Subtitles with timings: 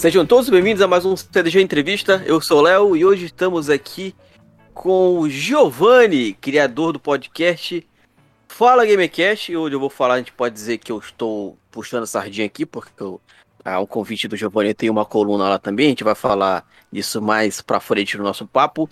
[0.00, 2.22] Sejam todos bem-vindos a mais um CDG Entrevista.
[2.24, 4.14] Eu sou o Léo e hoje estamos aqui
[4.72, 7.86] com o Giovanni, criador do podcast
[8.48, 9.54] Fala Gamecast.
[9.54, 12.90] Hoje eu vou falar, a gente pode dizer que eu estou puxando sardinha aqui, porque
[12.98, 13.20] eu,
[13.62, 15.84] ah, um convite do Giovanni tem uma coluna lá também.
[15.84, 18.88] A gente vai falar disso mais pra frente no nosso papo.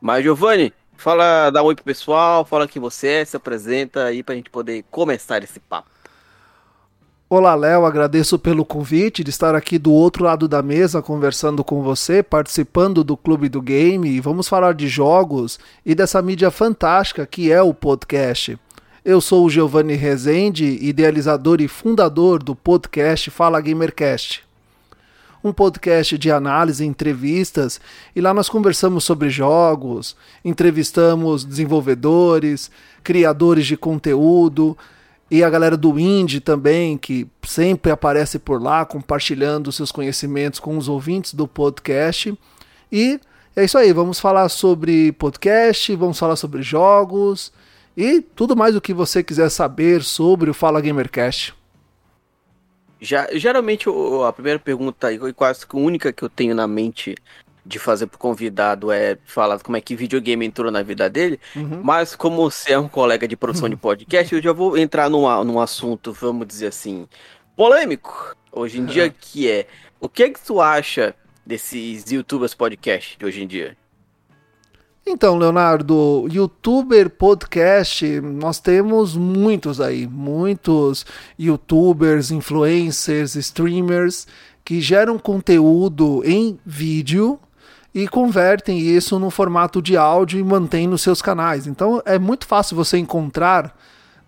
[0.00, 4.22] Mas, Giovanni, fala, dá um oi pro pessoal, fala quem você é, se apresenta aí
[4.22, 5.90] pra gente poder começar esse papo.
[7.28, 11.82] Olá, Léo, agradeço pelo convite de estar aqui do outro lado da mesa conversando com
[11.82, 17.26] você, participando do Clube do Game e vamos falar de jogos e dessa mídia fantástica
[17.26, 18.56] que é o podcast.
[19.04, 24.44] Eu sou o Giovanni Rezende, idealizador e fundador do podcast Fala Gamercast.
[25.42, 27.80] Um podcast de análise e entrevistas,
[28.14, 32.70] e lá nós conversamos sobre jogos, entrevistamos desenvolvedores,
[33.02, 34.78] criadores de conteúdo,
[35.30, 40.76] e a galera do Indie também, que sempre aparece por lá compartilhando seus conhecimentos com
[40.78, 42.36] os ouvintes do podcast.
[42.92, 43.20] E
[43.54, 47.52] é isso aí, vamos falar sobre podcast, vamos falar sobre jogos
[47.96, 51.54] e tudo mais o que você quiser saber sobre o Fala Gamercast.
[53.00, 53.88] Já, geralmente
[54.26, 57.14] a primeira pergunta e quase que única que eu tenho na mente
[57.66, 61.80] de fazer pro convidado é falar como é que videogame entrou na vida dele, uhum.
[61.82, 65.44] mas como você é um colega de produção de podcast, eu já vou entrar num,
[65.44, 67.08] num assunto, vamos dizer assim,
[67.56, 68.86] polêmico, hoje em uhum.
[68.86, 69.66] dia, que é,
[69.98, 73.76] o que é que tu acha desses youtubers podcast de hoje em dia?
[75.08, 81.06] Então, Leonardo, youtuber podcast, nós temos muitos aí, muitos
[81.38, 84.26] youtubers, influencers, streamers
[84.64, 87.38] que geram conteúdo em vídeo
[87.96, 91.66] e convertem isso no formato de áudio e mantêm nos seus canais.
[91.66, 93.74] Então é muito fácil você encontrar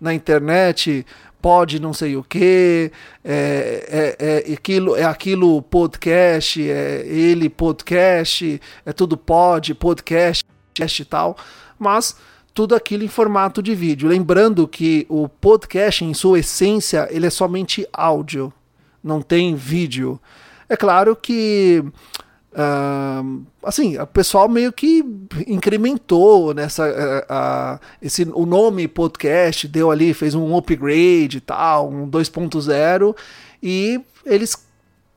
[0.01, 1.05] na internet
[1.39, 2.91] pode não sei o que,
[3.23, 10.43] é, é, é, aquilo, é aquilo podcast, é ele podcast, é tudo pod, podcast
[10.81, 11.37] e tal,
[11.77, 12.15] mas
[12.55, 14.09] tudo aquilo em formato de vídeo.
[14.09, 18.51] Lembrando que o podcast, em sua essência, ele é somente áudio,
[19.03, 20.19] não tem vídeo.
[20.67, 21.83] É claro que
[22.59, 25.01] Uh, assim, o pessoal meio que
[25.47, 26.83] incrementou nessa.
[26.83, 33.15] Uh, uh, esse, o nome podcast deu ali, fez um upgrade e tal, um 2.0,
[33.63, 34.57] e eles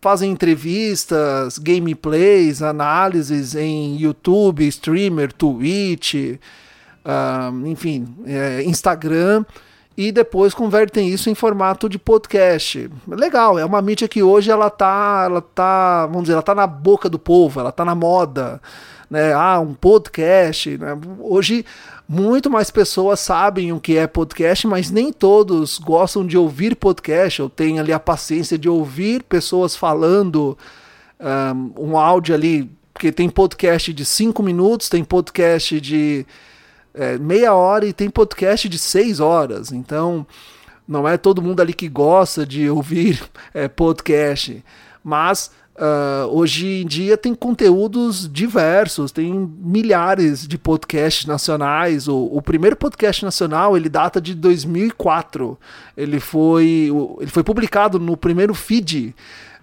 [0.01, 6.15] fazem entrevistas, gameplays, análises em YouTube, streamer, Twitch,
[7.65, 9.45] enfim, é, Instagram
[9.97, 12.91] e depois convertem isso em formato de podcast.
[13.07, 16.67] Legal, é uma mídia que hoje ela tá, ela tá, vamos dizer, ela tá na
[16.67, 18.61] boca do povo, ela tá na moda,
[19.11, 19.33] né?
[19.33, 20.99] Ah, um podcast, né?
[21.21, 21.65] Hoje
[22.09, 27.43] muito mais pessoas sabem o que é podcast, mas nem todos gostam de ouvir podcast
[27.43, 30.57] ou têm ali a paciência de ouvir pessoas falando
[31.77, 36.27] um, um áudio ali, porque tem podcast de 5 minutos, tem podcast de
[36.95, 39.73] é, meia hora e tem podcast de seis horas.
[39.73, 40.27] Então,
[40.87, 43.23] não é todo mundo ali que gosta de ouvir
[43.55, 44.63] é, podcast.
[45.03, 52.09] Mas uh, hoje em dia tem conteúdos diversos, tem milhares de podcasts nacionais.
[52.09, 55.59] O, o, primeiro podcast nacional ele data de 2004.
[55.97, 59.15] Ele foi, ele foi publicado no primeiro feed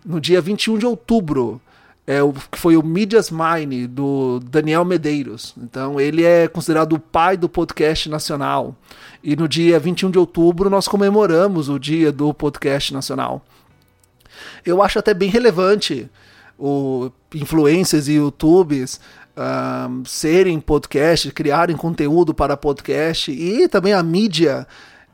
[0.05, 1.61] no dia 21 de outubro
[2.09, 5.53] é o que foi o Medias Mine do Daniel Medeiros.
[5.55, 8.75] Então ele é considerado o pai do podcast nacional.
[9.23, 13.45] E no dia 21 de outubro nós comemoramos o dia do podcast nacional.
[14.65, 16.09] Eu acho até bem relevante
[16.57, 18.99] o influencers e YouTubes
[19.37, 24.65] um, serem podcast, criarem conteúdo para podcast e também a mídia,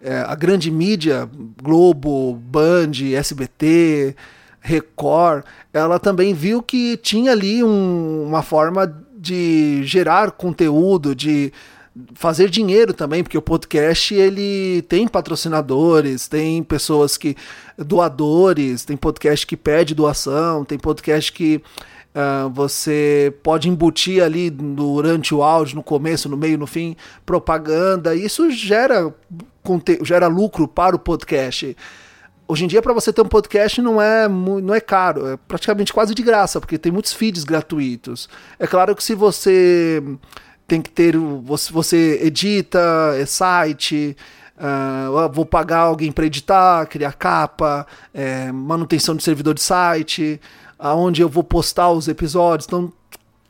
[0.01, 1.29] é, a grande mídia,
[1.61, 4.15] Globo, Band, SBT,
[4.65, 5.43] Record,
[5.75, 8.87] ela também viu que tinha ali um, uma forma
[9.17, 11.51] de gerar conteúdo, de
[12.13, 17.35] fazer dinheiro também, porque o podcast ele tem patrocinadores, tem pessoas que
[17.77, 21.61] doadores, tem podcast que pede doação, tem podcast que
[22.15, 26.95] uh, você pode embutir ali durante o áudio, no começo, no meio, no fim,
[27.25, 28.15] propaganda.
[28.15, 29.13] Isso gera
[30.03, 31.75] gera lucro para o podcast
[32.47, 35.93] hoje em dia para você ter um podcast não é não é caro, é praticamente
[35.93, 38.29] quase de graça, porque tem muitos feeds gratuitos.
[38.59, 40.01] É claro que se você
[40.67, 44.15] tem que ter você, você edita, é site,
[44.57, 50.39] uh, vou pagar alguém para editar, criar capa, é, manutenção de servidor de site,
[50.79, 52.65] aonde eu vou postar os episódios.
[52.65, 52.91] Então,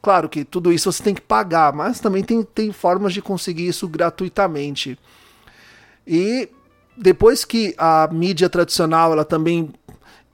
[0.01, 3.67] claro que tudo isso você tem que pagar, mas também tem, tem formas de conseguir
[3.67, 4.99] isso gratuitamente.
[6.05, 6.49] E
[6.97, 9.69] depois que a mídia tradicional ela também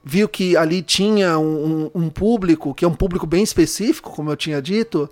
[0.03, 4.35] viu que ali tinha um, um, público, que é um público bem específico, como eu
[4.35, 5.09] tinha dito,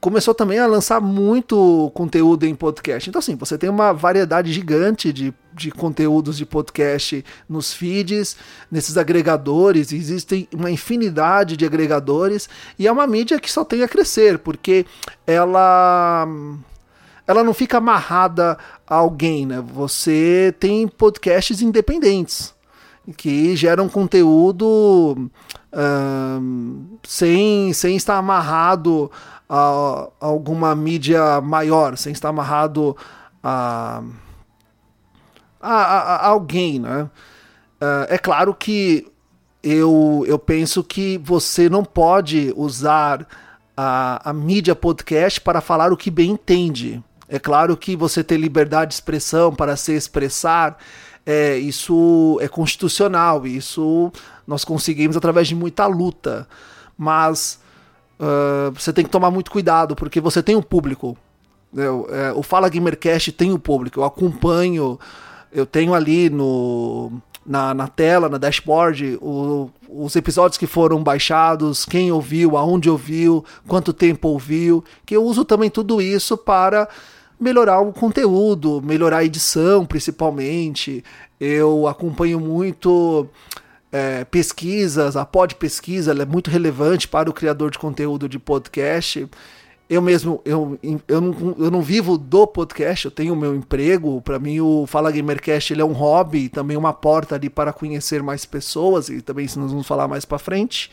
[0.00, 3.08] começou também a lançar muito conteúdo em podcast.
[3.08, 8.36] Então, assim, você tem uma variedade gigante de, de conteúdos de podcast nos feeds,
[8.70, 12.48] nesses agregadores, existem uma infinidade de agregadores,
[12.78, 14.84] e é uma mídia que só tem a crescer, porque
[15.26, 16.28] ela
[17.26, 18.56] ela não fica amarrada
[18.86, 19.60] a alguém, né?
[19.60, 22.54] Você tem podcasts independentes
[23.16, 25.30] que geram conteúdo
[27.04, 29.10] sem, sem estar amarrado
[29.48, 32.96] a, a, alguma mídia maior, sem estar amarrado
[33.42, 34.02] a,
[35.60, 37.10] a, a alguém, né?
[37.80, 39.06] Uh, é claro que
[39.62, 43.26] eu, eu penso que você não pode usar
[43.76, 47.02] a, a mídia podcast para falar o que bem entende.
[47.28, 50.78] É claro que você ter liberdade de expressão para se expressar,
[51.24, 54.12] é, isso é constitucional, isso
[54.46, 56.46] nós conseguimos através de muita luta.
[56.96, 57.60] Mas
[58.20, 61.16] uh, você tem que tomar muito cuidado, porque você tem um público.
[61.74, 64.98] Eu, é, o Fala Gamercast tem um público, eu acompanho,
[65.52, 71.84] eu tenho ali no, na, na tela, na dashboard, o, os episódios que foram baixados,
[71.84, 76.88] quem ouviu, aonde ouviu, quanto tempo ouviu, que eu uso também tudo isso para
[77.38, 81.04] melhorar o conteúdo, melhorar a edição, principalmente.
[81.38, 83.28] Eu acompanho muito
[83.92, 89.28] é, pesquisas, a pod pesquisa é muito relevante para o criador de conteúdo de podcast.
[89.88, 94.20] Eu mesmo, eu, eu, não, eu não vivo do podcast, eu tenho o meu emprego.
[94.20, 98.20] Para mim, o Fala Gamercast ele é um hobby, também uma porta ali para conhecer
[98.22, 100.90] mais pessoas, e também isso nós vamos falar mais para frente.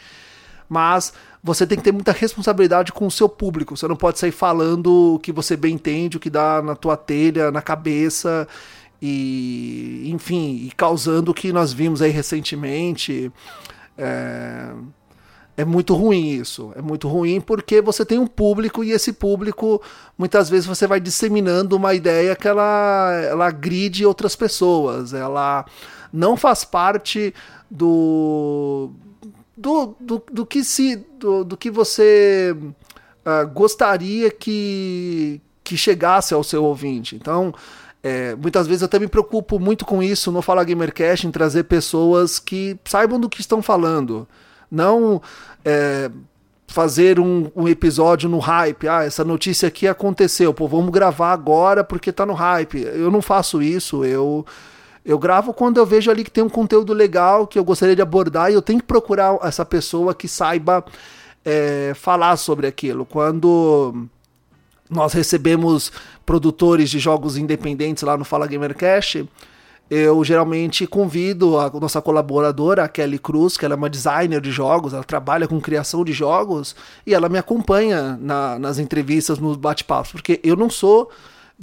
[0.69, 1.11] Mas
[1.43, 3.75] você tem que ter muita responsabilidade com o seu público.
[3.75, 6.95] Você não pode sair falando o que você bem entende, o que dá na tua
[6.95, 8.47] telha, na cabeça
[9.01, 13.29] e enfim, e causando o que nós vimos aí recentemente.
[13.97, 14.71] É,
[15.57, 16.71] é muito ruim isso.
[16.77, 19.81] É muito ruim porque você tem um público e esse público,
[20.17, 25.13] muitas vezes você vai disseminando uma ideia que ela, ela agride outras pessoas.
[25.13, 25.65] Ela
[26.11, 27.33] não faz parte
[27.69, 28.91] do
[29.63, 36.43] do, do, do que se do, do que você uh, gostaria que, que chegasse ao
[36.43, 37.15] seu ouvinte.
[37.15, 37.53] Então,
[38.03, 41.63] é, muitas vezes eu até me preocupo muito com isso no Fala Gamercast, em trazer
[41.63, 44.27] pessoas que saibam do que estão falando.
[44.69, 45.21] Não
[45.63, 46.11] é,
[46.67, 48.89] fazer um, um, episódio no hype.
[48.89, 52.81] Ah, essa notícia aqui aconteceu, pô, vamos gravar agora porque tá no hype.
[52.81, 54.45] Eu não faço isso, eu
[55.05, 58.01] eu gravo quando eu vejo ali que tem um conteúdo legal que eu gostaria de
[58.01, 60.83] abordar e eu tenho que procurar essa pessoa que saiba
[61.43, 63.05] é, falar sobre aquilo.
[63.05, 64.07] Quando
[64.89, 65.91] nós recebemos
[66.25, 69.27] produtores de jogos independentes lá no Fala Gamercast,
[69.89, 74.51] eu geralmente convido a nossa colaboradora, a Kelly Cruz, que ela é uma designer de
[74.51, 79.57] jogos, ela trabalha com criação de jogos, e ela me acompanha na, nas entrevistas, nos
[79.57, 81.11] bate-papos, porque eu não sou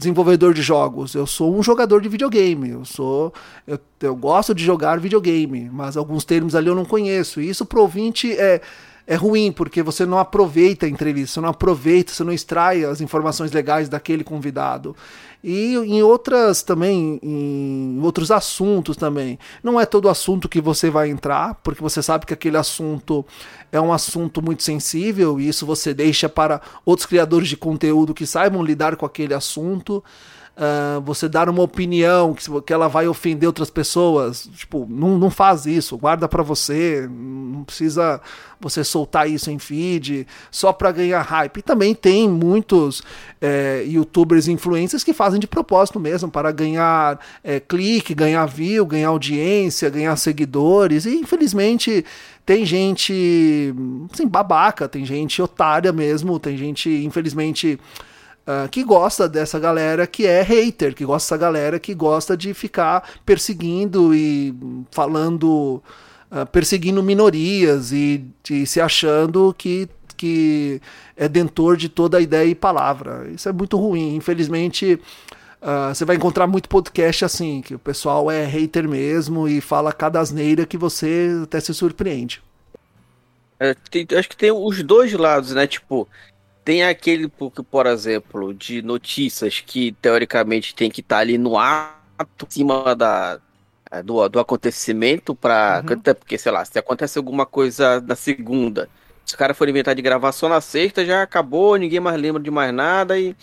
[0.00, 3.32] desenvolvedor de jogos, eu sou um jogador de videogame, eu sou
[3.66, 7.40] eu, eu gosto de jogar videogame, mas alguns termos ali eu não conheço.
[7.40, 8.62] E isso pro ouvinte é
[9.06, 13.00] é ruim, porque você não aproveita a entrevista, você não aproveita, você não extrai as
[13.00, 14.94] informações legais daquele convidado.
[15.42, 19.38] E em outras também, em outros assuntos também.
[19.62, 23.24] Não é todo assunto que você vai entrar, porque você sabe que aquele assunto
[23.72, 28.26] é um assunto muito sensível, e isso você deixa para outros criadores de conteúdo que
[28.26, 30.04] saibam lidar com aquele assunto
[30.56, 34.48] uh, você dar uma opinião que, que ela vai ofender outras pessoas.
[34.54, 38.20] Tipo, não, não faz isso, guarda para você, não precisa
[38.60, 41.58] você soltar isso em feed só para ganhar hype.
[41.58, 43.02] E também tem muitos
[43.40, 49.08] é, youtubers influencers que fazem de propósito mesmo para ganhar é, clique, ganhar view, ganhar
[49.08, 51.06] audiência, ganhar seguidores.
[51.06, 52.04] E infelizmente
[52.44, 53.74] tem gente
[54.12, 57.78] assim, babaca, tem gente otária mesmo, tem gente, infelizmente
[58.46, 62.54] Uh, que gosta dessa galera que é hater, que gosta dessa galera que gosta de
[62.54, 64.54] ficar perseguindo e
[64.90, 65.80] falando,
[66.32, 68.24] uh, perseguindo minorias e,
[68.66, 70.80] se achando que, que
[71.16, 73.30] é dentor de toda ideia e palavra.
[73.30, 74.16] Isso é muito ruim.
[74.16, 74.98] Infelizmente,
[75.60, 79.92] uh, você vai encontrar muito podcast assim, que o pessoal é hater mesmo e fala
[79.92, 82.42] cada asneira que você até se surpreende.
[83.60, 85.66] É, tem, acho que tem os dois lados, né?
[85.66, 86.08] Tipo,
[86.64, 92.46] tem aquele, por exemplo, de notícias que teoricamente tem que estar tá ali no ato,
[92.46, 93.40] em cima da,
[93.90, 96.14] é, do, do acontecimento, para uhum.
[96.14, 98.88] porque, sei lá, se acontece alguma coisa na segunda,
[99.24, 102.42] se o cara for inventar de gravar só na sexta, já acabou, ninguém mais lembra
[102.42, 103.34] de mais nada e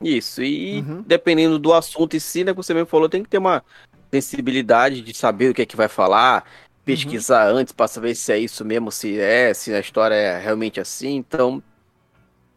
[0.00, 0.42] isso.
[0.42, 1.02] E uhum.
[1.06, 3.64] dependendo do assunto em si, né, que você mesmo falou, tem que ter uma
[4.12, 6.44] sensibilidade de saber o que é que vai falar,
[6.84, 7.58] pesquisar uhum.
[7.58, 11.16] antes para saber se é isso mesmo, se é, se a história é realmente assim.
[11.16, 11.62] Então,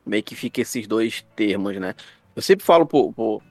[0.09, 1.95] meio que fica esses dois termos, né?
[2.35, 3.41] Eu sempre falo por, por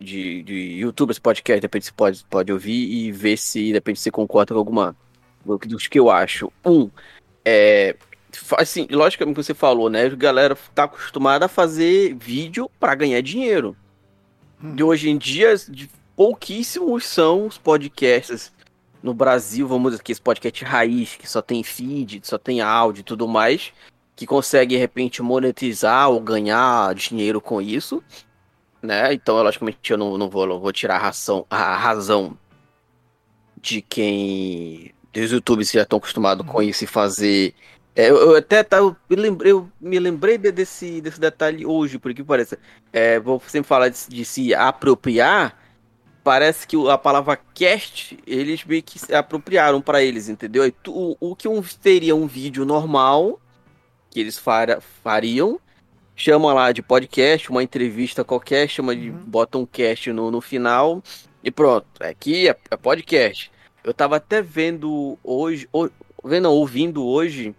[0.00, 4.10] de, de youtubers, podcast, depende se pode, pode ouvir e ver se, depende se você
[4.10, 4.96] concorda com alguma
[5.44, 6.52] dos que eu acho.
[6.64, 6.90] Um,
[7.44, 7.96] é.
[8.56, 10.04] Assim, logicamente que você falou, né?
[10.06, 13.76] A galera tá acostumada a fazer vídeo para ganhar dinheiro.
[14.62, 14.74] Hum.
[14.74, 15.54] De hoje em dia,
[16.14, 18.52] pouquíssimos são os podcasts
[19.02, 23.00] no Brasil, vamos dizer que esse podcast raiz, que só tem feed, só tem áudio
[23.00, 23.72] e tudo mais,
[24.20, 28.04] que consegue de repente monetizar ou ganhar dinheiro com isso,
[28.82, 29.14] né?
[29.14, 32.36] Então, logicamente, eu não, não vou, não vou tirar a, ração, a razão
[33.56, 37.54] de quem dos youtubers já estão acostumados com isso e fazer.
[37.96, 41.98] É, eu, eu, até tá, eu, me lembrei, eu me lembrei desse, desse detalhe hoje,
[41.98, 42.58] por que parece.
[42.92, 45.58] É, vou sempre falar de, de se apropriar
[46.22, 50.70] parece que a palavra cast, eles meio que se apropriaram para eles, entendeu?
[50.88, 53.40] O, o que um, teria um vídeo normal,
[54.10, 55.58] que eles fara, fariam,
[56.16, 59.16] chama lá de podcast, uma entrevista qualquer, chama de, uhum.
[59.18, 61.02] bota um cast no, no final,
[61.42, 63.50] e pronto, aqui é, é podcast.
[63.82, 65.90] Eu tava até vendo hoje, ou,
[66.22, 67.54] vendo, ouvindo hoje,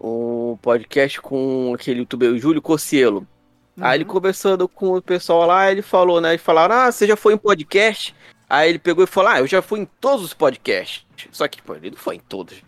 [0.00, 3.26] um podcast com aquele youtuber, o Júlio Cocielo.
[3.76, 3.84] Uhum.
[3.84, 4.10] Aí ele uhum.
[4.10, 6.30] conversando com o pessoal lá, ele falou, né?
[6.30, 8.14] Eles falaram, ah, você já foi em podcast?
[8.48, 11.04] Aí ele pegou e falou, ah, eu já fui em todos os podcasts.
[11.32, 12.62] Só que, pô, ele não foi em todos.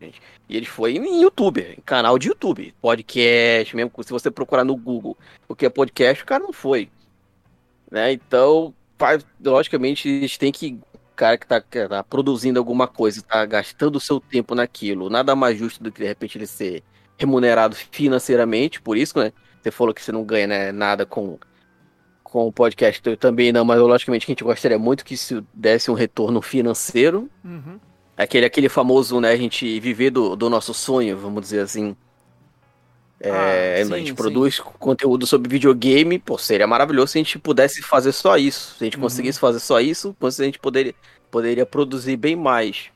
[0.00, 0.20] Gente.
[0.48, 2.74] E ele foi em YouTube, em canal de YouTube.
[2.80, 5.16] Podcast, mesmo se você procurar no Google
[5.48, 6.90] o que é podcast, o cara não foi.
[7.90, 8.12] Né?
[8.12, 8.74] Então,
[9.42, 10.78] logicamente, eles têm que.
[10.94, 15.08] O cara que tá, que tá produzindo alguma coisa, tá gastando o seu tempo naquilo,
[15.08, 16.82] nada mais justo do que de repente ele ser
[17.16, 19.32] remunerado financeiramente, por isso, né?
[19.62, 21.38] Você falou que você não ganha né, nada com,
[22.22, 25.90] com o podcast, eu também não, mas logicamente a gente gostaria muito que isso desse
[25.90, 27.30] um retorno financeiro.
[27.42, 27.80] Uhum.
[28.16, 31.94] Aquele, aquele famoso, né, a gente viver do, do nosso sonho, vamos dizer assim.
[33.20, 34.14] É, ah, sim, a gente sim.
[34.14, 38.76] produz conteúdo sobre videogame, pô, seria maravilhoso se a gente pudesse fazer só isso.
[38.76, 39.02] Se a gente uhum.
[39.02, 40.94] conseguisse fazer só isso, a gente poderia,
[41.30, 42.90] poderia produzir bem mais.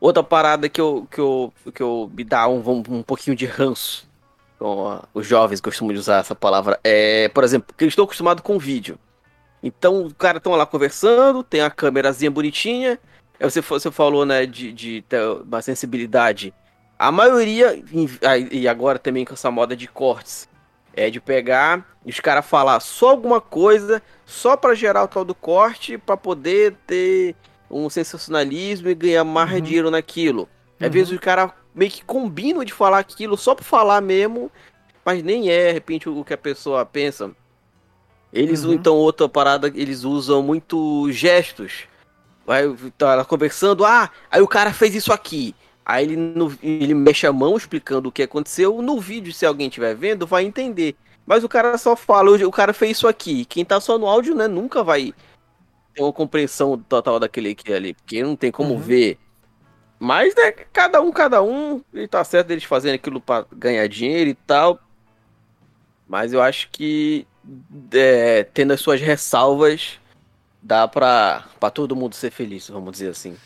[0.00, 4.08] Outra parada que eu, que eu, que eu me dá um, um pouquinho de ranço
[4.58, 8.58] com os jovens costumam usar essa palavra, é, por exemplo, porque eles estão acostumados com
[8.58, 8.98] vídeo.
[9.62, 12.98] Então, o cara estão lá conversando, tem a câmerazinha bonitinha.
[13.40, 16.52] Aí você, você falou, né, de, de ter uma sensibilidade.
[16.98, 17.80] A maioria,
[18.50, 20.48] e agora também com essa moda de cortes,
[20.94, 25.24] é de pegar e os caras falar só alguma coisa, só para gerar o tal
[25.24, 27.36] do corte, para poder ter
[27.70, 29.60] um sensacionalismo e ganhar mais uhum.
[29.60, 30.48] dinheiro naquilo.
[30.80, 30.92] Às uhum.
[30.92, 34.50] vezes o cara meio que combinam de falar aquilo só por falar mesmo,
[35.04, 37.30] mas nem é, de repente, o que a pessoa pensa.
[38.32, 38.72] Eles, uhum.
[38.72, 41.84] então, outra parada, eles usam muito gestos.
[42.48, 42.64] Vai,
[42.96, 45.54] tá conversando, ah, aí o cara fez isso aqui.
[45.84, 48.80] Aí ele, no, ele mexe a mão explicando o que aconteceu.
[48.80, 50.96] No vídeo, se alguém estiver vendo, vai entender.
[51.26, 53.44] Mas o cara só fala, o cara fez isso aqui.
[53.44, 55.12] Quem tá só no áudio, né, nunca vai
[55.92, 57.92] ter uma compreensão total daquele aqui ali.
[57.92, 58.80] Porque não tem como uhum.
[58.80, 59.18] ver
[59.98, 64.30] mas, né, cada um, cada um, e tá certo eles fazendo aquilo para ganhar dinheiro
[64.30, 64.78] e tal.
[66.06, 67.26] Mas eu acho que,
[67.92, 69.98] é, tendo as suas ressalvas,
[70.62, 73.36] dá pra, pra todo mundo ser feliz, vamos dizer assim.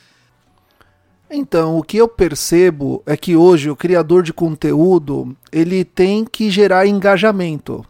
[1.31, 6.51] Então, o que eu percebo é que hoje o criador de conteúdo, ele tem que
[6.51, 7.85] gerar engajamento.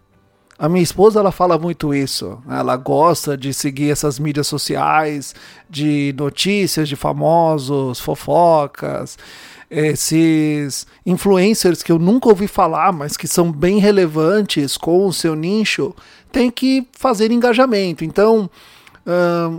[0.57, 2.41] A minha esposa ela fala muito isso.
[2.49, 5.35] Ela gosta de seguir essas mídias sociais,
[5.69, 9.19] de notícias de famosos, fofocas,
[9.69, 15.35] esses influencers que eu nunca ouvi falar, mas que são bem relevantes com o seu
[15.35, 15.93] nicho,
[16.31, 18.05] tem que fazer engajamento.
[18.05, 18.49] Então,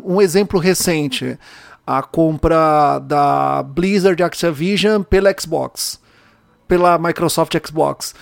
[0.05, 1.38] um exemplo recente,
[1.85, 6.00] a compra da Blizzard Activision pela Xbox,
[6.67, 8.13] pela Microsoft Xbox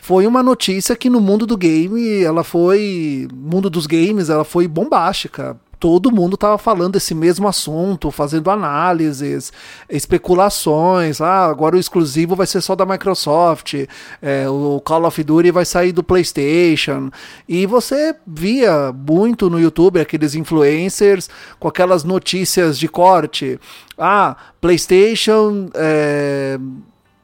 [0.00, 4.66] foi uma notícia que no mundo do game, ela foi, mundo dos games, ela foi
[4.66, 5.60] bombástica.
[5.80, 9.50] Todo mundo estava falando desse mesmo assunto, fazendo análises,
[9.88, 11.22] especulações.
[11.22, 13.86] Ah, agora o exclusivo vai ser só da Microsoft,
[14.20, 17.10] é, o Call of Duty vai sair do PlayStation.
[17.48, 23.58] E você via muito no YouTube aqueles influencers com aquelas notícias de corte.
[23.96, 25.70] Ah, PlayStation.
[25.74, 26.58] É,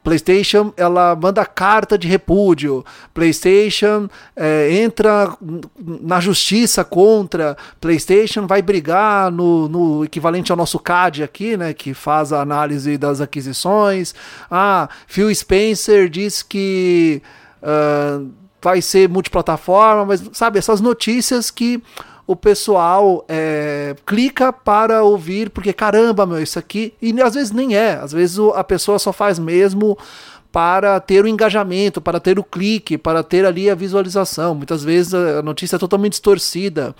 [0.07, 5.35] PlayStation ela manda carta de repúdio, PlayStation é, entra
[5.81, 11.93] na justiça contra, PlayStation vai brigar no, no, equivalente ao nosso CAD aqui, né, que
[11.93, 14.15] faz a análise das aquisições.
[14.49, 17.21] Ah, Phil Spencer diz que
[17.61, 21.83] uh, vai ser multiplataforma, mas sabe essas notícias que
[22.27, 26.93] o pessoal é, clica para ouvir, porque caramba, meu, isso aqui.
[27.01, 29.97] E às vezes nem é, às vezes a pessoa só faz mesmo
[30.51, 34.53] para ter o engajamento, para ter o clique, para ter ali a visualização.
[34.53, 36.93] Muitas vezes a notícia é totalmente distorcida.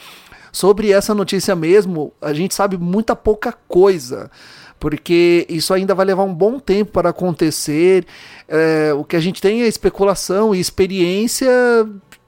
[0.52, 4.32] Sobre essa notícia mesmo, a gente sabe muita pouca coisa
[4.80, 8.06] porque isso ainda vai levar um bom tempo para acontecer.
[8.48, 11.50] É, o que a gente tem é especulação e experiência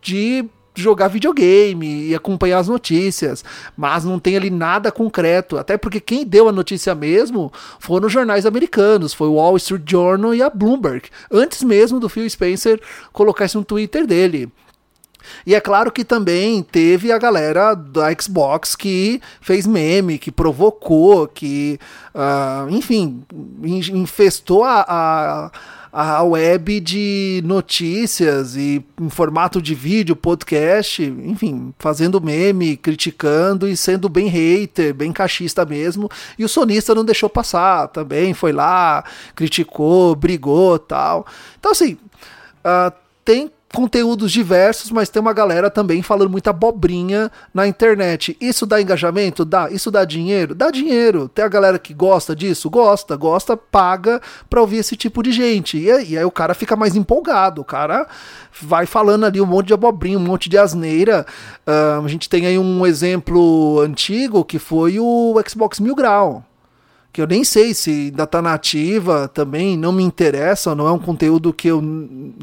[0.01, 0.45] de
[0.81, 3.43] jogar videogame e acompanhar as notícias,
[3.75, 8.13] mas não tem ali nada concreto, até porque quem deu a notícia mesmo foram os
[8.13, 12.79] jornais americanos, foi o Wall Street Journal e a Bloomberg, antes mesmo do Phil Spencer
[13.11, 14.51] colocar isso no Twitter dele.
[15.45, 21.27] E é claro que também teve a galera da Xbox que fez meme, que provocou,
[21.27, 21.79] que,
[22.13, 23.23] uh, enfim,
[23.63, 25.51] infestou a, a
[25.91, 33.75] a web de notícias e em formato de vídeo, podcast, enfim, fazendo meme, criticando e
[33.75, 36.09] sendo bem hater, bem cachista mesmo.
[36.37, 39.03] E o sonista não deixou passar também, foi lá,
[39.35, 41.25] criticou, brigou tal.
[41.59, 41.97] Então, assim,
[42.63, 42.93] uh,
[43.25, 48.35] tem conteúdos diversos, mas tem uma galera também falando muita abobrinha na internet.
[48.41, 49.45] Isso dá engajamento?
[49.45, 49.69] Dá.
[49.69, 50.55] Isso dá dinheiro?
[50.55, 51.29] Dá dinheiro.
[51.29, 52.69] Tem a galera que gosta disso?
[52.69, 53.15] Gosta.
[53.15, 55.77] Gosta, paga pra ouvir esse tipo de gente.
[55.77, 57.61] E aí, e aí o cara fica mais empolgado.
[57.61, 58.07] O cara
[58.59, 61.25] vai falando ali um monte de abobrinha, um monte de asneira.
[61.67, 66.43] Uh, a gente tem aí um exemplo antigo que foi o Xbox Mil Grau
[67.11, 70.99] que eu nem sei se ainda tá nativa também, não me interessa, não é um
[70.99, 71.81] conteúdo que eu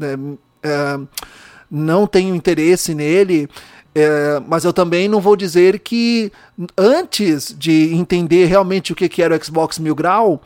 [0.01, 0.99] é, é,
[1.69, 3.49] não tenho interesse nele.
[3.93, 6.31] É, mas eu também não vou dizer que
[6.77, 10.39] antes de entender realmente o que, que era o Xbox Mil Grau,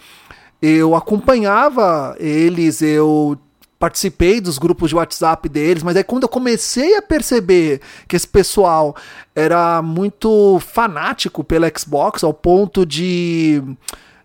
[0.61, 3.37] eu acompanhava eles, eu
[3.81, 8.27] participei dos grupos de WhatsApp deles, mas é quando eu comecei a perceber que esse
[8.27, 8.95] pessoal
[9.35, 13.61] era muito fanático pela Xbox, ao ponto de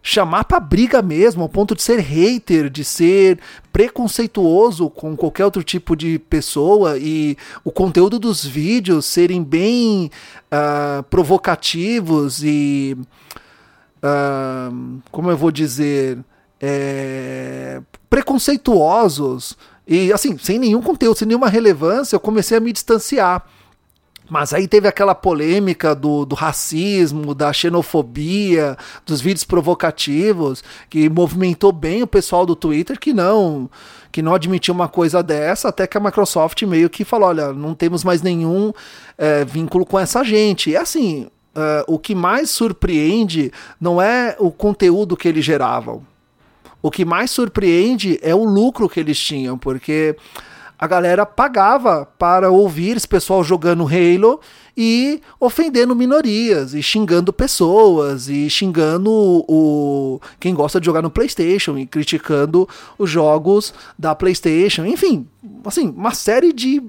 [0.02, 3.40] chamar para briga mesmo, ao ponto de ser hater, de ser
[3.76, 10.10] preconceituoso com qualquer outro tipo de pessoa e o conteúdo dos vídeos serem bem
[10.50, 12.96] uh, provocativos e.
[13.98, 16.16] Uh, como eu vou dizer?
[16.58, 23.46] É, preconceituosos e assim, sem nenhum conteúdo, sem nenhuma relevância, eu comecei a me distanciar.
[24.28, 31.70] Mas aí teve aquela polêmica do, do racismo, da xenofobia, dos vídeos provocativos, que movimentou
[31.70, 33.70] bem o pessoal do Twitter que não
[34.10, 37.74] que não admitiu uma coisa dessa, até que a Microsoft meio que falou: olha, não
[37.74, 38.72] temos mais nenhum
[39.18, 40.70] é, vínculo com essa gente.
[40.70, 46.02] E assim, é, o que mais surpreende não é o conteúdo que eles geravam.
[46.80, 50.16] O que mais surpreende é o lucro que eles tinham, porque
[50.78, 54.40] a galera pagava para ouvir esse pessoal jogando Halo
[54.76, 61.78] e ofendendo minorias, e xingando pessoas, e xingando o, quem gosta de jogar no PlayStation,
[61.78, 65.26] e criticando os jogos da PlayStation, enfim,
[65.64, 66.82] assim, uma série de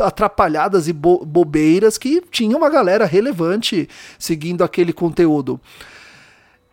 [0.00, 5.60] atrapalhadas e bo bobeiras que tinha uma galera relevante seguindo aquele conteúdo.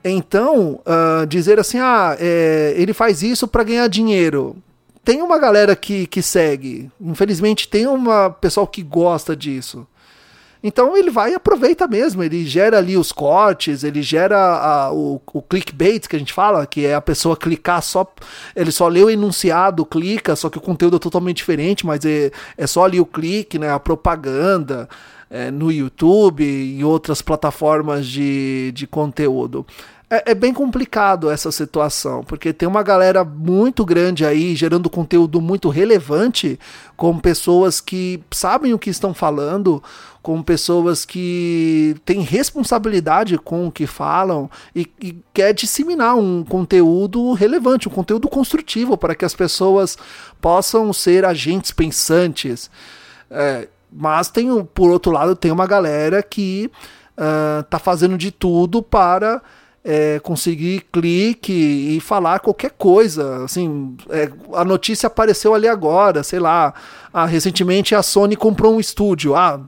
[0.04, 4.56] Então, uh, dizer assim, ah, é, ele faz isso para ganhar dinheiro
[5.04, 6.92] tem uma galera que, que segue.
[7.00, 9.88] Infelizmente, tem uma pessoal que gosta disso.
[10.64, 15.20] Então ele vai e aproveita mesmo, ele gera ali os cortes, ele gera a, o,
[15.34, 18.06] o clickbait que a gente fala, que é a pessoa clicar só.
[18.56, 22.32] Ele só lê o enunciado, clica, só que o conteúdo é totalmente diferente, mas é,
[22.56, 23.72] é só ali o clique, né?
[23.72, 24.88] A propaganda
[25.32, 29.66] é, no YouTube e outras plataformas de, de conteúdo
[30.12, 35.40] é, é, bem complicado essa situação, porque tem uma galera muito grande aí gerando conteúdo
[35.40, 36.60] muito relevante,
[36.98, 39.82] com pessoas que sabem o que estão falando,
[40.22, 47.32] com pessoas que têm responsabilidade com o que falam e, e quer disseminar um conteúdo
[47.32, 49.98] relevante, um conteúdo construtivo para que as pessoas
[50.42, 52.70] possam ser agentes pensantes.
[53.30, 56.70] É, mas tem, por outro lado, tem uma galera que
[57.18, 59.42] uh, fazendo de tudo para
[59.84, 63.44] é, conseguir clique e falar qualquer coisa.
[63.44, 66.74] Assim, é, a notícia apareceu ali agora, sei lá.
[67.14, 69.36] Ah, recentemente a Sony comprou um estúdio.
[69.36, 69.60] Ah,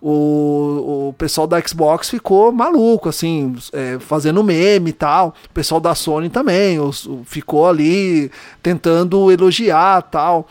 [0.00, 5.34] o, o pessoal da Xbox ficou maluco, assim, é, fazendo meme e tal.
[5.50, 8.30] O pessoal da Sony também os, ficou ali
[8.62, 10.46] tentando elogiar tal.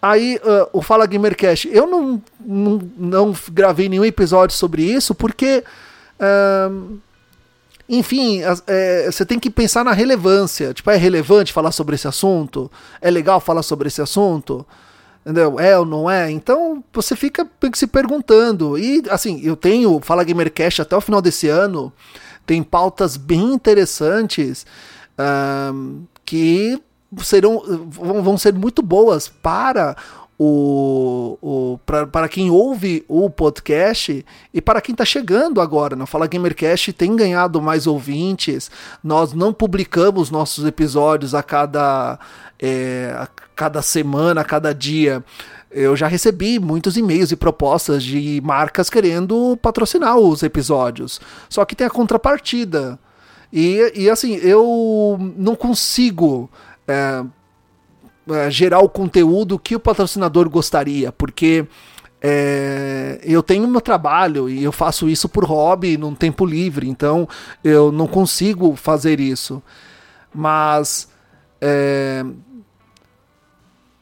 [0.00, 5.64] Aí, uh, o Fala Gamercast, eu não, não, não gravei nenhum episódio sobre isso porque.
[6.20, 6.98] Uh,
[7.88, 10.72] enfim, é, você tem que pensar na relevância.
[10.72, 12.70] Tipo, é relevante falar sobre esse assunto?
[13.00, 14.66] É legal falar sobre esse assunto?
[15.24, 15.58] Entendeu?
[15.58, 16.30] É ou não é?
[16.30, 18.78] Então você fica se perguntando.
[18.78, 21.92] E assim, eu tenho Fala Gamercast até o final desse ano.
[22.46, 24.66] Tem pautas bem interessantes
[25.72, 26.78] um, que
[27.22, 29.96] serão, vão, vão ser muito boas para
[30.38, 35.94] o, o para quem ouve o podcast e para quem está chegando agora.
[35.94, 38.70] Não Fala Gamercast tem ganhado mais ouvintes.
[39.02, 42.18] Nós não publicamos nossos episódios a cada
[42.60, 45.24] é, a cada semana, a cada dia.
[45.70, 51.20] Eu já recebi muitos e-mails e propostas de marcas querendo patrocinar os episódios.
[51.48, 52.98] Só que tem a contrapartida.
[53.52, 56.50] E, e assim, eu não consigo
[56.88, 57.24] é,
[58.28, 61.66] é, gerar o conteúdo que o patrocinador gostaria, porque
[62.22, 67.28] é, eu tenho meu trabalho e eu faço isso por hobby, num tempo livre, então
[67.62, 69.62] eu não consigo fazer isso.
[70.34, 71.08] Mas
[71.60, 72.24] é,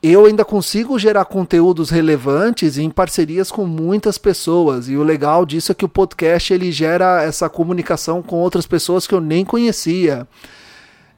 [0.03, 4.89] eu ainda consigo gerar conteúdos relevantes em parcerias com muitas pessoas.
[4.89, 9.07] E o legal disso é que o podcast ele gera essa comunicação com outras pessoas
[9.07, 10.27] que eu nem conhecia.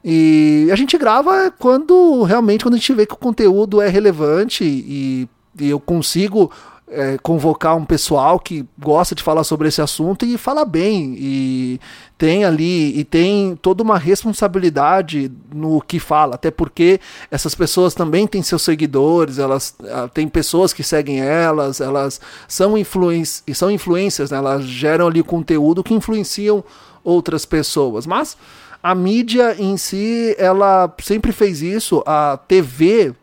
[0.07, 4.63] E a gente grava quando realmente quando a gente vê que o conteúdo é relevante
[4.63, 5.27] e,
[5.59, 6.51] e eu consigo
[6.87, 11.79] é, convocar um pessoal que gosta de falar sobre esse assunto e fala bem e
[12.19, 16.99] tem ali e tem toda uma responsabilidade no que fala, até porque
[17.31, 22.77] essas pessoas também têm seus seguidores, elas ah, têm pessoas que seguem elas, elas são
[22.77, 24.37] influências, são influências, né?
[24.37, 26.63] elas geram ali conteúdo que influenciam
[27.03, 28.37] outras pessoas, mas
[28.85, 32.03] a mídia em si, ela sempre fez isso.
[32.05, 33.15] A TV,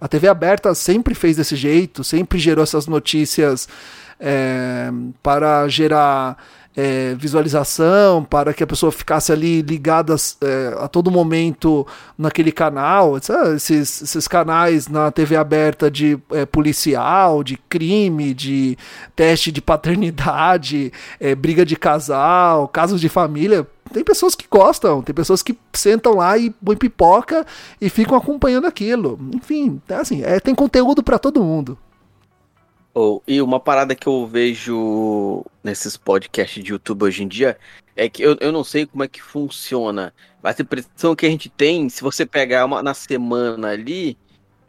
[0.00, 3.68] a TV aberta sempre fez desse jeito, sempre gerou essas notícias
[4.18, 4.90] é,
[5.22, 6.38] para gerar
[6.74, 13.18] é, visualização, para que a pessoa ficasse ali ligada é, a todo momento naquele canal,
[13.18, 18.78] esses, esses canais na TV aberta de é, policial, de crime, de
[19.14, 25.14] teste de paternidade, é, briga de casal, casos de família tem pessoas que gostam, tem
[25.14, 27.46] pessoas que sentam lá e põem pipoca
[27.80, 29.18] e ficam acompanhando aquilo.
[29.34, 31.78] Enfim, é assim, é, tem conteúdo para todo mundo.
[32.94, 37.56] Oh, e uma parada que eu vejo nesses podcasts de YouTube hoje em dia
[37.96, 41.30] é que eu, eu não sei como é que funciona, mas a impressão que a
[41.30, 44.18] gente tem, se você pegar uma na semana ali,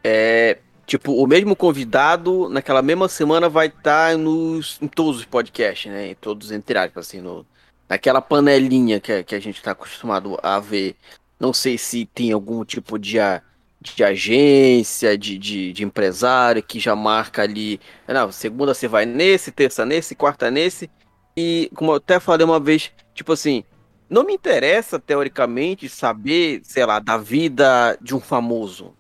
[0.04, 5.26] é tipo, o mesmo convidado naquela mesma semana vai estar tá nos, em todos os
[5.26, 6.12] podcasts, né?
[6.12, 7.46] Em todos, entre aspas, assim, no,
[7.88, 10.96] aquela panelinha que, que a gente está acostumado a ver.
[11.40, 13.42] Não sei se tem algum tipo de, a,
[13.82, 17.80] de agência, de, de, de, empresário que já marca ali.
[18.08, 20.90] Não, segunda você vai nesse, terça nesse, quarta nesse.
[21.36, 23.64] E como eu até falei uma vez, tipo assim,
[24.10, 28.94] não me interessa teoricamente saber, sei lá, da vida de um famoso,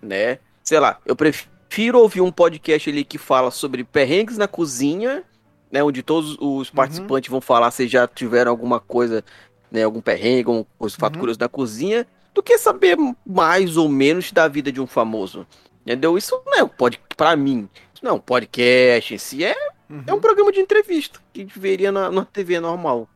[0.00, 0.38] né?
[0.62, 5.24] Sei lá, eu prefiro ouvir um podcast ali que fala sobre perrengues na cozinha
[5.70, 7.34] né, onde todos os participantes uhum.
[7.34, 9.24] vão falar se já tiveram alguma coisa,
[9.70, 11.20] né, algum perrengue, algum fato uhum.
[11.20, 15.46] curioso da cozinha, do que saber mais ou menos da vida de um famoso.
[15.82, 16.18] Entendeu?
[16.18, 19.56] Isso não é um podcast, pra mim, isso não é um podcast em si, é,
[19.88, 20.04] uhum.
[20.06, 23.08] é um programa de entrevista que veria na, na TV normal.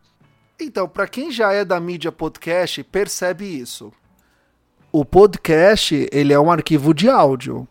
[0.60, 3.92] Então, para quem já é da mídia podcast, percebe isso.
[4.90, 7.66] O podcast, ele é um arquivo de áudio.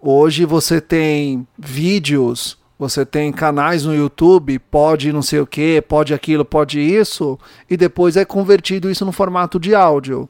[0.00, 6.12] Hoje você tem vídeos você tem canais no YouTube, pode não sei o que, pode
[6.12, 10.28] aquilo, pode isso, e depois é convertido isso no formato de áudio.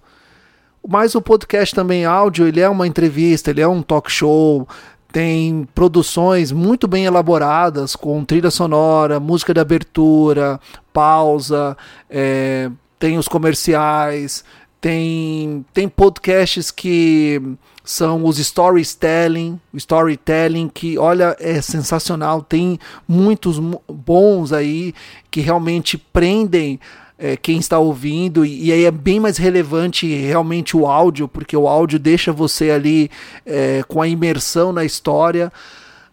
[0.87, 4.69] Mas o podcast também áudio, ele é uma entrevista, ele é um talk show,
[5.11, 10.61] tem produções muito bem elaboradas, com trilha sonora, música de abertura,
[10.93, 11.77] pausa,
[12.09, 14.45] é, tem os comerciais,
[14.81, 17.40] tem, tem podcasts que
[17.85, 22.40] são os storytelling, storytelling que, olha, é sensacional.
[22.40, 24.94] Tem muitos bons aí
[25.31, 26.81] que realmente prendem
[27.18, 31.57] é, quem está ouvindo e, e, aí é bem mais relevante realmente o áudio, porque
[31.57, 33.11] o áudio deixa você ali
[33.44, 35.53] é, com a imersão na história.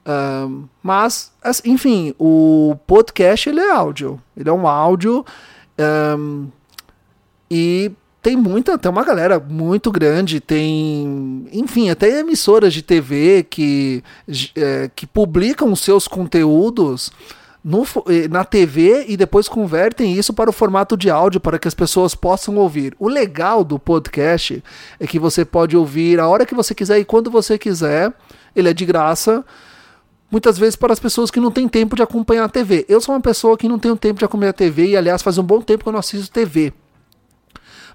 [0.03, 1.31] Uh, mas,
[1.63, 5.23] enfim, o podcast ele é áudio, ele é um áudio
[6.17, 6.47] um,
[7.49, 14.03] e tem muita, tem uma galera muito grande, tem, enfim, até emissoras de TV que,
[14.55, 17.11] é, que publicam seus conteúdos
[17.63, 17.83] no,
[18.29, 22.13] na TV e depois convertem isso para o formato de áudio para que as pessoas
[22.13, 22.95] possam ouvir.
[22.99, 24.63] O legal do podcast
[24.99, 28.13] é que você pode ouvir a hora que você quiser e quando você quiser.
[28.55, 29.43] Ele é de graça.
[30.29, 32.85] Muitas vezes para as pessoas que não têm tempo de acompanhar a TV.
[32.87, 35.37] Eu sou uma pessoa que não tenho tempo de acompanhar a TV e, aliás, faz
[35.37, 36.71] um bom tempo que eu não assisto TV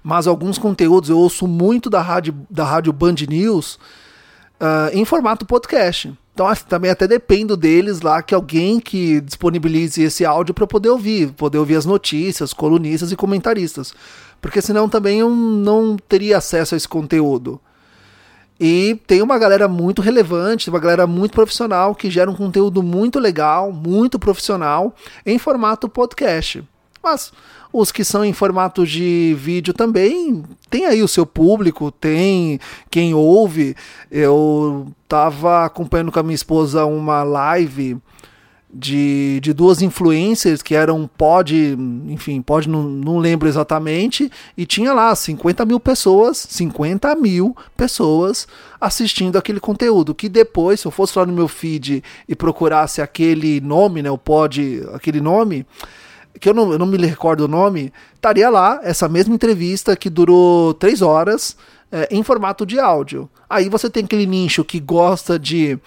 [0.07, 3.77] mas alguns conteúdos eu ouço muito da rádio, da rádio Band News.
[4.57, 6.17] uh, em formato podcast.
[6.33, 11.33] Então também até dependo deles lá que alguém que disponibilize esse áudio para poder ouvir,
[11.33, 13.93] poder ouvir as notícias, colunistas e comentaristas,
[14.41, 17.59] porque senão também eu não teria acesso a esse conteúdo.
[18.57, 23.19] E tem uma galera muito relevante, uma galera muito profissional que gera um conteúdo muito
[23.19, 26.63] legal, muito profissional em formato podcast.
[27.03, 27.33] Mas
[27.71, 33.13] os que são em formato de vídeo também tem aí o seu público, tem quem
[33.13, 33.75] ouve.
[34.11, 37.97] Eu tava acompanhando com a minha esposa uma live
[38.73, 41.55] de, de duas influencers que eram pod,
[42.07, 48.47] enfim, pod não, não lembro exatamente, e tinha lá 50 mil pessoas, 50 mil pessoas
[48.79, 53.61] assistindo aquele conteúdo, que depois, se eu fosse lá no meu feed e procurasse aquele
[53.61, 55.65] nome, né, o pod, aquele nome,
[56.39, 60.09] que eu não, eu não me recordo o nome, estaria lá essa mesma entrevista que
[60.09, 61.57] durou três horas
[61.91, 63.29] é, em formato de áudio.
[63.49, 65.79] Aí você tem aquele nicho que gosta de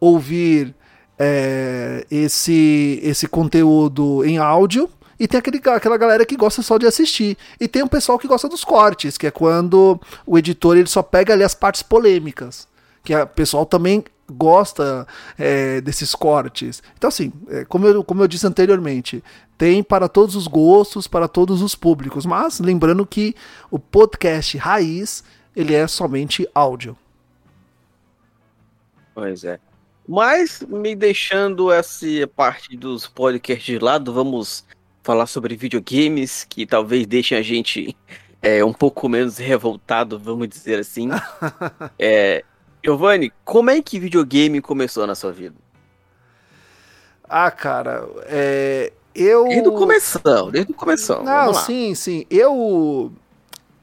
[0.00, 0.74] ouvir
[1.18, 4.88] é, esse, esse conteúdo em áudio.
[5.18, 7.36] E tem aquele, aquela galera que gosta só de assistir.
[7.60, 11.02] E tem um pessoal que gosta dos cortes, que é quando o editor ele só
[11.02, 12.66] pega ali as partes polêmicas.
[13.04, 15.06] Que o pessoal também gosta
[15.38, 16.82] é, desses cortes.
[16.96, 17.32] Então, assim,
[17.68, 19.22] como, eu, como eu disse anteriormente,
[19.56, 22.26] tem para todos os gostos, para todos os públicos.
[22.26, 23.34] Mas lembrando que
[23.70, 26.96] o podcast raiz, ele é somente áudio.
[29.14, 29.60] Pois é.
[30.06, 34.66] Mas, me deixando essa parte dos podcasts de lado, vamos
[35.02, 37.96] falar sobre videogames, que talvez deixem a gente
[38.42, 41.08] é, um pouco menos revoltado, vamos dizer assim.
[41.98, 42.44] é,
[42.84, 45.56] Giovanni, como é que videogame começou na sua vida?
[47.26, 49.44] Ah, cara, é, eu...
[49.44, 51.22] Desde o começo, desde o começo.
[51.22, 52.26] Não, sim, sim.
[52.28, 53.12] Eu,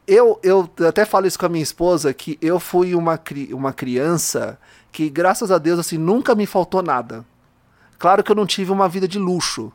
[0.08, 3.20] eu, eu até falo isso com a minha esposa, que eu fui uma,
[3.52, 4.60] uma criança
[4.92, 7.26] que graças a Deus assim nunca me faltou nada.
[7.98, 9.72] Claro que eu não tive uma vida de luxo,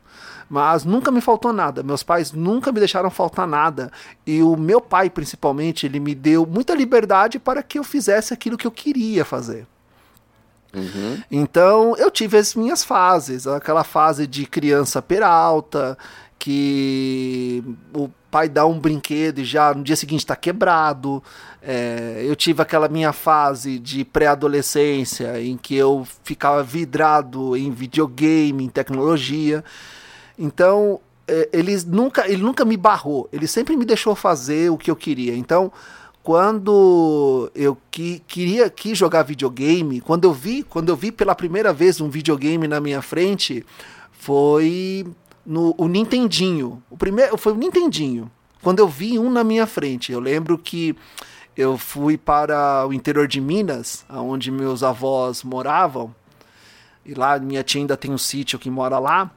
[0.51, 1.83] mas nunca me faltou nada.
[1.83, 3.91] Meus pais nunca me deixaram faltar nada.
[4.27, 8.59] E o meu pai, principalmente, ele me deu muita liberdade para que eu fizesse aquilo
[8.59, 9.67] que eu queria fazer.
[10.77, 11.23] Uhum.
[11.31, 15.97] Então eu tive as minhas fases, aquela fase de criança peralta,
[16.39, 21.23] que o pai dá um brinquedo e já no dia seguinte está quebrado.
[21.63, 28.63] É, eu tive aquela minha fase de pré-adolescência em que eu ficava vidrado em videogame,
[28.63, 29.65] em tecnologia.
[30.39, 34.91] Então, é, ele, nunca, ele nunca me barrou, ele sempre me deixou fazer o que
[34.91, 35.35] eu queria.
[35.35, 35.73] Então,
[36.27, 41.73] quando eu que, queria quis jogar videogame, quando eu vi, quando eu vi pela primeira
[41.73, 43.65] vez um videogame na minha frente,
[44.11, 45.07] foi
[45.47, 46.83] no o Nintendinho.
[46.91, 48.29] O primeiro foi o Nintendinho.
[48.61, 50.97] Quando eu vi um na minha frente, eu lembro que
[51.57, 56.13] eu fui para o interior de Minas, onde meus avós moravam.
[57.05, 59.31] E lá minha tia ainda tem um sítio que mora lá.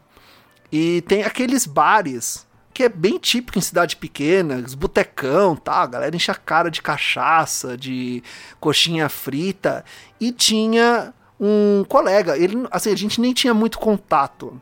[0.72, 2.48] E tem aqueles bares
[2.80, 5.82] que é bem típico em cidade pequena, os botecão, tá?
[5.82, 8.24] A galera enche a cara de cachaça, de
[8.58, 9.84] coxinha frita.
[10.18, 14.58] E tinha um colega, ele, assim, a gente nem tinha muito contato.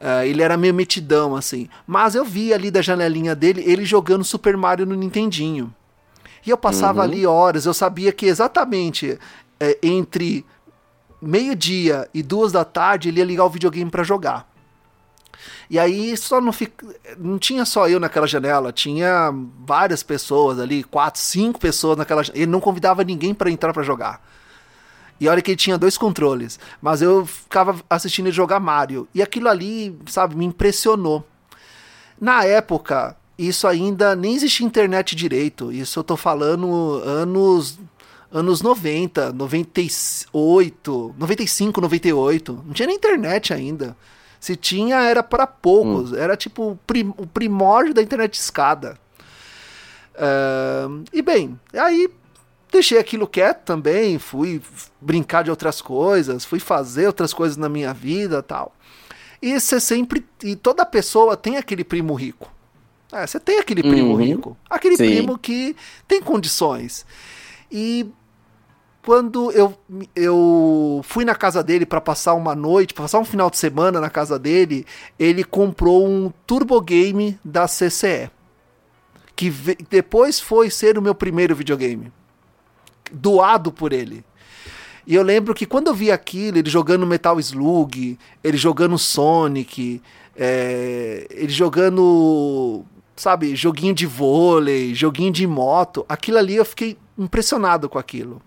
[0.00, 1.68] Uh, ele era meio metidão, assim.
[1.86, 5.72] Mas eu vi ali da janelinha dele ele jogando Super Mario no Nintendinho.
[6.44, 7.04] E eu passava uhum.
[7.04, 9.16] ali horas, eu sabia que exatamente
[9.60, 10.44] é, entre
[11.22, 14.48] meio-dia e duas da tarde ele ia ligar o videogame para jogar.
[15.70, 16.86] E aí só não fica,
[17.18, 19.32] não tinha só eu naquela janela, tinha
[19.64, 22.22] várias pessoas ali, quatro, cinco pessoas naquela.
[22.34, 24.22] Ele não convidava ninguém para entrar para jogar.
[25.20, 29.20] E olha que ele tinha dois controles, mas eu ficava assistindo ele jogar Mario e
[29.20, 31.26] aquilo ali, sabe, me impressionou.
[32.20, 35.72] Na época, isso ainda nem existia internet direito.
[35.72, 37.78] Isso eu tô falando anos
[38.30, 42.62] anos 90, 98, 95, 98.
[42.66, 43.96] Não tinha nem internet ainda.
[44.40, 46.12] Se tinha, era para poucos.
[46.12, 46.16] Hum.
[46.16, 48.98] Era tipo o, prim o primórdio da internet escada.
[50.14, 52.10] Uh, e bem, aí
[52.70, 54.18] deixei aquilo quieto também.
[54.18, 54.60] Fui
[55.00, 58.74] brincar de outras coisas, fui fazer outras coisas na minha vida tal.
[59.40, 60.26] E você sempre.
[60.42, 62.50] E toda pessoa tem aquele primo rico.
[63.12, 64.16] É, você tem aquele primo uhum.
[64.16, 64.56] rico.
[64.68, 65.06] Aquele Sim.
[65.06, 65.74] primo que
[66.06, 67.06] tem condições.
[67.70, 68.06] E
[69.02, 69.74] quando eu,
[70.14, 74.00] eu fui na casa dele para passar uma noite, pra passar um final de semana
[74.00, 74.84] na casa dele,
[75.18, 78.30] ele comprou um Turbo Game da CCE.
[79.34, 79.50] Que
[79.88, 82.12] depois foi ser o meu primeiro videogame.
[83.10, 84.24] Doado por ele.
[85.06, 90.02] E eu lembro que quando eu vi aquilo, ele jogando Metal Slug, ele jogando Sonic,
[90.36, 92.84] é, ele jogando
[93.16, 98.40] sabe, joguinho de vôlei, joguinho de moto, aquilo ali eu fiquei impressionado com aquilo.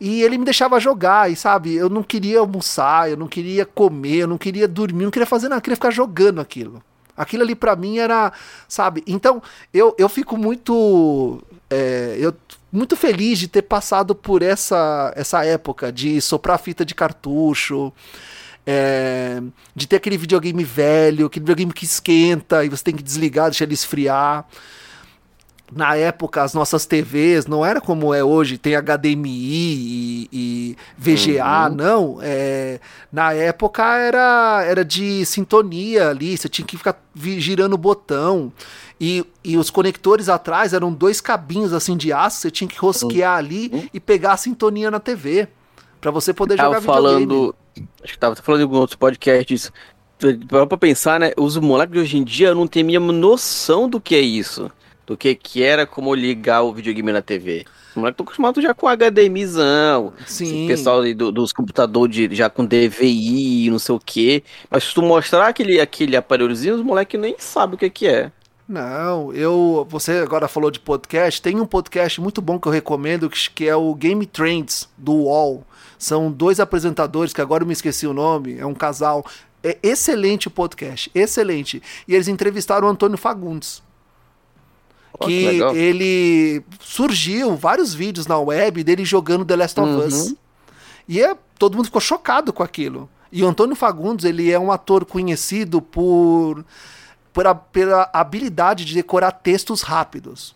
[0.00, 4.20] E ele me deixava jogar, e sabe, eu não queria almoçar, eu não queria comer,
[4.20, 6.82] eu não queria dormir, não queria fazer nada, eu queria ficar jogando aquilo.
[7.14, 8.32] Aquilo ali para mim era,
[8.66, 9.04] sabe?
[9.06, 9.42] Então,
[9.74, 11.42] eu, eu fico muito.
[11.68, 12.34] É, eu,
[12.72, 17.92] muito feliz de ter passado por essa, essa época de soprar fita de cartucho,
[18.66, 19.42] é,
[19.74, 23.64] de ter aquele videogame velho, aquele videogame que esquenta e você tem que desligar, deixar
[23.64, 24.46] ele esfriar
[25.72, 31.68] na época as nossas TVs não era como é hoje, tem HDMI e, e VGA,
[31.68, 31.74] uhum.
[31.74, 32.18] não.
[32.20, 32.80] É,
[33.12, 38.52] na época era, era de sintonia ali, você tinha que ficar girando o botão.
[39.00, 43.32] E, e os conectores atrás eram dois cabinhos assim de aço, você tinha que rosquear
[43.32, 43.38] uhum.
[43.38, 45.48] ali e pegar a sintonia na TV.
[46.00, 47.54] para você poder jogar falando, videogame.
[48.02, 49.72] Acho que tava falando em algum outro podcast isso.
[50.48, 51.32] Pra pensar, né?
[51.34, 54.70] Os moleques de hoje em dia não têm a mínima noção do que é isso
[55.06, 57.64] do que que era como ligar o videogame na TV.
[57.90, 60.12] Os moleques estão acostumados já com HDMIzão.
[60.26, 60.68] Sim.
[60.68, 64.44] pessoal do, dos computadores de, já com DVI, não sei o que.
[64.70, 68.30] Mas se tu mostrar aquele, aquele aparelhozinho, os moleques nem sabem o que que é.
[68.68, 69.84] Não, eu.
[69.90, 71.42] Você agora falou de podcast.
[71.42, 75.66] Tem um podcast muito bom que eu recomendo, que é o Game Trends, do UOL.
[75.98, 79.26] São dois apresentadores, que agora eu me esqueci o nome, é um casal.
[79.62, 81.82] É excelente o podcast, excelente.
[82.06, 83.82] E eles entrevistaram o Antônio Fagundes
[85.18, 90.06] que, que ele surgiu vários vídeos na web dele jogando The Last of uhum.
[90.06, 90.34] Us.
[91.08, 93.08] E é, todo mundo ficou chocado com aquilo.
[93.32, 96.64] E o Antônio Fagundes, ele é um ator conhecido por,
[97.32, 100.54] por a, pela habilidade de decorar textos rápidos.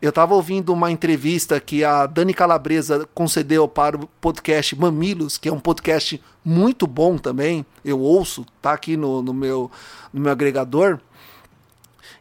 [0.00, 5.48] Eu estava ouvindo uma entrevista que a Dani Calabresa concedeu para o podcast Mamilos, que
[5.48, 7.64] é um podcast muito bom também.
[7.84, 9.70] Eu ouço, tá aqui no, no meu,
[10.12, 11.00] no meu agregador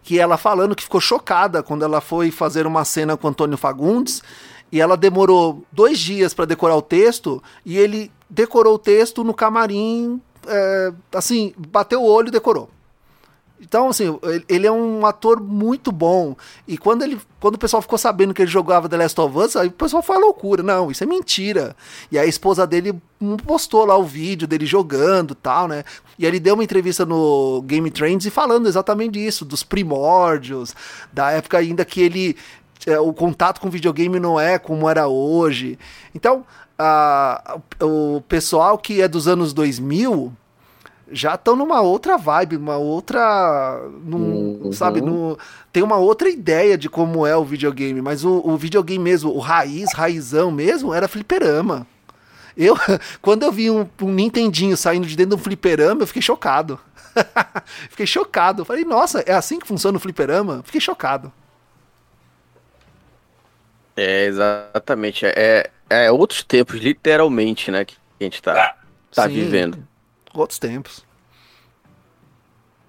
[0.06, 4.22] que ela falando que ficou chocada quando ela foi fazer uma cena com Antônio Fagundes
[4.72, 9.34] e ela demorou dois dias para decorar o texto e ele decorou o texto no
[9.34, 12.70] camarim, é, assim, bateu o olho e decorou.
[13.60, 16.36] Então, assim, ele é um ator muito bom.
[16.68, 19.56] E quando ele, quando o pessoal ficou sabendo que ele jogava The Last of Us,
[19.56, 20.62] aí o pessoal foi loucura.
[20.62, 21.76] Não, isso é mentira.
[22.12, 22.94] E a esposa dele
[23.46, 25.84] postou lá o vídeo dele jogando tal, né?
[26.20, 30.76] E ele deu uma entrevista no Game Trends e falando exatamente disso, dos primórdios,
[31.12, 32.36] da época ainda que ele.
[32.86, 35.80] É, o contato com videogame não é como era hoje.
[36.14, 36.46] Então,
[36.78, 40.34] a, o pessoal que é dos anos 2000
[41.12, 43.82] já estão numa outra vibe, uma outra.
[44.04, 44.72] Num, uhum.
[44.72, 45.02] Sabe?
[45.72, 49.40] Tem uma outra ideia de como é o videogame, mas o, o videogame mesmo, o
[49.40, 51.86] raiz, raizão mesmo, era fliperama.
[52.58, 52.76] Eu,
[53.22, 56.80] quando eu vi um, um Nintendinho saindo de dentro de um fliperama, eu fiquei chocado.
[57.90, 58.66] fiquei chocado.
[58.66, 60.62] Falei, nossa, é assim que funciona o fliperama?
[60.64, 61.32] Fiquei chocado.
[63.96, 65.26] É, exatamente.
[65.26, 68.76] É, é outros tempos, literalmente, né, que a gente tá,
[69.14, 69.86] tá vivendo
[70.42, 71.06] outros tempos.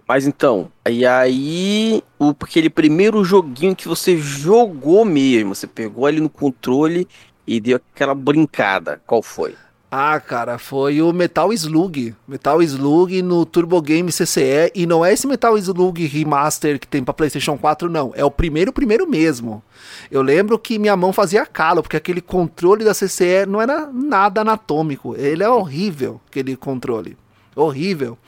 [0.08, 6.20] Mas então, e aí, o, aquele primeiro joguinho que você jogou mesmo, você pegou ali
[6.20, 7.08] no controle
[7.44, 9.56] e deu aquela brincada, qual foi?
[9.90, 12.14] Ah, cara, foi o Metal Slug.
[12.26, 14.70] Metal Slug no Turbo Game CCE.
[14.74, 18.12] E não é esse Metal Slug Remaster que tem pra PlayStation 4, não.
[18.14, 19.62] É o primeiro, primeiro mesmo.
[20.10, 24.40] Eu lembro que minha mão fazia calo, porque aquele controle da CCE não era nada
[24.40, 25.14] anatômico.
[25.16, 27.16] Ele é horrível, aquele controle
[27.56, 28.18] horrível.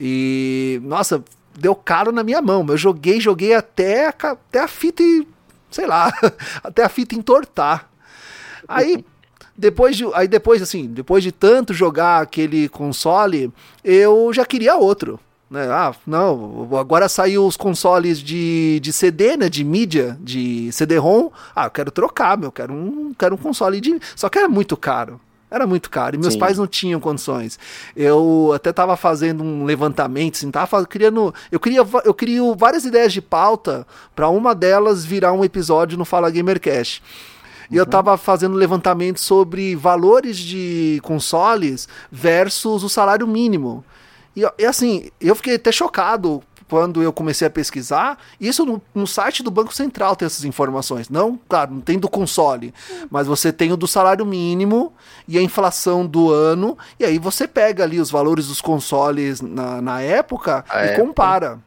[0.00, 1.22] E, nossa,
[1.58, 2.64] deu caro na minha mão.
[2.68, 5.02] Eu joguei, joguei até, até a fita,
[5.70, 6.12] sei lá,
[6.62, 7.88] até a fita entortar.
[8.66, 9.04] Aí,
[9.56, 13.52] depois de, aí depois assim, depois de tanto jogar aquele console,
[13.84, 15.20] eu já queria outro.
[15.50, 15.68] Né?
[15.70, 21.30] Ah, não, agora saiu os consoles de, de CD, né, de mídia, de CD-ROM.
[21.54, 24.76] Ah, eu quero trocar, meu, quero um, quero um console de, só que era muito
[24.76, 25.20] caro.
[25.50, 26.16] Era muito caro.
[26.16, 26.38] E meus Sim.
[26.38, 27.58] pais não tinham condições.
[27.94, 31.32] Eu até estava fazendo um levantamento, assim, tava criando.
[31.50, 36.04] Eu queria, eu crio várias ideias de pauta para uma delas virar um episódio no
[36.04, 37.02] Fala Gamercast.
[37.70, 38.18] E eu estava uhum.
[38.18, 43.84] fazendo levantamento sobre valores de consoles versus o salário mínimo.
[44.36, 49.06] E, e, assim, eu fiquei até chocado quando eu comecei a pesquisar, isso no, no,
[49.06, 51.08] site do Banco Central tem essas informações.
[51.08, 52.72] Não, claro, não tem do console,
[53.10, 54.92] mas você tem o do salário mínimo
[55.28, 59.80] e a inflação do ano, e aí você pega ali os valores dos consoles na,
[59.80, 61.06] na época a e época.
[61.06, 61.58] compara.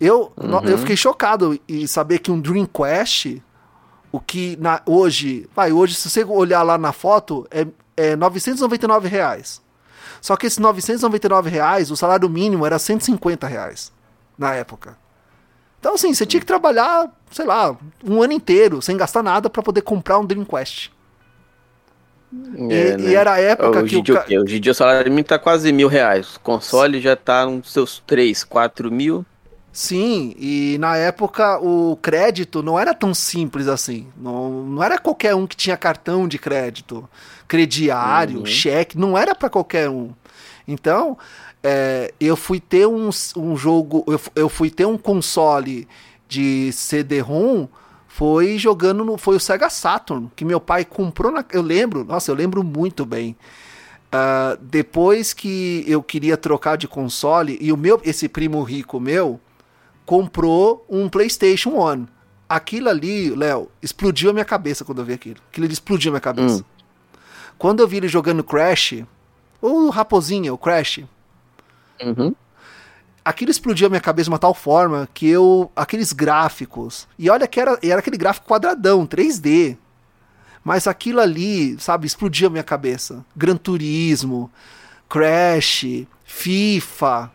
[0.00, 0.60] Eu, uhum.
[0.64, 3.42] eu fiquei chocado em saber que um Dreamcast,
[4.12, 9.08] o que na, hoje, vai, hoje se você olhar lá na foto, é, é 999
[9.08, 9.60] reais.
[10.20, 13.92] Só que esses 999 reais, o salário mínimo era 150 reais
[14.38, 14.96] na época.
[15.80, 19.62] Então, assim, você tinha que trabalhar, sei lá, um ano inteiro, sem gastar nada para
[19.62, 20.92] poder comprar um Dreamcast.
[22.32, 23.10] É, e, né?
[23.10, 24.26] e, era a época hoje que o, ca...
[24.42, 26.36] Hoje em dia o salário mínimo tá quase mil reais.
[26.36, 29.24] O console já tá uns seus 3, 4 mil.
[29.72, 34.08] Sim, e na época o crédito não era tão simples assim.
[34.16, 37.08] Não, não era qualquer um que tinha cartão de crédito,
[37.46, 38.46] crediário, uhum.
[38.46, 40.10] cheque, não era para qualquer um.
[40.66, 41.16] Então,
[41.62, 45.88] é, eu fui ter um, um jogo, eu, eu fui ter um console
[46.28, 47.68] de CD-ROM
[48.18, 49.16] foi jogando no.
[49.16, 51.44] Foi o Sega Saturn, que meu pai comprou na.
[51.52, 53.36] Eu lembro, nossa, eu lembro muito bem.
[54.08, 59.38] Uh, depois que eu queria trocar de console, e o meu, esse primo rico meu
[60.04, 62.08] comprou um PlayStation One.
[62.48, 65.36] Aquilo ali, Léo, explodiu a minha cabeça quando eu vi aquilo.
[65.48, 66.62] Aquilo ali explodiu a minha cabeça.
[66.62, 67.18] Hum.
[67.56, 69.04] Quando eu vi ele jogando Crash,
[69.62, 71.04] ou Raposinha, o Crash.
[72.02, 72.34] Uhum
[73.28, 75.70] aquilo explodiu a minha cabeça de uma tal forma que eu.
[75.76, 77.06] aqueles gráficos.
[77.18, 79.76] E olha que era, era aquele gráfico quadradão, 3D.
[80.64, 83.24] Mas aquilo ali, sabe, explodiu a minha cabeça.
[83.36, 84.50] Gran Turismo,
[85.08, 87.30] Crash, FIFA.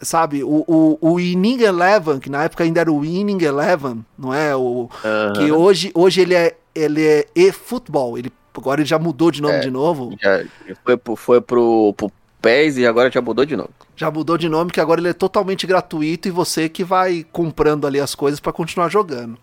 [0.00, 4.34] Sabe, o, o, o Winning Eleven, que na época ainda era o Winning Eleven, não
[4.34, 4.54] é?
[4.54, 4.90] O.
[5.34, 8.18] Que hoje, hoje ele é, ele é e-futebol.
[8.18, 10.14] Ele, agora ele já mudou de nome é, de novo.
[10.20, 10.44] Já
[10.84, 12.12] foi, foi pro, pro
[12.44, 13.70] PES e agora já mudou de nome.
[13.96, 17.86] Já mudou de nome, que agora ele é totalmente gratuito e você que vai comprando
[17.86, 19.38] ali as coisas para continuar jogando.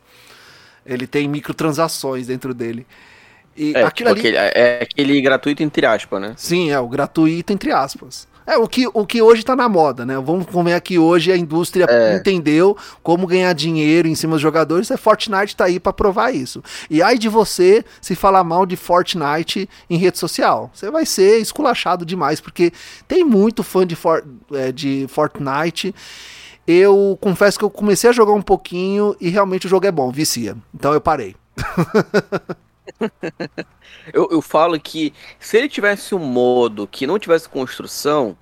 [0.86, 2.86] Ele tem microtransações dentro dele.
[3.58, 4.38] E é, aquilo tipo ali...
[4.38, 6.34] aquele, é aquele gratuito entre aspas, né?
[6.38, 8.28] Sim, é o gratuito entre aspas.
[8.52, 10.20] É, o que, o que hoje tá na moda, né?
[10.20, 12.18] Vamos comer aqui hoje a indústria é.
[12.18, 14.92] entendeu como ganhar dinheiro em cima dos jogadores.
[14.92, 16.62] É Fortnite tá aí para provar isso.
[16.90, 20.70] E ai de você se falar mal de Fortnite em rede social.
[20.74, 22.74] Você vai ser esculachado demais, porque
[23.08, 24.22] tem muito fã de, For,
[24.52, 25.96] é, de Fortnite.
[26.68, 30.12] Eu confesso que eu comecei a jogar um pouquinho e realmente o jogo é bom,
[30.12, 30.58] vicia.
[30.76, 31.38] Então eu parei.
[34.14, 38.38] eu, eu falo que se ele tivesse um modo que não tivesse construção,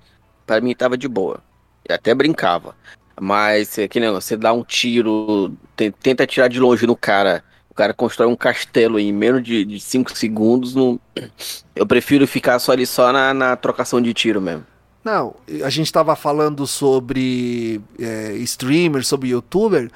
[0.46, 1.44] para mim tava de boa.
[1.88, 2.76] Eu até brincava.
[3.20, 5.54] Mas é que negócio, você dá um tiro,
[6.02, 10.16] tenta tirar de longe no cara, o cara constrói um castelo em menos de 5
[10.18, 10.74] segundos.
[10.74, 11.00] Não...
[11.76, 14.66] Eu prefiro ficar só ali só na, na trocação de tiro mesmo.
[15.04, 19.90] Não, a gente estava falando sobre é, streamer, sobre youtuber.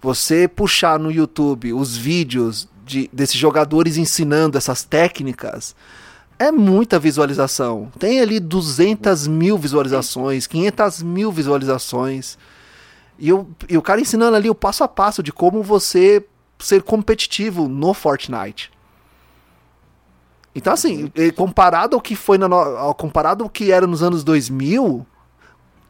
[0.00, 5.74] Você puxar no YouTube os vídeos de, desses jogadores ensinando essas técnicas,
[6.38, 7.90] é muita visualização.
[7.98, 12.36] Tem ali 200 mil visualizações, 500 mil visualizações.
[13.18, 16.24] E, o, e o cara ensinando ali o passo a passo de como você
[16.58, 18.70] ser competitivo no Fortnite.
[20.54, 22.94] Então, assim, comparado ao que foi na no...
[22.94, 25.06] comparado ao que era nos anos 2000,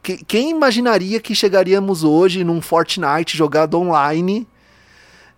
[0.01, 4.47] que, quem imaginaria que chegaríamos hoje num Fortnite jogado online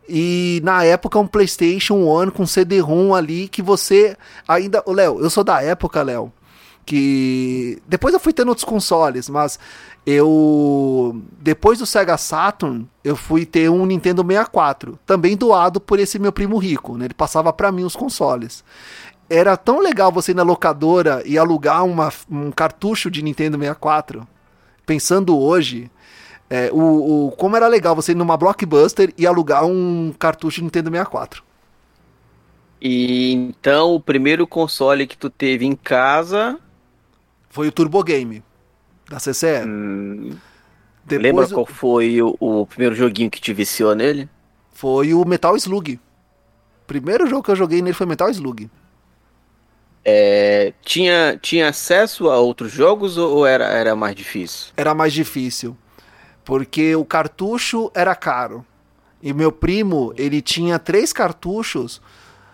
[0.07, 4.15] e na época um PlayStation One com CD-ROM ali que você
[4.47, 4.83] ainda.
[4.87, 6.31] Léo, eu sou da época, Léo,
[6.85, 7.81] que.
[7.87, 9.59] Depois eu fui tendo outros consoles, mas
[10.05, 11.19] eu.
[11.39, 16.31] Depois do Sega Saturn, eu fui ter um Nintendo 64, também doado por esse meu
[16.31, 17.05] primo rico, né?
[17.05, 18.63] Ele passava para mim os consoles.
[19.27, 24.27] Era tão legal você ir na locadora e alugar uma, um cartucho de Nintendo 64.
[24.85, 25.89] Pensando hoje,
[26.49, 30.63] é, o, o, como era legal você ir numa Blockbuster e alugar um cartucho de
[30.63, 31.43] Nintendo 64.
[32.81, 36.59] E então o primeiro console que tu teve em casa
[37.49, 38.43] foi o Turbo Game
[39.09, 39.65] da CCE.
[39.65, 40.35] Hum,
[41.09, 44.29] lembra qual foi o, o, primeiro joguinho que te viciou nele?
[44.71, 45.95] Foi o Metal Slug.
[45.95, 48.69] O primeiro jogo que eu joguei nele foi Metal Slug.
[50.07, 54.71] É, tinha, tinha acesso a outros jogos ou era, era mais difícil?
[54.77, 55.75] Era mais difícil
[56.45, 58.63] porque o cartucho era caro.
[59.21, 61.99] E meu primo, ele tinha três cartuchos,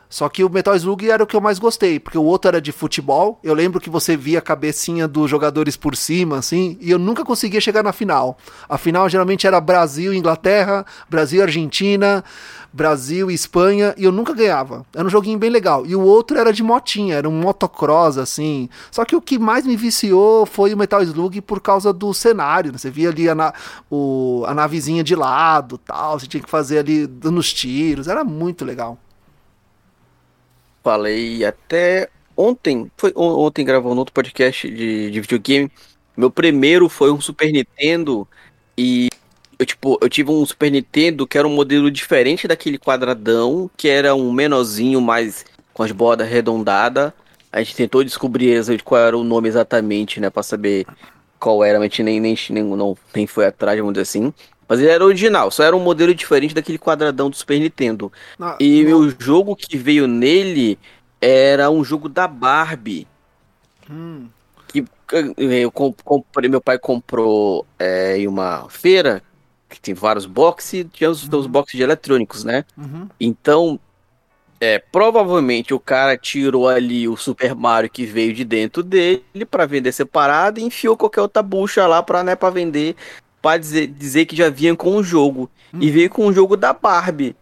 [0.10, 2.62] só que o Metal Slug era o que eu mais gostei, porque o outro era
[2.62, 3.40] de futebol.
[3.42, 7.24] Eu lembro que você via a cabecinha dos jogadores por cima, assim, e eu nunca
[7.24, 8.38] conseguia chegar na final.
[8.68, 12.24] A final geralmente era Brasil Inglaterra, Brasil Argentina,
[12.74, 14.86] Brasil e Espanha, e eu nunca ganhava.
[14.96, 15.86] Era um joguinho bem legal.
[15.86, 18.70] E o outro era de motinha, era um motocross, assim.
[18.90, 22.72] Só que o que mais me viciou foi o Metal Slug por causa do cenário.
[22.72, 22.78] Né?
[22.78, 23.54] Você via ali a, na,
[23.90, 28.24] o, a navezinha de lado tal, você tinha que fazer ali dando os tiros, era
[28.24, 28.98] muito legal.
[30.84, 35.72] Falei até ontem, foi ontem gravou no outro podcast de, de videogame.
[36.16, 38.28] Meu primeiro foi um Super Nintendo
[38.78, 39.11] e
[39.62, 43.88] eu, tipo, eu tive um Super Nintendo que era um modelo diferente daquele quadradão, que
[43.88, 47.14] era um menorzinho, mais com as bordas arredondadas.
[47.52, 50.88] A gente tentou descobrir qual era o nome exatamente, né, pra saber
[51.40, 54.34] qual era, mas a gente nem, nem, nem, não, nem foi atrás, vamos dizer assim.
[54.68, 58.12] Mas ele era original, só era um modelo diferente daquele quadradão do Super Nintendo.
[58.60, 60.80] E o jogo que veio nele
[61.20, 63.08] era um jogo da Barbie.
[63.88, 64.28] Hum.
[64.68, 64.84] Que
[65.38, 69.22] eu comprei, meu pai comprou é, em uma feira
[69.72, 71.40] que tem vários boxes e tinha os, uhum.
[71.40, 72.66] os boxes de eletrônicos, né?
[72.78, 73.08] Uhum.
[73.20, 73.80] Então,
[74.60, 79.66] é, provavelmente o cara tirou ali o Super Mario que veio de dentro dele para
[79.66, 82.96] vender separado e enfiou qualquer outra bucha lá para né, pra vender,
[83.42, 85.50] para dizer, dizer que já vinha com o jogo.
[85.74, 85.82] Uhum.
[85.82, 87.36] E veio com o jogo da Barbie.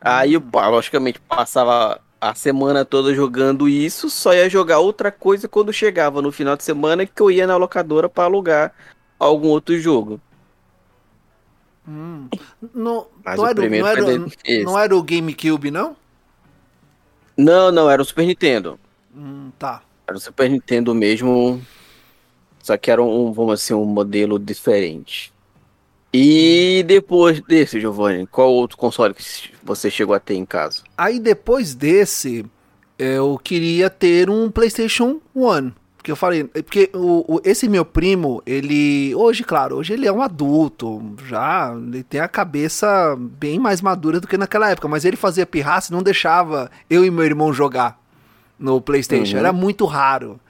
[0.00, 0.50] Aí, uhum.
[0.52, 6.30] logicamente, passava a semana toda jogando isso, só ia jogar outra coisa quando chegava no
[6.30, 8.72] final de semana que eu ia na locadora para alugar
[9.18, 10.20] algum outro jogo.
[11.86, 12.28] Hum.
[12.74, 14.02] Não, não, era, não, era,
[14.64, 15.96] não era o GameCube, não?
[17.36, 18.78] Não, não, era o Super Nintendo.
[19.14, 19.82] Hum, tá.
[20.06, 21.60] Era o Super Nintendo mesmo.
[22.62, 25.32] Só que era um, vamos assim, um modelo diferente.
[26.12, 29.22] E depois desse, Giovanni, qual outro console que
[29.62, 30.82] você chegou a ter em casa?
[30.96, 32.44] Aí depois desse,
[32.98, 35.74] eu queria ter um PlayStation One.
[36.02, 39.14] Porque eu falei, porque o, o, esse meu primo, ele.
[39.14, 41.72] Hoje, claro, hoje ele é um adulto, já.
[41.72, 44.88] Ele tem a cabeça bem mais madura do que naquela época.
[44.88, 48.00] Mas ele fazia pirraça e não deixava eu e meu irmão jogar
[48.58, 49.34] no PlayStation.
[49.34, 49.38] Uhum.
[49.38, 50.40] Era muito raro.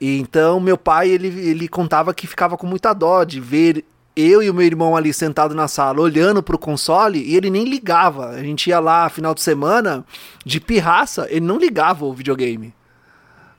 [0.00, 3.84] E então meu pai, ele, ele contava que ficava com muita dó de ver
[4.16, 7.64] eu e o meu irmão ali sentado na sala olhando pro console e ele nem
[7.64, 8.30] ligava.
[8.30, 10.02] A gente ia lá final de semana
[10.46, 12.72] de pirraça, ele não ligava o videogame.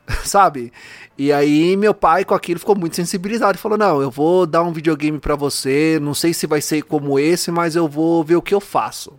[0.23, 0.71] Sabe?
[1.17, 4.63] E aí meu pai com aquilo ficou muito sensibilizado e falou: "Não, eu vou dar
[4.63, 8.35] um videogame para você, não sei se vai ser como esse, mas eu vou ver
[8.35, 9.13] o que eu faço".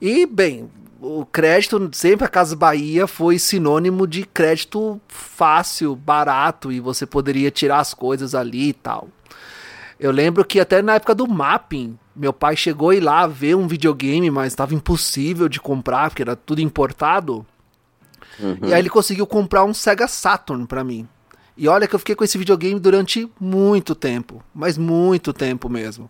[0.00, 6.80] E bem, o crédito sempre a Casa Bahia foi sinônimo de crédito fácil, barato e
[6.80, 9.08] você poderia tirar as coisas ali e tal.
[9.98, 13.56] Eu lembro que até na época do mapping, meu pai chegou a ir lá ver
[13.56, 17.44] um videogame, mas estava impossível de comprar, porque era tudo importado.
[18.40, 18.68] Uhum.
[18.68, 21.08] E aí ele conseguiu comprar um Sega Saturn para mim.
[21.56, 26.08] E olha que eu fiquei com esse videogame durante muito tempo, mas muito tempo mesmo.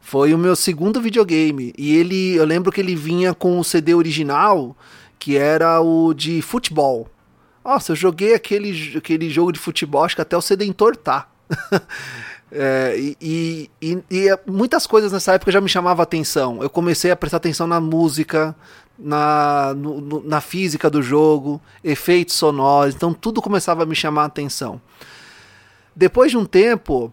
[0.00, 3.94] Foi o meu segundo videogame e ele, eu lembro que ele vinha com o CD
[3.94, 4.76] original,
[5.18, 7.08] que era o de futebol.
[7.64, 11.28] Nossa, eu joguei aquele, aquele jogo de futebol, acho que até o CD entortar.
[12.56, 16.62] É, e, e, e, muitas coisas nessa época já me chamavam atenção.
[16.62, 18.54] Eu comecei a prestar atenção na música,
[18.98, 24.22] na, no, no, na física do jogo, efeitos sonoros, então tudo começava a me chamar
[24.22, 24.80] a atenção.
[25.94, 27.12] Depois de um tempo,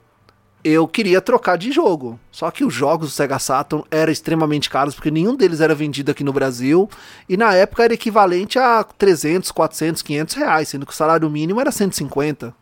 [0.63, 2.19] eu queria trocar de jogo.
[2.31, 6.11] Só que os jogos do Sega Saturn eram extremamente caros, porque nenhum deles era vendido
[6.11, 6.89] aqui no Brasil.
[7.27, 11.59] E na época era equivalente a 300, 400, 500 reais, sendo que o salário mínimo
[11.61, 12.55] era 150.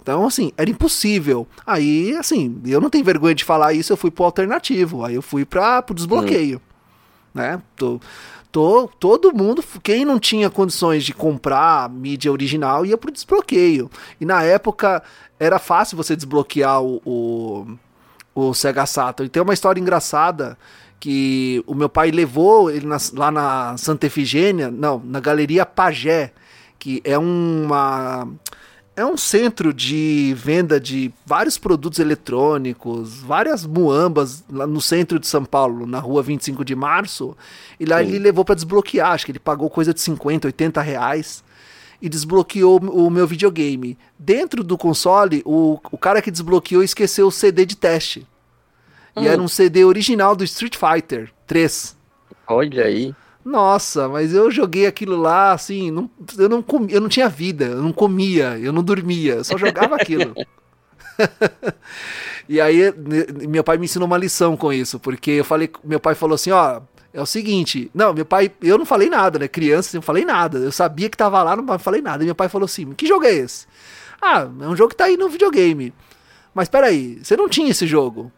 [0.00, 1.46] Então, assim, era impossível.
[1.64, 5.04] Aí, assim, eu não tenho vergonha de falar isso, eu fui pro alternativo.
[5.04, 6.60] Aí eu fui para pro desbloqueio.
[7.34, 7.60] Né?
[7.76, 8.00] Tô,
[8.50, 13.90] tô, todo mundo, quem não tinha condições de comprar mídia original, ia pro desbloqueio.
[14.20, 15.02] E na época
[15.38, 17.66] era fácil você desbloquear o, o,
[18.34, 19.26] o Sega Saturn.
[19.26, 20.58] E tem uma história engraçada
[21.00, 26.32] que o meu pai levou ele na, lá na Santa Efigênia, não, na Galeria Pagé,
[26.78, 28.28] que é uma
[28.94, 35.26] é um centro de venda de vários produtos eletrônicos, várias muambas lá no centro de
[35.26, 37.36] São Paulo, na rua 25 de março.
[37.80, 38.08] E lá Sim.
[38.08, 41.42] ele levou para desbloquear, acho que ele pagou coisa de 50, 80 reais
[42.02, 43.96] e desbloqueou o meu videogame.
[44.18, 48.26] Dentro do console, o, o cara que desbloqueou esqueceu o CD de teste.
[49.16, 49.22] Hum.
[49.22, 51.96] E era um CD original do Street Fighter 3.
[52.46, 53.14] Olha aí.
[53.44, 57.64] Nossa, mas eu joguei aquilo lá, assim, não, eu, não comia, eu não tinha vida,
[57.64, 60.32] eu não comia, eu não dormia, eu só jogava aquilo.
[62.48, 62.92] e aí
[63.48, 66.52] meu pai me ensinou uma lição com isso, porque eu falei, meu pai falou assim,
[66.52, 66.80] ó,
[67.12, 70.24] é o seguinte, não, meu pai, eu não falei nada, né, criança, eu não falei
[70.24, 73.06] nada, eu sabia que tava lá, não falei nada, e meu pai falou assim, que
[73.06, 73.66] jogo é esse?
[74.20, 75.92] Ah, é um jogo que tá aí no videogame.
[76.54, 78.30] Mas peraí, você não tinha esse jogo?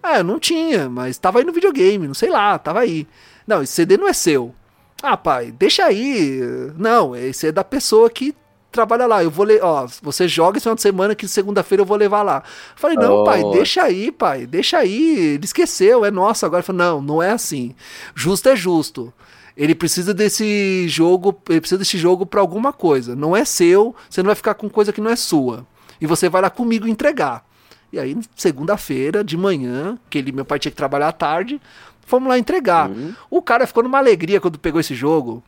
[0.00, 3.08] Ah, eu não tinha, mas tava aí no videogame, não sei lá, tava aí.
[3.46, 4.54] Não, esse CD não é seu.
[5.02, 6.40] Ah, pai, deixa aí.
[6.76, 8.34] Não, esse é da pessoa que
[8.72, 9.22] trabalha lá.
[9.22, 12.22] Eu vou ler, ó, você joga esse final de semana que segunda-feira eu vou levar
[12.22, 12.42] lá.
[12.76, 13.24] falei, não, oh.
[13.24, 15.34] pai, deixa aí, pai, deixa aí.
[15.34, 16.62] Ele esqueceu, é nosso agora.
[16.62, 17.74] Falou, não, não é assim.
[18.14, 19.12] Justo é justo.
[19.56, 23.16] Ele precisa desse jogo, ele precisa desse jogo para alguma coisa.
[23.16, 25.66] Não é seu, você não vai ficar com coisa que não é sua.
[25.98, 27.44] E você vai lá comigo entregar.
[27.90, 31.60] E aí, segunda-feira, de manhã, que ele, meu pai tinha que trabalhar à tarde,
[32.06, 32.88] Fomos lá entregar.
[32.88, 33.14] Uhum.
[33.28, 35.42] O cara ficou numa alegria quando pegou esse jogo.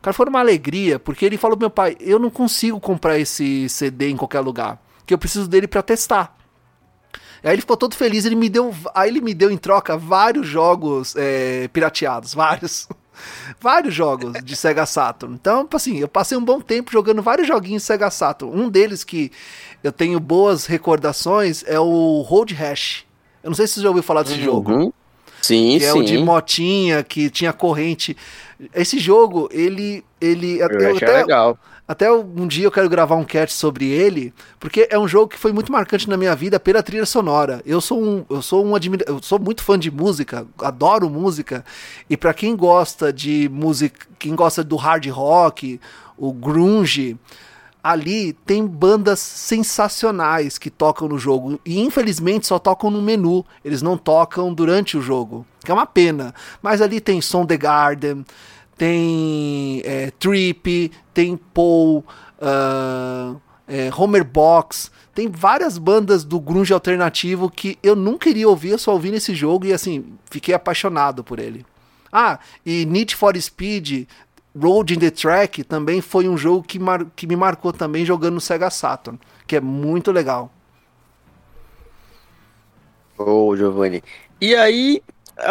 [0.00, 3.68] O cara ficou numa alegria, porque ele falou meu pai, eu não consigo comprar esse
[3.68, 6.36] CD em qualquer lugar, que eu preciso dele para testar.
[7.44, 10.46] Aí ele ficou todo feliz, ele me deu, aí ele me deu em troca vários
[10.46, 12.88] jogos é, pirateados, vários.
[13.60, 15.36] vários jogos de Sega Saturn.
[15.36, 18.60] Então, assim, eu passei um bom tempo jogando vários joguinhos de Sega Saturn.
[18.60, 19.30] Um deles que
[19.84, 23.04] eu tenho boas recordações é o Road Rash.
[23.40, 24.44] Eu não sei se você já ouviu falar desse uhum.
[24.44, 24.94] jogo.
[25.42, 25.86] Sim, que sim.
[25.86, 28.16] é o de motinha, que tinha corrente.
[28.72, 30.04] Esse jogo, ele.
[30.20, 31.58] ele eu, até, legal.
[31.86, 35.38] Até um dia eu quero gravar um cast sobre ele, porque é um jogo que
[35.38, 37.60] foi muito marcante na minha vida pela trilha sonora.
[37.66, 41.64] Eu sou um, eu sou um admira eu sou muito fã de música, adoro música,
[42.08, 45.80] e para quem gosta de música, quem gosta do hard rock,
[46.16, 47.18] o grunge,
[47.82, 53.82] ali tem bandas sensacionais que tocam no jogo e infelizmente só tocam no menu, eles
[53.82, 56.34] não tocam durante o jogo, que é uma pena.
[56.62, 58.24] Mas ali tem Som the Garden,
[58.76, 62.04] tem é, Trip, tem Paul,
[62.40, 68.70] uh, é, Homer Box, tem várias bandas do grunge alternativo que eu nunca iria ouvir,
[68.70, 71.66] eu só ouvi nesse jogo e assim, fiquei apaixonado por ele.
[72.12, 74.06] Ah, e Need for Speed
[74.54, 77.06] Road in the Track também foi um jogo que, mar...
[77.16, 80.52] que me marcou também jogando no Sega Saturn, que é muito legal.
[83.18, 84.02] Ô, oh, Giovanni.
[84.40, 85.02] E aí,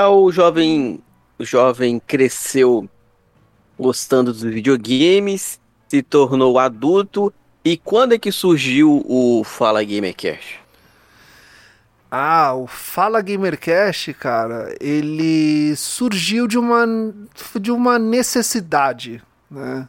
[0.10, 1.02] o jovem,
[1.40, 2.88] o jovem cresceu
[3.80, 7.34] gostando dos videogames, se tornou adulto.
[7.64, 10.61] E quando é que surgiu o Fala Gamercast?
[12.14, 16.86] Ah, o Fala Gamercast, cara, ele surgiu de uma,
[17.58, 19.88] de uma necessidade, né?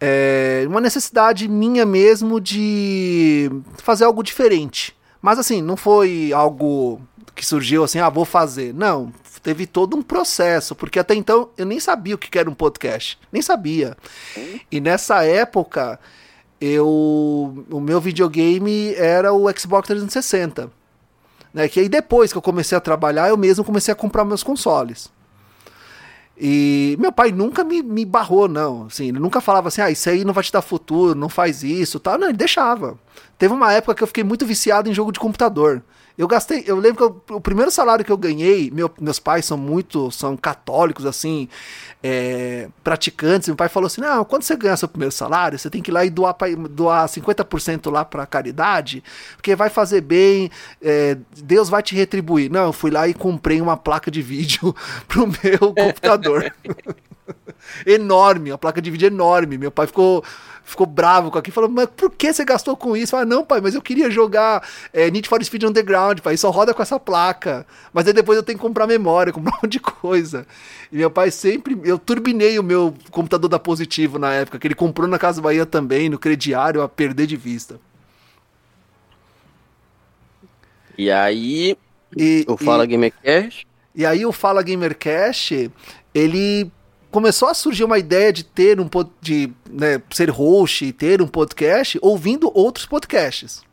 [0.00, 3.50] É uma necessidade minha mesmo de
[3.82, 4.96] fazer algo diferente.
[5.20, 7.02] Mas assim, não foi algo
[7.34, 8.72] que surgiu assim, ah, vou fazer.
[8.72, 9.12] Não,
[9.42, 13.18] teve todo um processo, porque até então eu nem sabia o que era um podcast,
[13.30, 13.94] nem sabia.
[14.70, 16.00] E nessa época,
[16.60, 20.77] eu o meu videogame era o Xbox 360.
[21.52, 21.68] Né?
[21.68, 25.10] Que aí depois que eu comecei a trabalhar, eu mesmo comecei a comprar meus consoles.
[26.40, 28.86] E meu pai nunca me, me barrou, não.
[28.86, 31.64] Assim, ele nunca falava assim, ah, isso aí não vai te dar futuro, não faz
[31.64, 32.16] isso, tal.
[32.16, 32.96] Não, ele deixava.
[33.38, 35.82] Teve uma época que eu fiquei muito viciado em jogo de computador.
[36.18, 39.44] Eu gastei, eu lembro que eu, o primeiro salário que eu ganhei, meu, meus pais
[39.44, 41.48] são muito, são católicos, assim,
[42.02, 43.46] é, praticantes.
[43.46, 45.94] Meu pai falou assim: não, quando você ganhar seu primeiro salário, você tem que ir
[45.94, 49.04] lá e doar, pra, doar 50% lá para caridade,
[49.36, 50.50] porque vai fazer bem,
[50.82, 52.50] é, Deus vai te retribuir.
[52.50, 54.74] Não, eu fui lá e comprei uma placa de vídeo
[55.06, 56.52] pro meu computador.
[57.86, 59.56] enorme, a placa de vídeo enorme.
[59.56, 60.24] Meu pai ficou
[60.68, 63.16] ficou bravo com aquilo, falou, mas por que você gastou com isso?
[63.16, 64.62] Ah, não, pai, mas eu queria jogar
[64.92, 67.66] é, Need for Speed Underground, pai, só roda com essa placa.
[67.92, 70.46] Mas aí depois eu tenho que comprar memória, comprar um monte de coisa.
[70.92, 74.74] E meu pai sempre, eu turbinei o meu computador da Positivo na época, que ele
[74.74, 77.80] comprou na Casa Bahia também, no crediário, a perder de vista.
[80.98, 81.76] E aí,
[82.14, 83.66] e, o Fala e, Gamercast?
[83.94, 85.70] E aí o Fala Gamercast,
[86.14, 86.70] ele
[87.10, 88.88] começou a surgir uma ideia de ter um
[89.20, 93.67] de né, ser host e ter um podcast ouvindo outros podcasts.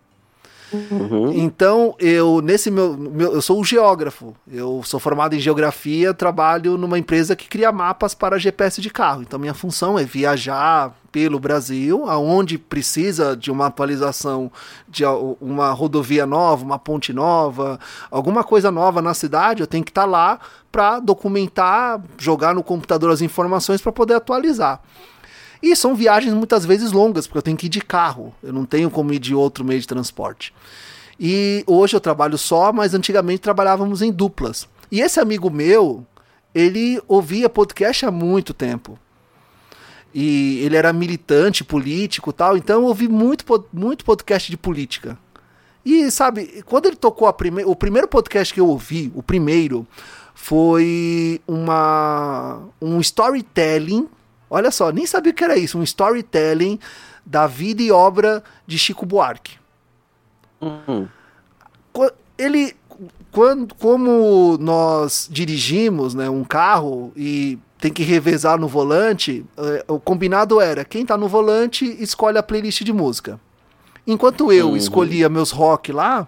[0.92, 1.32] Uhum.
[1.34, 4.36] Então, eu, nesse meu, meu, Eu sou um geógrafo.
[4.52, 9.22] Eu sou formado em geografia, trabalho numa empresa que cria mapas para GPS de carro.
[9.22, 14.52] Então, minha função é viajar pelo Brasil, aonde precisa de uma atualização
[14.86, 15.06] de
[15.40, 17.80] uma rodovia nova, uma ponte nova,
[18.12, 23.12] alguma coisa nova na cidade, eu tenho que estar lá para documentar, jogar no computador
[23.12, 24.82] as informações para poder atualizar.
[25.66, 28.66] E são viagens muitas vezes longas, porque eu tenho que ir de carro, eu não
[28.66, 30.54] tenho como ir de outro meio de transporte.
[31.20, 34.70] E hoje eu trabalho só, mas antigamente trabalhávamos em duplas.
[34.92, 36.06] E esse amigo meu,
[36.54, 39.00] ele ouvia podcast há muito tempo.
[40.14, 43.44] E ele era militante político tal, então eu ouvi muito,
[43.74, 45.18] muito podcast de política.
[45.84, 49.88] E sabe, quando ele tocou prime o primeiro podcast que eu ouvi, o primeiro,
[50.36, 54.08] foi uma um storytelling
[54.56, 56.80] Olha só, nem sabia o que era isso, um storytelling
[57.26, 59.58] da vida e obra de Chico Buarque.
[60.62, 61.10] Uhum.
[62.38, 62.74] Ele,
[63.34, 70.00] quando, como nós dirigimos né, um carro e tem que revezar no volante, eh, o
[70.00, 73.38] combinado era quem está no volante escolhe a playlist de música.
[74.08, 74.78] Enquanto eu uhum.
[74.78, 76.26] escolhia meus rock lá,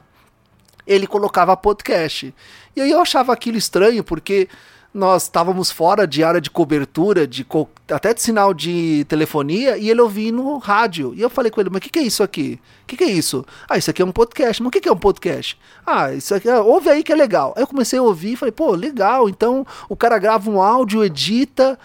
[0.85, 2.35] ele colocava podcast.
[2.75, 4.49] E aí eu achava aquilo estranho, porque
[4.93, 7.45] nós estávamos fora de área de cobertura, de
[7.91, 11.13] até de sinal de telefonia, e ele ouvia no rádio.
[11.15, 12.59] E eu falei com ele, mas o que, que é isso aqui?
[12.83, 13.45] O que, que é isso?
[13.69, 14.61] Ah, isso aqui é um podcast.
[14.61, 15.57] Mas o que, que é um podcast?
[15.85, 17.53] Ah, isso aqui, ah, ouve aí que é legal.
[17.55, 19.29] Aí eu comecei a ouvir e falei, pô, legal.
[19.29, 21.77] Então o cara grava um áudio, edita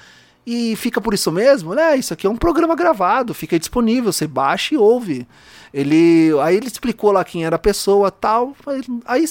[0.47, 1.79] e fica por isso mesmo?
[1.79, 5.27] É, isso aqui é um programa gravado, fica disponível, você baixa e ouve.
[5.73, 8.57] Ele, aí ele explicou lá quem era a pessoa tal.
[9.05, 9.25] Aí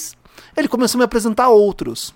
[0.56, 2.14] ele começou a me apresentar outros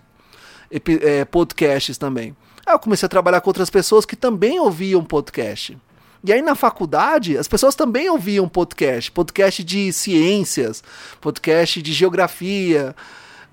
[0.72, 2.36] é, podcasts também.
[2.66, 5.78] Aí eu comecei a trabalhar com outras pessoas que também ouviam podcast.
[6.24, 10.84] E aí na faculdade, as pessoas também ouviam podcast, podcast de ciências,
[11.22, 12.96] podcast de geografia.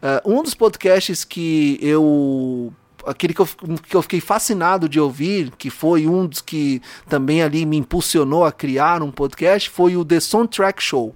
[0.02, 2.72] Uh, um dos podcasts que eu
[3.06, 7.42] aquele que eu, que eu fiquei fascinado de ouvir, que foi um dos que também
[7.42, 11.14] ali me impulsionou a criar um podcast, foi o The Soundtrack Show.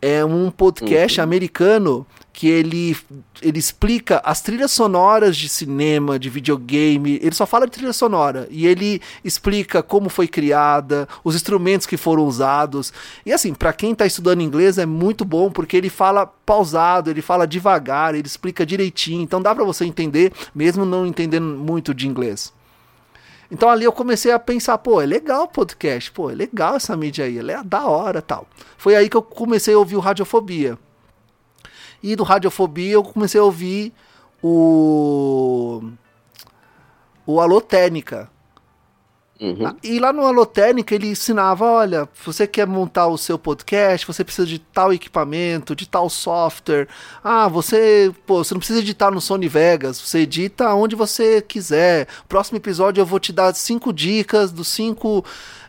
[0.00, 1.24] É um podcast uhum.
[1.24, 2.06] americano
[2.42, 2.96] que ele,
[3.40, 8.48] ele explica as trilhas sonoras de cinema, de videogame, ele só fala de trilha sonora
[8.50, 12.92] e ele explica como foi criada, os instrumentos que foram usados.
[13.24, 17.22] E assim, para quem está estudando inglês é muito bom porque ele fala pausado, ele
[17.22, 22.08] fala devagar, ele explica direitinho, então dá para você entender mesmo não entendendo muito de
[22.08, 22.52] inglês.
[23.52, 26.96] Então ali eu comecei a pensar, pô, é legal o podcast, pô, é legal essa
[26.96, 28.48] mídia aí, ela é da hora, tal.
[28.76, 30.76] Foi aí que eu comecei a ouvir o Radiofobia.
[32.02, 33.92] E do Radiofobia eu comecei a ouvir
[34.42, 35.82] o.
[37.24, 38.28] O Alotênica.
[39.42, 39.74] Uhum.
[39.82, 44.46] E lá no Alotênica ele ensinava: olha, você quer montar o seu podcast, você precisa
[44.46, 46.86] de tal equipamento, de tal software.
[47.24, 52.06] Ah, você, pô, você não precisa editar no Sony Vegas, você edita onde você quiser.
[52.28, 55.24] Próximo episódio eu vou te dar cinco dicas dos cinco.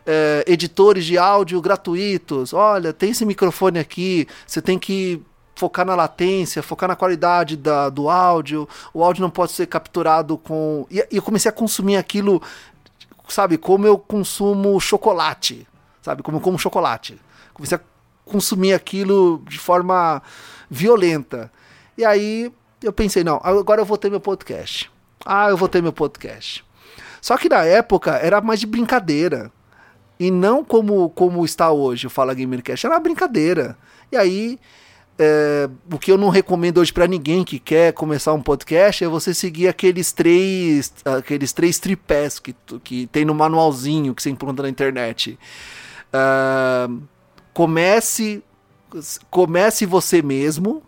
[0.05, 2.51] É, editores de áudio gratuitos.
[2.51, 5.23] Olha, tem esse microfone aqui, você tem que
[5.55, 10.37] focar na latência, focar na qualidade da, do áudio, o áudio não pode ser capturado
[10.37, 10.85] com.
[10.89, 12.41] E, e eu comecei a consumir aquilo,
[13.27, 15.67] sabe, como eu consumo chocolate,
[16.01, 17.19] sabe, como eu como chocolate.
[17.53, 17.81] Comecei a
[18.25, 20.21] consumir aquilo de forma
[20.69, 21.51] violenta.
[21.97, 22.51] E aí
[22.81, 24.91] eu pensei, não, agora eu vou ter meu podcast.
[25.25, 26.65] Ah, eu vou ter meu podcast.
[27.21, 29.51] Só que na época era mais de brincadeira.
[30.19, 32.85] E não como, como está hoje o Fala Gamercast.
[32.85, 33.77] Era uma brincadeira.
[34.11, 34.59] E aí
[35.18, 39.07] é, o que eu não recomendo hoje para ninguém que quer começar um podcast é
[39.07, 44.64] você seguir aqueles três aqueles três tripés que, que tem no manualzinho que você encontra
[44.64, 45.38] na internet.
[46.09, 47.01] Uh,
[47.53, 48.43] comece
[49.30, 50.82] comece você mesmo,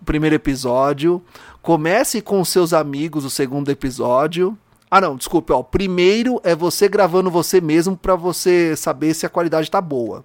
[0.00, 1.22] o primeiro episódio.
[1.62, 4.56] Comece com seus amigos, o segundo episódio.
[4.90, 5.62] Ah, não, desculpe, ó.
[5.62, 10.24] Primeiro é você gravando você mesmo para você saber se a qualidade tá boa.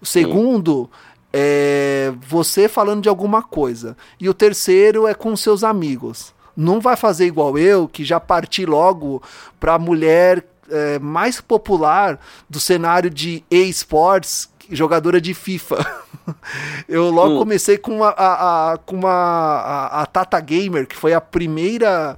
[0.00, 3.96] O segundo Sim é você falando de alguma coisa.
[4.20, 6.32] E o terceiro é com seus amigos.
[6.56, 9.20] Não vai fazer igual eu, que já parti logo
[9.58, 15.84] para a mulher é, mais popular do cenário de e-sports, jogadora de FIFA.
[16.88, 17.38] eu logo hum.
[17.38, 22.16] comecei com, a, a, a com uma, a, a Tata Gamer, que foi a primeira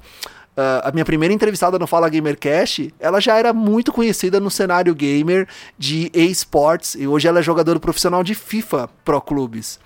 [0.57, 4.51] Uh, a minha primeira entrevistada no Fala Gamer Cash, ela já era muito conhecida no
[4.51, 5.47] cenário gamer
[5.77, 9.79] de esports e hoje ela é jogadora profissional de FIFA Pro Clubes.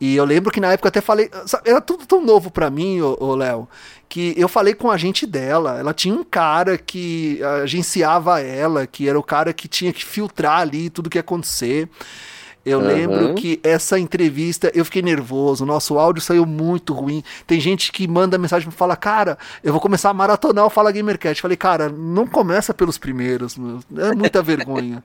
[0.00, 1.30] E eu lembro que na época eu até falei,
[1.64, 3.68] era tudo tão novo para mim, ô Léo,
[4.08, 5.78] que eu falei com a gente dela.
[5.78, 10.58] Ela tinha um cara que agenciava ela, que era o cara que tinha que filtrar
[10.58, 11.88] ali tudo que ia acontecer.
[12.64, 12.86] Eu uhum.
[12.86, 17.22] lembro que essa entrevista eu fiquei nervoso, nosso áudio saiu muito ruim.
[17.44, 20.92] Tem gente que manda mensagem e fala: Cara, eu vou começar a maratonar o Fala
[20.92, 21.42] Gamercast.
[21.42, 23.56] Falei, cara, não começa pelos primeiros,
[23.98, 25.02] é muita vergonha.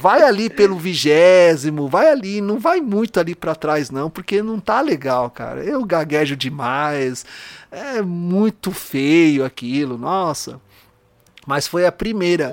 [0.00, 4.58] Vai ali pelo vigésimo, vai ali, não vai muito ali para trás, não, porque não
[4.58, 5.62] tá legal, cara.
[5.62, 7.26] Eu gaguejo demais,
[7.70, 10.58] é muito feio aquilo, nossa.
[11.46, 12.52] Mas foi a primeira.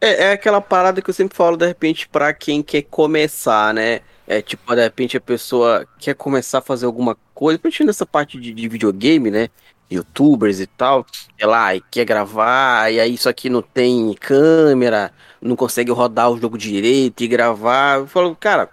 [0.00, 4.00] É, é aquela parada que eu sempre falo, de repente, para quem quer começar, né?
[4.26, 8.40] É tipo, de repente a pessoa quer começar a fazer alguma coisa, principalmente nessa parte
[8.40, 9.48] de, de videogame, né?
[9.90, 11.04] Youtubers e tal,
[11.36, 16.30] sei lá, e quer gravar, e aí isso aqui não tem câmera, não consegue rodar
[16.30, 17.98] o jogo direito e gravar.
[17.98, 18.70] Eu falo, cara,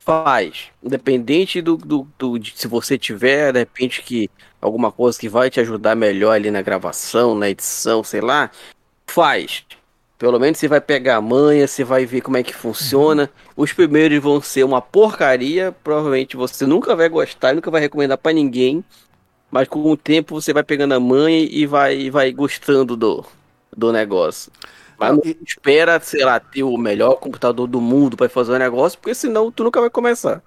[0.00, 0.66] faz.
[0.82, 5.60] Independente do, do, do se você tiver, de repente, que alguma coisa que vai te
[5.60, 8.50] ajudar melhor ali na gravação, na edição, sei lá,
[9.06, 9.64] faz.
[10.18, 13.30] Pelo menos você vai pegar a manha, você vai ver como é que funciona.
[13.56, 18.32] Os primeiros vão ser uma porcaria, provavelmente você nunca vai gostar, nunca vai recomendar para
[18.32, 18.84] ninguém.
[19.50, 23.24] Mas com o tempo você vai pegando a manha e vai, vai gostando do,
[23.76, 24.50] do negócio.
[24.98, 28.98] Mas não espera, sei lá, ter o melhor computador do mundo para fazer o negócio,
[28.98, 30.42] porque senão tu nunca vai começar.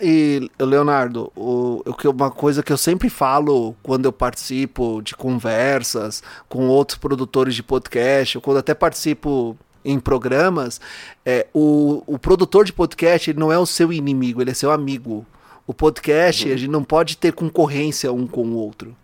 [0.00, 6.22] E, Leonardo, o, o, uma coisa que eu sempre falo quando eu participo de conversas
[6.48, 10.80] com outros produtores de podcast, ou quando até participo em programas,
[11.24, 15.26] é, o, o produtor de podcast não é o seu inimigo, ele é seu amigo.
[15.66, 16.54] O podcast, uhum.
[16.54, 18.96] a gente não pode ter concorrência um com o outro.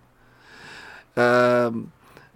[1.17, 1.87] Uh,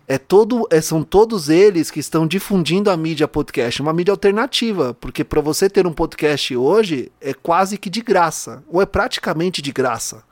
[0.07, 4.95] é todo, é, são todos eles que estão difundindo a mídia podcast, uma mídia alternativa,
[4.95, 9.63] porque para você ter um podcast hoje é quase que de graça, ou é praticamente
[9.63, 10.23] de graça.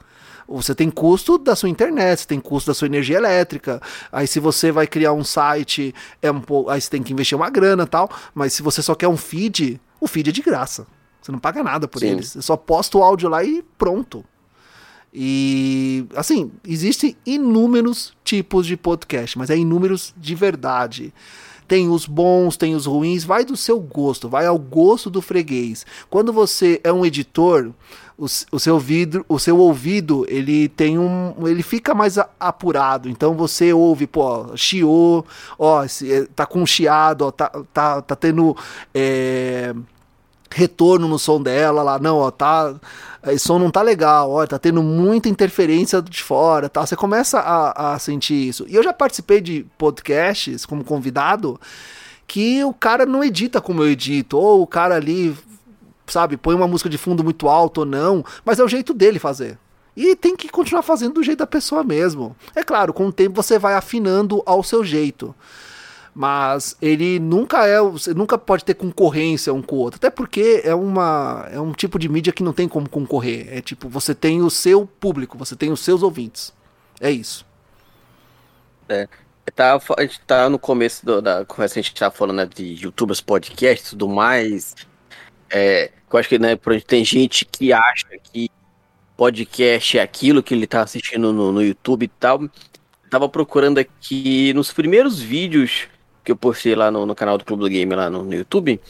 [0.47, 3.81] Você tem custo da sua internet, você tem custo da sua energia elétrica.
[4.11, 7.37] Aí se você vai criar um site, é um pouco, aí você tem que investir
[7.37, 8.11] uma grana tal.
[8.35, 10.87] Mas se você só quer um feed, o feed é de graça.
[11.23, 12.09] Você não paga nada por Sim.
[12.09, 12.33] eles.
[12.33, 14.25] Você só posta o áudio lá e pronto.
[15.13, 21.13] E assim, existem inúmeros tipos de podcast, mas é inúmeros de verdade.
[21.69, 25.87] Tem os bons, tem os ruins, vai do seu gosto, vai ao gosto do freguês.
[26.11, 27.73] Quando você é um editor,
[28.19, 33.09] o, o seu vidro, o seu ouvido, ele tem um, ele fica mais apurado.
[33.09, 35.25] Então você ouve, pô, chiou,
[35.59, 38.57] ó, eh, tá com chiado, ó, tá, tá, tá tendo
[38.95, 39.75] é,
[40.55, 42.75] retorno no som dela lá, não, ó, tá,
[43.29, 46.85] esse som não tá legal, ó, tá tendo muita interferência de fora, tá?
[46.85, 48.65] Você começa a, a sentir isso.
[48.69, 51.61] E eu já participei de podcasts como convidado
[52.27, 55.37] que o cara não edita como eu edito, ou o cara ali,
[56.07, 59.19] sabe, põe uma música de fundo muito alto ou não, mas é o jeito dele
[59.19, 59.59] fazer.
[59.95, 62.35] E tem que continuar fazendo do jeito da pessoa mesmo.
[62.55, 65.35] É claro, com o tempo você vai afinando ao seu jeito
[66.15, 70.61] mas ele nunca é, você nunca pode ter concorrência um com o outro, até porque
[70.65, 73.49] é uma é um tipo de mídia que não tem como concorrer.
[73.51, 76.53] É tipo, você tem o seu público, você tem os seus ouvintes.
[77.01, 77.47] É isso.
[78.89, 79.09] É.
[79.55, 82.85] Tá, a gente tá no começo do, da conversa, a gente tá falando né, de
[82.85, 84.75] youtubers, podcasts tudo mais.
[85.51, 86.57] É, eu acho que né,
[86.87, 88.51] tem gente que acha que
[89.17, 92.49] podcast é aquilo que ele tá assistindo no, no YouTube e tal.
[93.11, 95.89] tava procurando aqui nos primeiros vídeos
[96.25, 98.81] que eu postei lá no, no canal do Clube do Game, lá no, no, YouTube,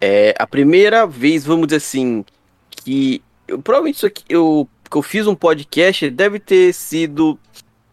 [0.00, 2.24] é a primeira vez, vamos dizer assim,
[2.70, 7.38] que eu, provavelmente isso aqui, eu, que eu fiz um podcast deve ter sido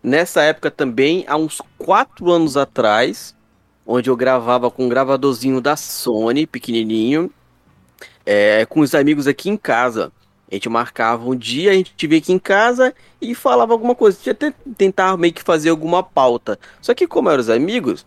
[0.02, 3.36] nessa época também, há uns quatro anos atrás,
[3.86, 7.32] onde eu gravava com um gravadorzinho da Sony, pequenininho,
[8.26, 10.12] é, com os amigos aqui em casa.
[10.52, 14.16] A gente marcava um dia, a gente via aqui em casa e falava alguma coisa.
[14.16, 16.60] A gente até tentava meio que fazer alguma pauta.
[16.80, 18.06] Só que como eram os amigos,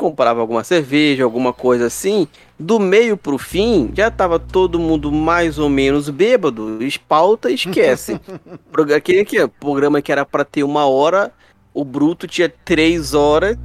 [0.00, 2.26] comprava alguma cerveja, alguma coisa assim,
[2.58, 8.18] do meio pro fim, já tava todo mundo mais ou menos bêbado, espalta e esquece.
[8.96, 11.30] Aquele aqui, programa que era para ter uma hora,
[11.74, 13.58] o bruto tinha três horas,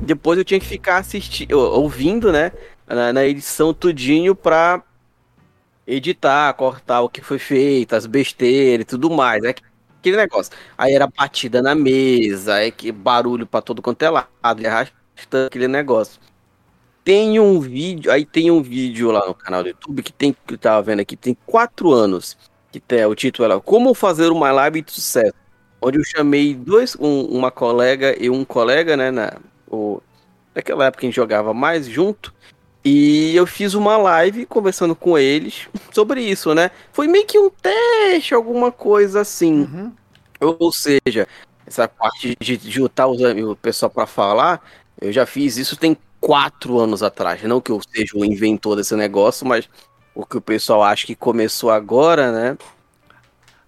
[0.00, 2.52] depois eu tinha que ficar assistindo, ouvindo, né,
[2.86, 4.82] na, na edição tudinho pra
[5.86, 9.54] editar, cortar o que foi feito, as besteiras e tudo mais, né?
[9.98, 10.52] Aquele negócio.
[10.78, 14.26] Aí era batida na mesa, aí que barulho para todo quanto é lado,
[15.46, 16.20] aquele negócio.
[17.04, 20.54] Tem um vídeo, aí tem um vídeo lá no canal do YouTube que tem, que
[20.54, 22.36] eu tava vendo aqui, tem quatro anos,
[22.70, 25.34] que tem o título é Como Fazer uma Live de Sucesso,
[25.80, 29.36] onde eu chamei dois, um, uma colega e um colega, né, na,
[29.66, 30.00] o,
[30.54, 32.32] naquela época a gente jogava mais junto,
[32.84, 36.70] e eu fiz uma live conversando com eles sobre isso, né?
[36.92, 39.62] Foi meio que um teste, alguma coisa assim.
[39.62, 39.92] Uhum.
[40.40, 41.28] Ou seja,
[41.64, 44.60] essa parte de juntar os, o pessoal para falar,
[45.02, 47.42] eu já fiz isso tem quatro anos atrás.
[47.42, 49.68] Não que eu seja o inventor desse negócio, mas
[50.14, 52.58] o que o pessoal acha que começou agora, né?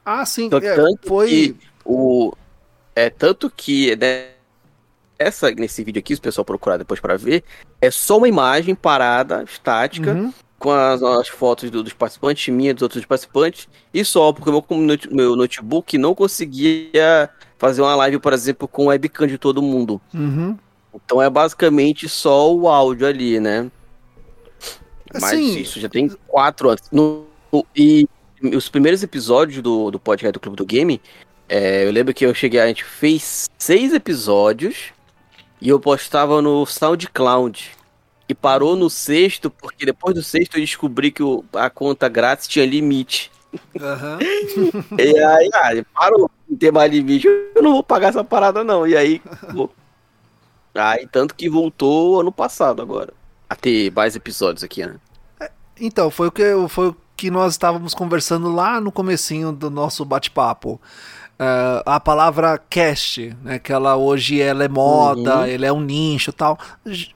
[0.05, 0.45] Ah, sim.
[0.47, 1.29] Então, é, tanto foi...
[1.29, 2.33] que o
[2.95, 4.29] é tanto que né,
[5.19, 7.43] essa nesse vídeo aqui, se o pessoal procurar depois para ver,
[7.81, 10.33] é só uma imagem parada, estática, uhum.
[10.59, 14.77] com as, as fotos do, dos participantes, minha dos outros participantes, e só porque o
[14.77, 17.29] meu, meu notebook não conseguia
[17.59, 20.01] fazer uma live, por exemplo, com webcam de todo mundo.
[20.13, 20.57] Uhum.
[20.95, 23.71] Então é basicamente só o áudio ali, né?
[25.13, 26.83] Mas assim, isso já tem quatro anos.
[26.91, 27.27] No,
[27.75, 28.07] e
[28.55, 31.01] os primeiros episódios do, do podcast do Clube do Game,
[31.49, 34.93] é, eu lembro que eu cheguei, a gente fez seis episódios
[35.61, 37.71] e eu postava no SoundCloud.
[38.27, 42.49] E parou no sexto, porque depois do sexto eu descobri que o, a conta grátis
[42.49, 43.31] tinha limite.
[43.75, 44.97] Uhum.
[44.99, 48.87] e aí, ah, parou, não tem mais limite, eu não vou pagar essa parada não.
[48.87, 49.21] E aí,
[50.75, 53.13] Aí, tanto que voltou ano passado agora.
[53.49, 54.97] A ter mais episódios aqui, né?
[55.41, 55.51] É,
[55.81, 60.05] então, foi o, que, foi o que nós estávamos conversando lá no comecinho do nosso
[60.05, 60.81] bate-papo.
[61.35, 65.47] Uh, a palavra cast, né, que ela hoje ela é moda, uhum.
[65.47, 66.59] ele é um nicho tal.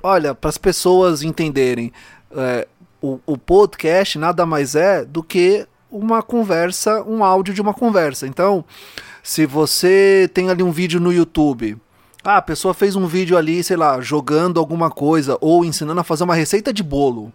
[0.02, 1.92] Olha, para as pessoas entenderem,
[2.32, 2.66] uh,
[3.00, 8.26] o, o podcast nada mais é do que uma conversa, um áudio de uma conversa.
[8.26, 8.64] Então,
[9.22, 11.78] se você tem ali um vídeo no YouTube
[12.28, 16.04] ah, a pessoa fez um vídeo ali, sei lá, jogando alguma coisa ou ensinando a
[16.04, 17.32] fazer uma receita de bolo.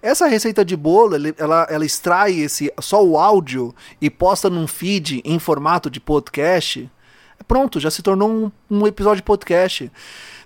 [0.00, 5.20] Essa receita de bolo, ela, ela extrai esse só o áudio e posta num feed
[5.24, 6.88] em formato de podcast.
[7.48, 9.90] Pronto, já se tornou um, um episódio de podcast.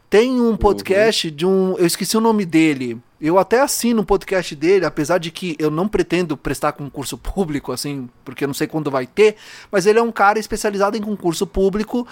[0.08, 1.34] Tem um podcast uhum.
[1.34, 1.76] de um.
[1.76, 2.98] Eu esqueci o nome dele.
[3.20, 7.72] Eu até assino o podcast dele, apesar de que eu não pretendo prestar concurso público,
[7.72, 9.36] assim, porque eu não sei quando vai ter,
[9.70, 12.06] mas ele é um cara especializado em concurso público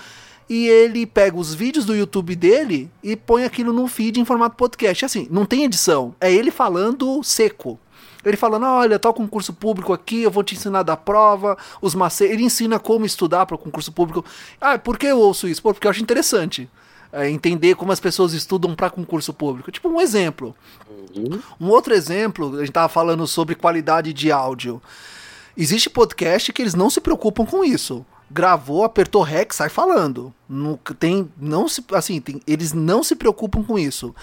[0.50, 4.56] e ele pega os vídeos do YouTube dele e põe aquilo no feed em formato
[4.56, 5.04] podcast.
[5.04, 7.78] Assim, não tem edição, é ele falando seco.
[8.24, 12.34] Ele falando, olha, tal concurso público aqui, eu vou te ensinar da prova, os macetes.
[12.34, 14.24] Ele ensina como estudar para o concurso público.
[14.60, 15.62] Ah, por que eu ouço isso?
[15.62, 16.68] Pô, porque eu acho interessante
[17.12, 19.70] é, entender como as pessoas estudam para concurso público.
[19.70, 20.54] Tipo um exemplo.
[21.14, 21.40] Uhum.
[21.60, 24.82] Um outro exemplo, a gente tava falando sobre qualidade de áudio.
[25.56, 28.04] Existe podcast que eles não se preocupam com isso.
[28.30, 30.32] Gravou, apertou REC, sai falando.
[30.48, 34.14] Não, tem, não se, assim, tem, eles não se preocupam com isso.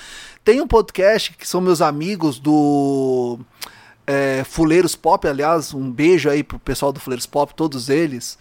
[0.43, 3.37] Tem um podcast que são meus amigos do
[4.05, 8.37] é, Fuleiros Pop, aliás, um beijo aí pro pessoal do Fuleiros Pop, todos eles.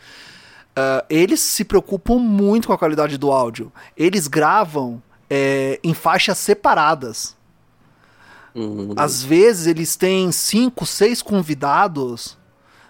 [0.70, 3.72] Uh, eles se preocupam muito com a qualidade do áudio.
[3.96, 7.34] Eles gravam é, em faixas separadas.
[8.54, 8.94] Uhum.
[8.96, 12.38] Às vezes eles têm cinco, seis convidados.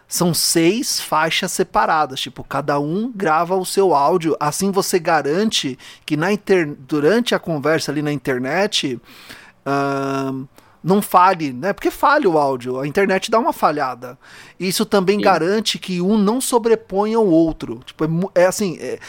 [0.09, 2.21] São seis faixas separadas.
[2.21, 4.37] Tipo, cada um grava o seu áudio.
[4.39, 6.75] Assim você garante que na inter...
[6.79, 9.01] durante a conversa ali na internet.
[9.67, 10.47] Uh,
[10.87, 11.73] não falhe, né?
[11.73, 14.17] Porque falha o áudio, a internet dá uma falhada.
[14.59, 15.25] Isso também Sim.
[15.25, 17.81] garante que um não sobreponha o outro.
[17.85, 19.01] Tipo, é, é assim, é,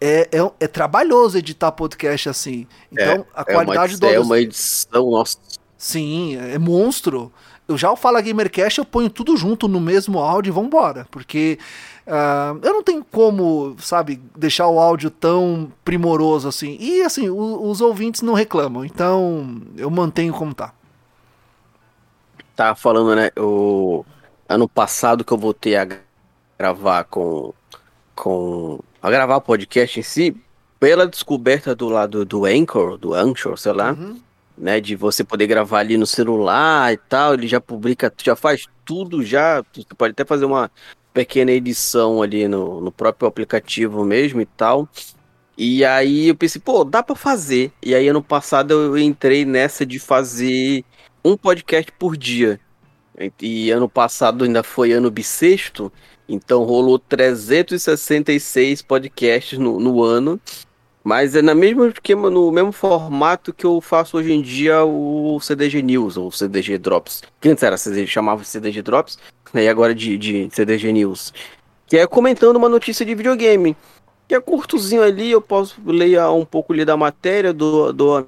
[0.00, 2.68] é, é, é, trabalhoso editar podcast assim.
[2.92, 4.16] Então, é, a qualidade é uma, do áudio.
[4.16, 5.38] É uma edição, nossa.
[5.76, 7.32] Sim, é monstro.
[7.66, 11.06] Eu já o Fala Gamercast eu ponho tudo junto no mesmo áudio e vambora.
[11.10, 11.58] Porque
[12.06, 16.76] uh, eu não tenho como, sabe, deixar o áudio tão primoroso assim.
[16.78, 18.84] E assim, o, os ouvintes não reclamam.
[18.84, 20.72] Então eu mantenho como tá
[22.54, 23.30] tá falando, né?
[23.36, 24.04] O
[24.48, 25.86] ano passado que eu voltei a
[26.58, 27.52] gravar com.
[28.14, 30.36] com a gravar o podcast em si,
[30.80, 34.18] pela descoberta do lado do Anchor, do Anchor, sei lá, uhum.
[34.56, 34.80] Né?
[34.80, 39.22] De você poder gravar ali no celular e tal, ele já publica, já faz tudo
[39.22, 39.62] já.
[39.72, 40.70] Você pode até fazer uma
[41.12, 44.88] pequena edição ali no, no próprio aplicativo mesmo e tal.
[45.56, 47.72] E aí eu pensei, pô, dá para fazer.
[47.82, 50.84] E aí ano passado eu entrei nessa de fazer
[51.24, 52.60] um podcast por dia.
[53.40, 55.92] E ano passado ainda foi ano bissexto,
[56.28, 60.40] então rolou 366 podcasts no, no ano.
[61.04, 65.38] Mas é na mesma esquema, no mesmo formato que eu faço hoje em dia o
[65.38, 67.22] CDG News, ou CDG Drops.
[67.38, 69.18] Que antes era CDG, chamava CDG Drops,
[69.52, 71.34] né, e agora de, de CDG News.
[71.86, 73.76] Que é comentando uma notícia de videogame.
[74.26, 78.26] Que é curtozinho ali, eu posso ler um pouco ali da matéria, do, do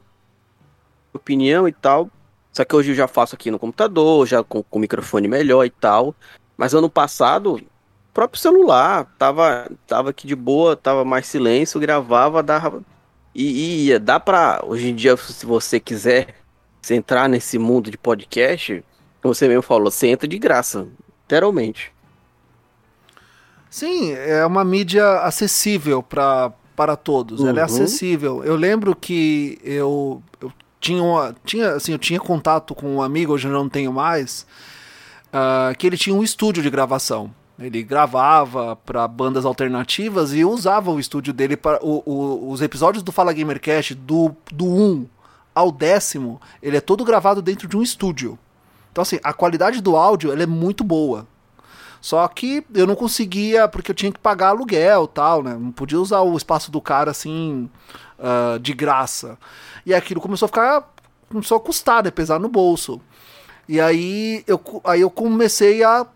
[1.14, 2.10] opinião e tal.
[2.52, 5.70] Só que hoje eu já faço aqui no computador, já com, com microfone melhor e
[5.70, 6.14] tal.
[6.58, 7.58] Mas ano passado,
[8.16, 12.82] próprio celular, tava, tava aqui de boa, tava mais silêncio, gravava, dava.
[13.34, 14.62] E, ia, dá pra.
[14.64, 16.34] Hoje em dia, se você quiser
[16.80, 18.82] se entrar nesse mundo de podcast,
[19.22, 20.88] você mesmo falou, você entra de graça,
[21.24, 21.92] literalmente.
[23.68, 27.40] Sim, é uma mídia acessível pra, para todos.
[27.40, 27.48] Uhum.
[27.48, 27.66] Ela é uhum.
[27.66, 28.42] acessível.
[28.42, 30.50] Eu lembro que eu, eu
[30.80, 34.46] tinha, uma, tinha, assim, eu tinha contato com um amigo, hoje eu não tenho mais,
[35.26, 37.30] uh, que ele tinha um estúdio de gravação.
[37.58, 43.32] Ele gravava para bandas alternativas e usava o estúdio dele para os episódios do Fala
[43.32, 45.06] Gamercast do, do 1
[45.54, 48.38] ao décimo, ele é todo gravado dentro de um estúdio.
[48.92, 51.26] Então assim, a qualidade do áudio é muito boa.
[51.98, 55.56] Só que eu não conseguia, porque eu tinha que pagar aluguel tal, né?
[55.58, 57.70] Não podia usar o espaço do cara assim,
[58.18, 59.38] uh, de graça.
[59.84, 60.94] E aquilo começou a ficar.
[61.30, 62.10] começou a custar, né?
[62.10, 63.00] Pesar no bolso.
[63.66, 66.06] E aí eu, aí eu comecei a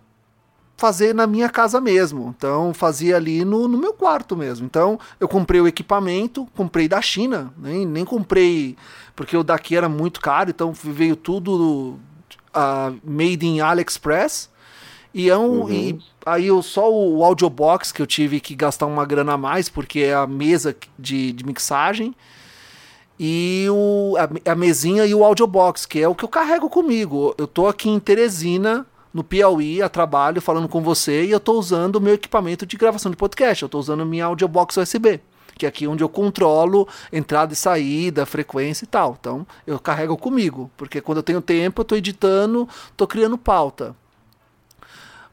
[0.81, 2.35] fazer na minha casa mesmo.
[2.37, 4.65] Então fazia ali no, no meu quarto mesmo.
[4.65, 8.77] Então eu comprei o equipamento, comprei da China, nem, nem comprei
[9.15, 11.99] porque o daqui era muito caro, então veio tudo
[12.57, 14.49] uh, made in AliExpress.
[15.13, 15.71] E, é um, uhum.
[15.71, 19.69] e aí eu, só o audiobox que eu tive que gastar uma grana a mais,
[19.69, 22.15] porque é a mesa de, de mixagem
[23.19, 27.35] e o, a, a, mesinha e o audiobox, que é o que eu carrego comigo.
[27.37, 31.59] Eu tô aqui em Teresina, no Piauí, a trabalho, falando com você, e eu tô
[31.59, 33.63] usando o meu equipamento de gravação de podcast.
[33.63, 35.21] Eu tô usando minha audiobox USB,
[35.57, 39.17] que é aqui onde eu controlo entrada e saída, frequência e tal.
[39.19, 43.97] Então, eu carrego comigo, porque quando eu tenho tempo, eu tô editando, tô criando pauta.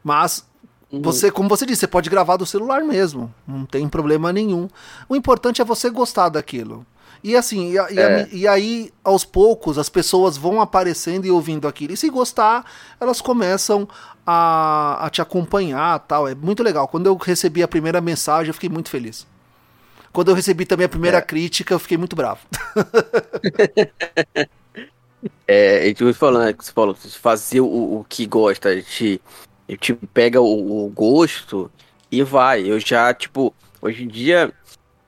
[0.04, 0.46] Mas
[0.92, 1.02] uhum.
[1.02, 4.68] você, como você disse, você pode gravar do celular mesmo, não tem problema nenhum.
[5.08, 6.86] O importante é você gostar daquilo.
[7.24, 8.30] E assim, e, e, é.
[8.32, 11.94] e, aí, aos poucos, as pessoas vão aparecendo e ouvindo aquilo.
[11.94, 12.66] E se gostar,
[13.00, 13.88] elas começam
[14.26, 16.28] a, a te acompanhar tal.
[16.28, 16.88] É muito legal.
[16.88, 19.26] Quando eu recebi a primeira mensagem, eu fiquei muito feliz.
[20.12, 21.22] Quando eu recebi também a primeira é.
[21.22, 22.40] crítica, eu fiquei muito bravo.
[25.48, 27.66] É, a gente falando, né, que você falou, fazer o,
[28.00, 29.20] o que gosta, a gente,
[29.68, 31.72] a gente pega o, o gosto
[32.12, 32.70] e vai.
[32.70, 34.54] Eu já, tipo, hoje em dia,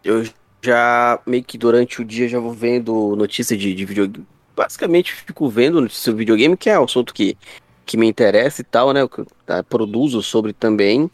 [0.04, 0.26] eu
[0.62, 4.26] já meio que durante o dia já vou vendo notícia de, de videogame.
[4.56, 7.38] Basicamente fico vendo notícia de videogame, que é o assunto que,
[7.86, 9.02] que me interessa e tal, né?
[9.02, 9.10] Eu
[9.46, 11.10] tá, produzo sobre também.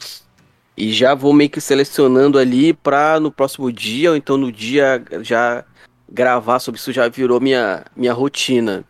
[0.78, 5.04] E já vou meio que selecionando ali pra no próximo dia, ou então no dia
[5.22, 5.64] já
[6.10, 8.84] gravar sobre isso já virou minha, minha rotina.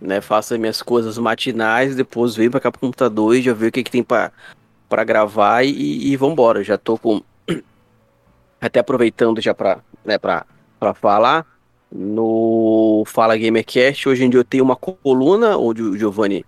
[0.00, 0.20] Né?
[0.20, 3.72] Faço as minhas coisas matinais, depois venho pra cá pro computador e já ver o
[3.72, 4.32] que, que tem pra,
[4.88, 6.62] pra gravar e, e vambora.
[6.62, 7.22] Já tô com.
[8.60, 10.44] Até aproveitando já pra, né, pra
[10.94, 11.46] falar.
[11.90, 16.44] No Fala Gamercast, hoje em dia eu tenho uma coluna onde o Giovanni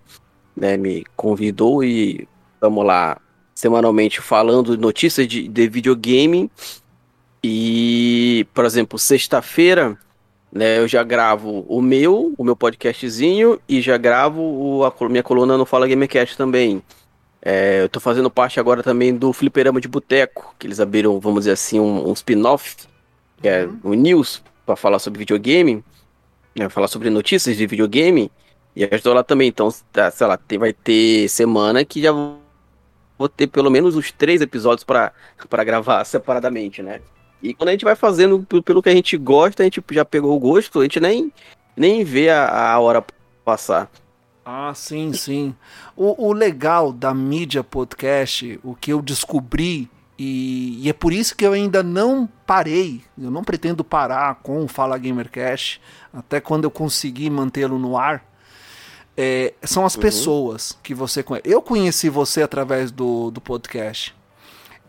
[0.55, 3.19] né, me convidou e estamos lá
[3.55, 6.51] semanalmente falando notícias de, de videogame.
[7.43, 9.97] E, por exemplo, sexta-feira,
[10.53, 15.23] né, eu já gravo o meu, o meu podcastzinho, e já gravo o, a minha
[15.23, 16.83] coluna no Fala Gamercast também.
[17.41, 21.41] É, eu tô fazendo parte agora também do Fliperama de Boteco, que eles abriram, vamos
[21.41, 22.77] dizer assim, um, um spin-off,
[23.41, 25.85] que é o News, para falar sobre videogame,
[26.57, 28.31] né, falar sobre notícias de videogame.
[28.75, 33.29] E estou lá também, então, tá, sei lá, tem, vai ter semana que já vou
[33.29, 35.13] ter pelo menos uns três episódios para
[35.65, 37.01] gravar separadamente, né?
[37.43, 40.37] E quando a gente vai fazendo pelo que a gente gosta, a gente já pegou
[40.37, 41.33] o gosto, a gente nem,
[41.77, 43.05] nem vê a, a hora
[43.45, 43.91] passar.
[44.45, 45.55] Ah, sim, sim.
[45.97, 49.89] O, o legal da mídia podcast, o que eu descobri,
[50.23, 54.63] e, e, é por isso que eu ainda não parei, eu não pretendo parar com
[54.63, 55.81] o Fala Gamercast,
[56.13, 58.23] até quando eu conseguir mantê-lo no ar,
[59.17, 60.03] é, são as uhum.
[60.03, 61.49] pessoas que você conhece.
[61.49, 64.15] Eu conheci você através do, do podcast.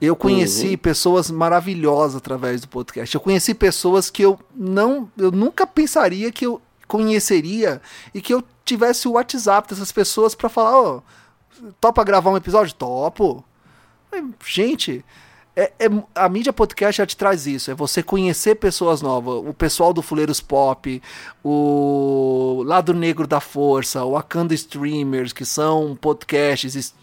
[0.01, 0.77] Eu conheci uhum.
[0.77, 3.15] pessoas maravilhosas através do podcast.
[3.15, 7.81] Eu conheci pessoas que eu não, eu nunca pensaria que eu conheceria
[8.13, 12.37] e que eu tivesse o WhatsApp dessas pessoas para falar, ó, oh, topa gravar um
[12.37, 12.73] episódio?
[12.73, 13.45] Topo.
[14.45, 15.03] Gente,
[15.55, 17.71] é, é, a mídia podcast já te traz isso.
[17.71, 19.35] É você conhecer pessoas novas.
[19.45, 21.01] O pessoal do Fuleiros Pop,
[21.43, 26.93] o Lado Negro da Força, o Wakanda Streamers, que são podcasts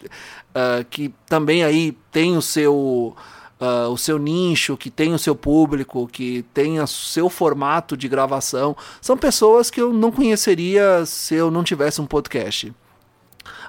[0.49, 3.15] uh, que também aí tem o seu.
[3.61, 8.07] Uh, o seu nicho, que tem o seu público, que tem o seu formato de
[8.07, 12.73] gravação, são pessoas que eu não conheceria se eu não tivesse um podcast.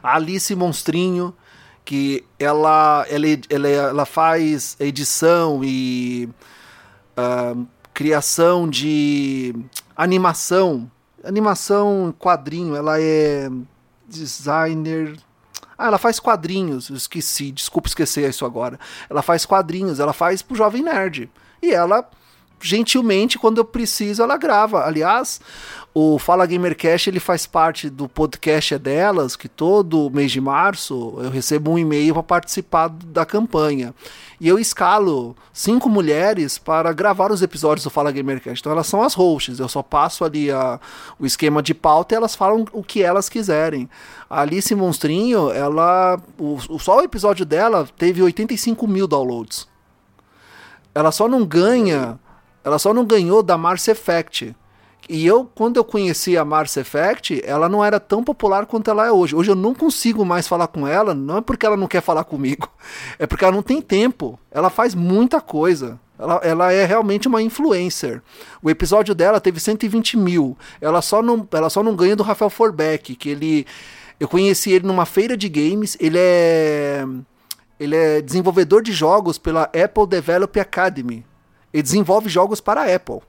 [0.00, 1.34] Alice Monstrinho,
[1.90, 6.28] que ela, ela, ela, ela faz edição e
[7.18, 9.52] uh, criação de
[9.96, 10.88] animação,
[11.24, 13.50] animação quadrinho, ela é
[14.06, 15.18] designer.
[15.76, 18.78] Ah, ela faz quadrinhos, esqueci, desculpa esquecer isso agora.
[19.10, 21.28] Ela faz quadrinhos, ela faz pro Jovem Nerd.
[21.60, 22.08] E ela
[22.60, 24.84] gentilmente, quando eu preciso, ela grava.
[24.86, 25.40] Aliás,
[25.92, 31.14] o Fala Gamercast ele faz parte do podcast é delas, que todo mês de março
[31.18, 33.92] eu recebo um e-mail para participar da campanha.
[34.40, 38.60] E eu escalo cinco mulheres para gravar os episódios do Fala Gamercast.
[38.60, 40.78] Então elas são as hosts, eu só passo ali a,
[41.18, 43.90] o esquema de pauta e elas falam o que elas quiserem.
[44.28, 46.20] A Alice Monstrinho, ela.
[46.38, 49.68] O, só o episódio dela teve 85 mil downloads.
[50.94, 52.18] Ela só não ganha
[52.62, 54.54] ela só não ganhou da Mars Effect.
[55.08, 59.06] E eu, quando eu conheci a Mars Effect, ela não era tão popular quanto ela
[59.06, 59.34] é hoje.
[59.34, 62.24] Hoje eu não consigo mais falar com ela, não é porque ela não quer falar
[62.24, 62.68] comigo,
[63.18, 64.38] é porque ela não tem tempo.
[64.50, 65.98] Ela faz muita coisa.
[66.20, 68.22] Ela, ela é realmente uma influencer.
[68.62, 70.56] O episódio dela teve 120 mil.
[70.80, 73.66] Ela só não, ela só não ganha do Rafael Forbeck, que ele.
[74.18, 75.96] Eu conheci ele numa feira de games.
[75.98, 77.06] Ele é.
[77.78, 81.24] Ele é desenvolvedor de jogos pela Apple Develop Academy.
[81.72, 83.20] Ele desenvolve jogos para a Apple.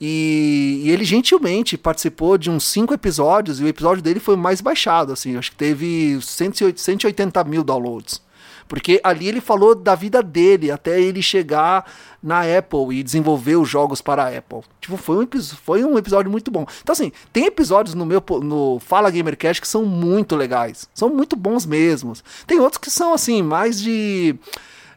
[0.00, 4.60] E, e, ele gentilmente participou de uns cinco episódios e o episódio dele foi mais
[4.60, 8.22] baixado, assim, acho que teve 180 mil downloads.
[8.66, 11.84] Porque ali ele falou da vida dele até ele chegar
[12.22, 14.60] na Apple e desenvolver os jogos para a Apple.
[14.80, 16.64] Tipo, foi um, foi um episódio muito bom.
[16.80, 20.88] Então, assim, tem episódios no meu no Fala Gamercast que são muito legais.
[20.94, 22.22] São muito bons mesmos.
[22.46, 24.36] Tem outros que são, assim, mais de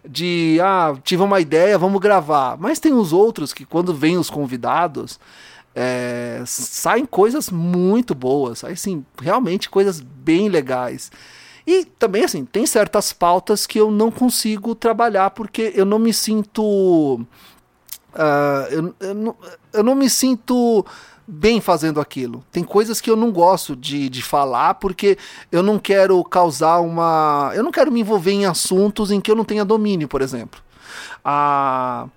[0.08, 2.58] de ah, tive uma ideia, vamos gravar.
[2.58, 5.20] Mas tem os outros que quando vêm os convidados,
[5.76, 11.12] é, saem coisas muito boas, saem sim, realmente coisas bem legais.
[11.66, 16.14] E também assim, tem certas pautas que eu não consigo trabalhar porque eu não me
[16.14, 17.26] sinto
[18.14, 19.36] Uh, eu, eu, não,
[19.74, 20.86] eu não me sinto
[21.28, 22.44] bem fazendo aquilo.
[22.52, 25.18] Tem coisas que eu não gosto de, de falar porque
[25.52, 27.52] eu não quero causar uma.
[27.56, 30.62] Eu não quero me envolver em assuntos em que eu não tenha domínio, por exemplo.
[31.24, 32.08] A,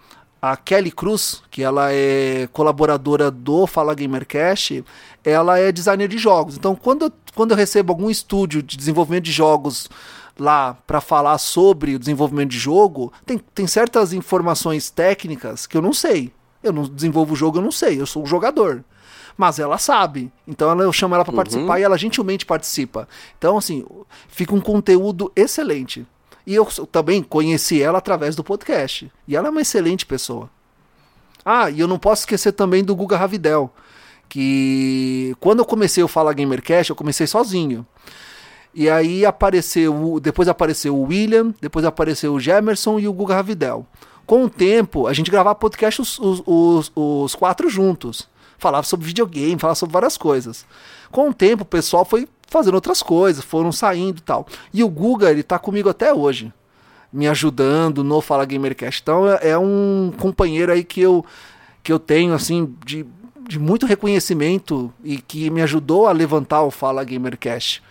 [0.41, 4.85] a Kelly Cruz, que ela é colaboradora do Fala Gamercast,
[5.25, 6.57] ela é designer de jogos.
[6.57, 9.89] Então, quando, quando eu recebo algum estúdio de desenvolvimento de jogos
[10.39, 15.83] lá para falar sobre o desenvolvimento de jogo, tem, tem certas informações técnicas que eu
[15.83, 16.33] não sei.
[16.63, 18.85] Eu não desenvolvo o jogo, eu não sei, eu sou um jogador.
[19.37, 20.33] Mas ela sabe.
[20.47, 21.37] Então ela, eu chamo ela para uhum.
[21.37, 23.09] participar e ela gentilmente participa.
[23.37, 23.85] Então, assim,
[24.29, 26.07] fica um conteúdo excelente.
[26.47, 29.11] E eu também conheci ela através do podcast.
[29.27, 30.49] E ela é uma excelente pessoa.
[31.45, 33.73] Ah, e eu não posso esquecer também do Guga Ravidel.
[34.29, 37.87] Que quando eu comecei o Fala Gamercast, eu comecei sozinho.
[38.75, 43.87] E aí apareceu, depois apareceu o William, depois apareceu o Gemerson e o Guga Ravidel.
[44.27, 48.29] Com o tempo, a gente gravava podcast os, os, os, os quatro juntos.
[48.59, 50.65] Falava sobre videogame, falava sobre várias coisas.
[51.11, 54.47] Com o tempo, o pessoal foi fazendo outras coisas, foram saindo e tal.
[54.73, 56.53] E o Guga, ele tá comigo até hoje,
[57.13, 59.03] me ajudando no Fala Gamercast.
[59.03, 61.25] Então é, é um companheiro aí que eu,
[61.83, 63.07] que eu tenho, assim, de,
[63.49, 67.83] de muito reconhecimento e que me ajudou a levantar o Fala Gamercast.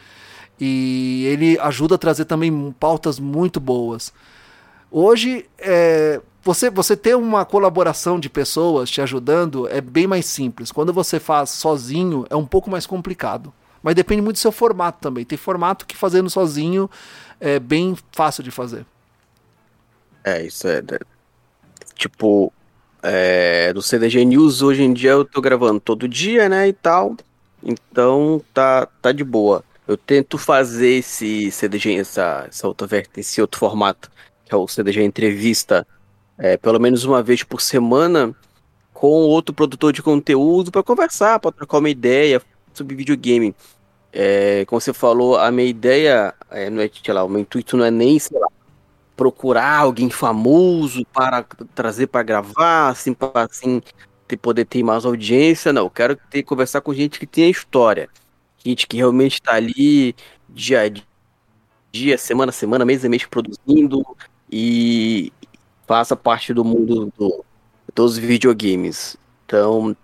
[0.59, 4.13] E ele ajuda a trazer também pautas muito boas.
[4.89, 10.71] Hoje, é, você, você ter uma colaboração de pessoas te ajudando é bem mais simples.
[10.71, 13.51] Quando você faz sozinho, é um pouco mais complicado.
[13.81, 15.25] Mas depende muito do seu formato também.
[15.25, 16.87] Tem formato que fazendo sozinho
[17.39, 18.85] é bem fácil de fazer.
[20.23, 20.83] É, isso é.
[20.83, 20.99] Né,
[21.95, 22.53] tipo,
[23.01, 27.17] é, do CDG News hoje em dia eu tô gravando todo dia, né, e tal.
[27.63, 29.63] Então tá, tá de boa.
[29.87, 34.11] Eu tento fazer esse CDG, essa, essa outra, esse outro formato,
[34.45, 35.87] que é o CDG Entrevista,
[36.37, 38.35] é, pelo menos uma vez por semana,
[38.93, 42.41] com outro produtor de conteúdo para conversar, para trocar uma ideia
[42.73, 43.55] sobre videogame.
[44.11, 47.75] É, como você falou, a minha ideia, é, não é, sei lá, o meu intuito
[47.75, 48.47] não é nem, sei lá,
[49.15, 51.43] procurar alguém famoso para
[51.73, 53.81] trazer para gravar, assim, para assim,
[54.27, 55.83] ter, poder ter mais audiência, não.
[55.83, 58.09] Eu quero ter, conversar com gente que tem história
[58.65, 60.15] gente que realmente está ali
[60.49, 60.91] dia a
[61.91, 64.03] dia, semana a semana, mês a mês produzindo
[64.51, 65.31] e
[65.87, 67.45] faça parte do mundo do,
[67.93, 69.17] dos videogames.
[69.45, 69.95] Então,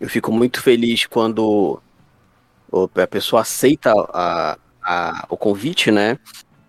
[0.00, 1.80] eu fico muito feliz quando
[2.94, 6.18] a pessoa aceita a, a, o convite, né?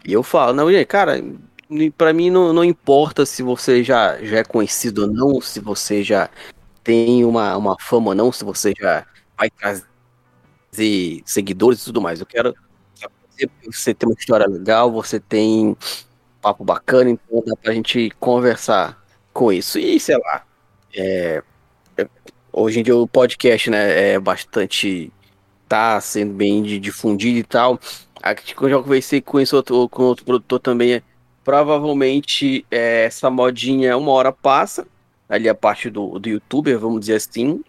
[0.06, 1.22] E eu falo, não, cara,
[1.98, 6.04] para mim não, não importa se você já, já é conhecido ou não, se você
[6.04, 6.30] já
[6.84, 9.06] tem uma, uma fama ou não, se você já
[9.38, 9.84] vai trazer
[11.26, 12.20] seguidores e tudo mais.
[12.20, 12.56] Eu quero
[13.72, 15.78] você tem uma história legal, você tem
[16.48, 18.98] papo bacana, então dá pra gente conversar
[19.34, 19.78] com isso.
[19.78, 20.46] E sei lá,
[20.96, 21.44] é,
[21.98, 22.08] é,
[22.54, 25.12] hoje em dia o podcast, né, é bastante.
[25.68, 27.80] tá sendo bem difundido e tal.
[28.24, 31.04] Aqui, quando eu já conversei com esse outro, com outro produtor também, é,
[31.44, 34.88] provavelmente é, essa modinha uma hora passa,
[35.28, 37.62] ali a parte do, do youtuber, vamos dizer assim,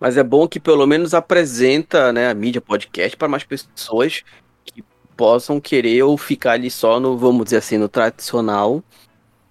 [0.00, 4.22] mas é bom que pelo menos apresenta né, a mídia podcast para mais pessoas
[4.64, 4.82] que
[5.16, 8.82] possam querer ou ficar ali só no, vamos dizer assim, no tradicional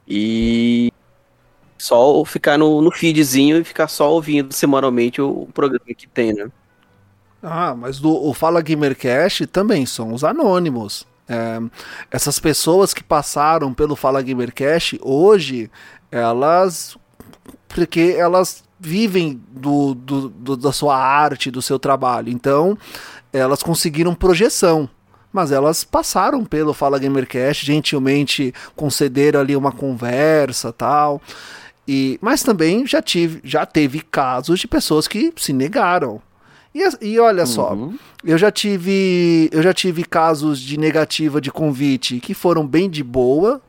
[0.08, 0.92] e
[1.78, 6.34] só ficar no, no feedzinho e ficar só ouvindo semanalmente o, o programa que tem,
[6.34, 6.50] né?
[7.42, 11.06] Ah, mas do, o Fala Gamercast também são os anônimos.
[11.28, 11.60] É,
[12.10, 15.70] essas pessoas que passaram pelo Fala Gamercast hoje,
[16.12, 16.98] elas
[17.68, 22.30] porque elas vivem do, do, do, da sua arte, do seu trabalho.
[22.30, 22.78] Então,
[23.34, 24.90] elas conseguiram projeção.
[25.36, 31.22] Mas elas passaram pelo Fala Gamercast, gentilmente concederam ali uma conversa tal.
[31.86, 36.22] E, mas também já, tive, já teve casos de pessoas que se negaram.
[36.74, 37.48] E, e olha uhum.
[37.48, 37.78] só,
[38.24, 43.03] eu já tive eu já tive casos de negativa de convite que foram bem de
[43.03, 43.62] boa.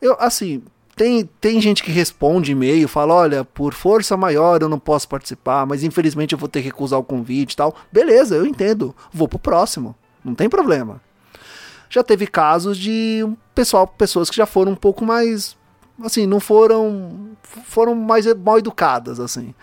[0.00, 0.62] Eu assim,
[0.96, 5.66] tem, tem gente que responde e-mail, fala: olha, por força maior eu não posso participar,
[5.66, 7.76] mas infelizmente eu vou ter que recusar o convite e tal.
[7.92, 8.96] Beleza, eu entendo.
[9.12, 9.94] Vou pro próximo.
[10.24, 11.00] Não tem problema.
[11.90, 13.24] Já teve casos de
[13.54, 15.56] pessoal, pessoas que já foram um pouco mais.
[16.02, 17.36] Assim, não foram.
[17.66, 19.54] Foram mais mal educadas, assim.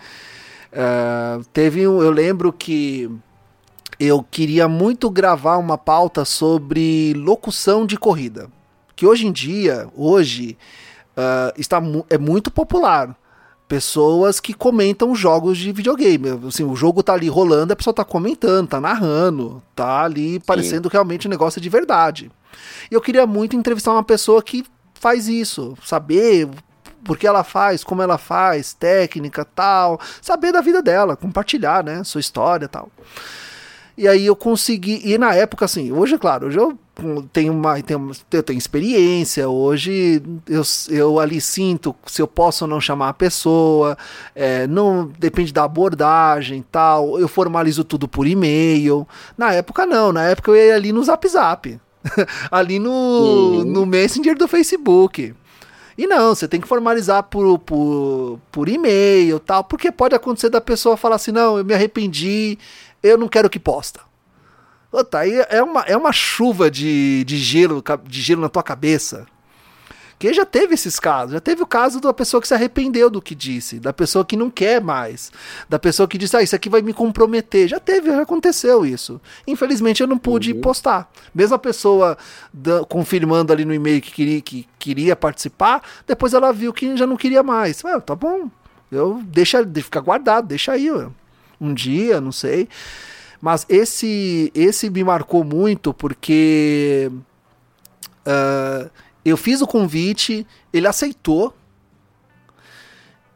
[0.72, 2.02] Uh, teve um.
[2.02, 3.10] Eu lembro que
[4.00, 8.48] eu queria muito gravar uma pauta sobre locução de corrida.
[8.96, 10.56] Que hoje em dia, hoje
[11.16, 13.14] uh, está mu é muito popular.
[13.72, 16.28] Pessoas que comentam jogos de videogame.
[16.46, 20.90] Assim, o jogo tá ali rolando, a pessoa tá comentando, tá narrando, tá ali parecendo
[20.90, 20.92] Sim.
[20.92, 22.30] realmente um negócio de verdade.
[22.90, 24.62] E eu queria muito entrevistar uma pessoa que
[24.92, 26.50] faz isso, saber
[27.02, 32.04] por que ela faz, como ela faz, técnica, tal, saber da vida dela, compartilhar, né,
[32.04, 32.90] sua história, tal.
[33.96, 35.02] E aí eu consegui.
[35.04, 36.78] E na época, assim, hoje, claro, hoje eu
[37.32, 37.80] tenho uma.
[37.82, 43.10] Tenho, eu tenho experiência, hoje eu, eu ali sinto se eu posso ou não chamar
[43.10, 43.96] a pessoa,
[44.34, 47.18] é, não depende da abordagem tal.
[47.18, 49.06] Eu formalizo tudo por e-mail.
[49.36, 51.78] Na época, não, na época eu ia ali no zap zap.
[52.50, 53.64] ali no, uhum.
[53.64, 55.34] no Messenger do Facebook.
[55.96, 60.60] E não, você tem que formalizar por, por, por e-mail tal, porque pode acontecer da
[60.60, 62.58] pessoa falar assim: não, eu me arrependi,
[63.02, 64.00] eu não quero que posta.
[65.10, 69.26] Tá aí é uma, é uma chuva de, de gelo de gelo na tua cabeça.
[70.18, 71.32] Que já teve esses casos.
[71.32, 74.36] Já teve o caso da pessoa que se arrependeu do que disse, da pessoa que
[74.36, 75.32] não quer mais,
[75.68, 77.66] da pessoa que disse, ah, isso aqui vai me comprometer.
[77.66, 79.20] Já teve, já aconteceu isso.
[79.48, 80.60] Infelizmente eu não pude uhum.
[80.60, 81.10] postar.
[81.34, 82.16] Mesmo a pessoa
[82.52, 87.04] da, confirmando ali no e-mail que queria, que queria participar, depois ela viu que já
[87.06, 87.84] não queria mais.
[87.84, 88.48] Ah, tá bom.
[88.92, 90.88] Eu deixa, fica guardado, deixa aí.
[91.62, 92.68] Um dia, não sei.
[93.40, 97.10] Mas esse, esse me marcou muito porque.
[98.26, 98.90] Uh,
[99.24, 101.54] eu fiz o convite, ele aceitou.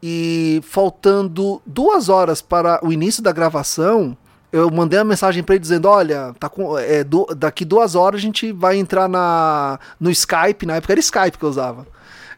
[0.02, 4.16] E faltando duas horas para o início da gravação,
[4.52, 8.20] eu mandei uma mensagem para ele dizendo: Olha, tá com, é, do, daqui duas horas
[8.20, 11.86] a gente vai entrar na, no Skype, na época era Skype que eu usava,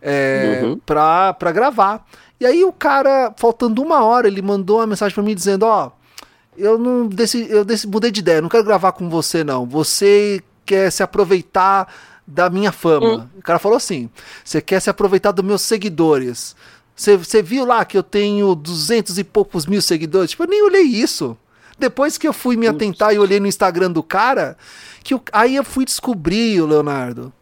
[0.00, 0.78] é, uhum.
[0.78, 2.04] pra, pra gravar.
[2.40, 5.86] E aí o cara, faltando uma hora, ele mandou uma mensagem para mim dizendo: Ó,
[5.86, 5.92] oh,
[6.56, 9.66] eu não decidi, eu decidi, mudei de ideia, não quero gravar com você não.
[9.66, 11.92] Você quer se aproveitar
[12.26, 13.08] da minha fama.
[13.08, 13.28] Hum.
[13.38, 14.10] O cara falou assim:
[14.44, 16.54] você quer se aproveitar dos meus seguidores.
[16.94, 20.32] Você viu lá que eu tenho duzentos e poucos mil seguidores?
[20.32, 21.36] Tipo, eu nem olhei isso.
[21.78, 24.56] Depois que eu fui me atentar e olhei no Instagram do cara,
[25.04, 27.32] que eu, aí eu fui descobrir o Leonardo.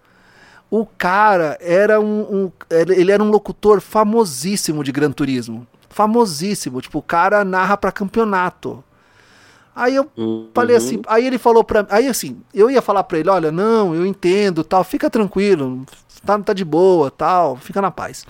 [0.71, 5.67] O cara era um, um, ele era um locutor famosíssimo de Gran Turismo.
[5.89, 6.81] Famosíssimo.
[6.81, 8.83] Tipo, o cara narra para campeonato.
[9.77, 10.49] Aí eu uhum.
[10.55, 13.95] falei assim, aí ele falou pra aí assim, eu ia falar pra ele, olha, não,
[13.95, 15.85] eu entendo, tal, fica tranquilo,
[16.25, 18.25] tá, tá de boa, tal, fica na paz.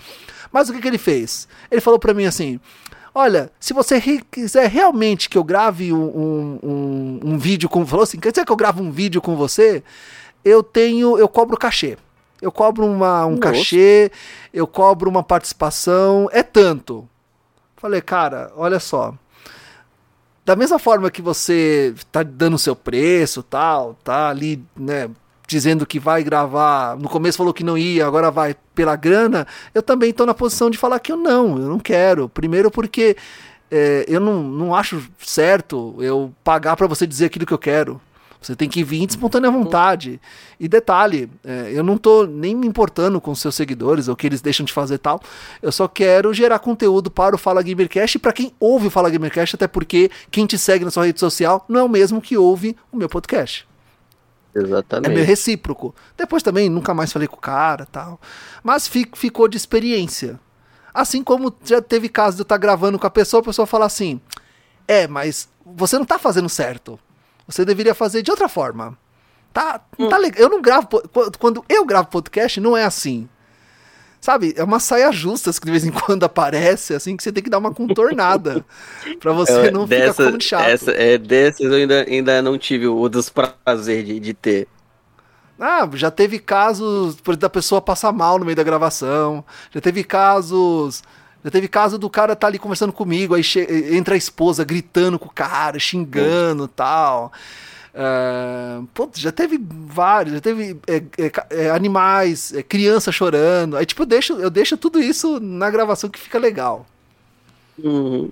[0.51, 1.47] Mas o que que ele fez?
[1.71, 2.59] Ele falou pra mim assim,
[3.15, 8.03] olha, se você re quiser realmente que eu grave um, um, um, vídeo com, falou
[8.03, 9.81] assim, quer dizer que eu gravo um vídeo com você,
[10.43, 11.97] eu tenho, eu cobro cachê.
[12.41, 13.41] Eu cobro uma, um Nossa.
[13.41, 14.11] cachê,
[14.53, 17.07] eu cobro uma participação, é tanto.
[17.75, 19.13] Falei, cara, olha só,
[20.47, 25.09] da mesma forma que você tá dando o seu preço, tal, tá ali, né,
[25.45, 29.83] dizendo que vai gravar, no começo falou que não ia, agora vai pela grana, eu
[29.83, 32.29] também estou na posição de falar que eu não, eu não quero.
[32.29, 33.17] Primeiro porque
[33.69, 37.99] é, eu não, não acho certo eu pagar para você dizer aquilo que eu quero.
[38.41, 40.21] Você tem que vir de espontânea vontade.
[40.59, 44.41] E detalhe, é, eu não tô nem me importando com seus seguidores ou que eles
[44.41, 45.19] deixam de fazer tal.
[45.61, 49.09] Eu só quero gerar conteúdo para o Fala Gamercast e para quem ouve o Fala
[49.09, 52.37] Gamercast, até porque quem te segue na sua rede social não é o mesmo que
[52.37, 53.67] ouve o meu podcast.
[54.55, 55.11] Exatamente.
[55.11, 55.93] É meio recíproco.
[56.15, 58.19] Depois também nunca mais falei com o cara tal.
[58.63, 60.39] Mas fico, ficou de experiência.
[60.93, 63.85] Assim como já teve caso de eu estar gravando com a pessoa, a pessoa fala
[63.85, 64.19] assim:
[64.87, 66.99] É, mas você não está fazendo certo.
[67.47, 68.97] Você deveria fazer de outra forma.
[69.53, 70.09] Tá, hum.
[70.09, 70.41] tá legal.
[70.41, 70.87] Eu não gravo.
[71.39, 73.27] Quando eu gravo podcast, não é assim.
[74.19, 74.53] Sabe?
[74.57, 77.49] É uma saia justa que de vez em quando aparece, assim, que você tem que
[77.49, 78.65] dar uma contornada.
[79.19, 80.67] pra você é, não dessa, ficar como chato.
[80.67, 84.67] Essa, é, dessas eu ainda, ainda não tive o desprazer de, de ter.
[85.59, 89.43] Ah, já teve casos por da pessoa passar mal no meio da gravação.
[89.71, 91.03] Já teve casos
[91.43, 93.43] já teve caso do cara tá ali conversando comigo, aí
[93.91, 97.31] entra a esposa gritando com o cara, xingando e tal.
[97.97, 103.75] Uh, pô, já teve vários, já teve é, é, é, animais, é, criança chorando.
[103.75, 106.85] Aí, tipo, eu deixo, eu deixo tudo isso na gravação que fica legal.
[107.83, 108.29] Uhum.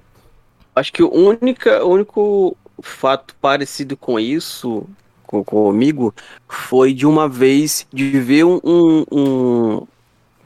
[0.75, 4.87] Acho que o, única, o único fato parecido com isso,
[5.25, 6.13] com, comigo,
[6.47, 9.87] foi de uma vez de ver um, um,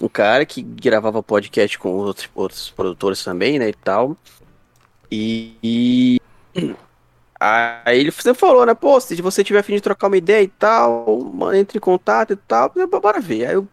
[0.01, 4.15] um cara que gravava podcast com outros, outros produtores também, né, e tal.
[5.11, 6.21] E, e
[7.39, 11.05] aí ele falou, né, pô, se você tiver afim de trocar uma ideia e tal,
[11.53, 12.71] entre em contato e tal,
[13.01, 13.45] bora ver.
[13.47, 13.67] Aí eu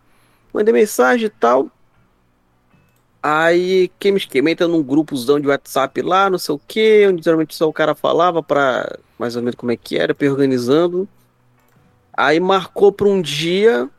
[0.53, 1.71] mandei mensagem e tal.
[3.23, 7.23] Aí quem me esquema entra num grupozão de WhatsApp lá, não sei o que, onde
[7.25, 11.09] geralmente só o cara falava pra mais ou menos como é que era, pra organizando.
[12.17, 13.91] Aí marcou pra um dia,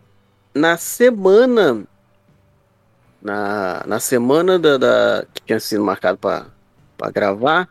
[0.53, 1.85] na semana
[3.21, 7.67] na, na semana da, da que tinha sido marcado para gravar,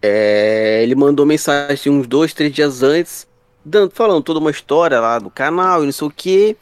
[0.00, 3.26] é, ele mandou mensagem uns dois, três dias antes,
[3.64, 6.56] dando, falando toda uma história lá do canal e não sei o que.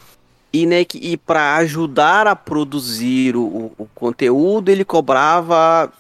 [0.52, 5.92] E, né, que, e para ajudar a produzir o, o, conteúdo, ele cobrava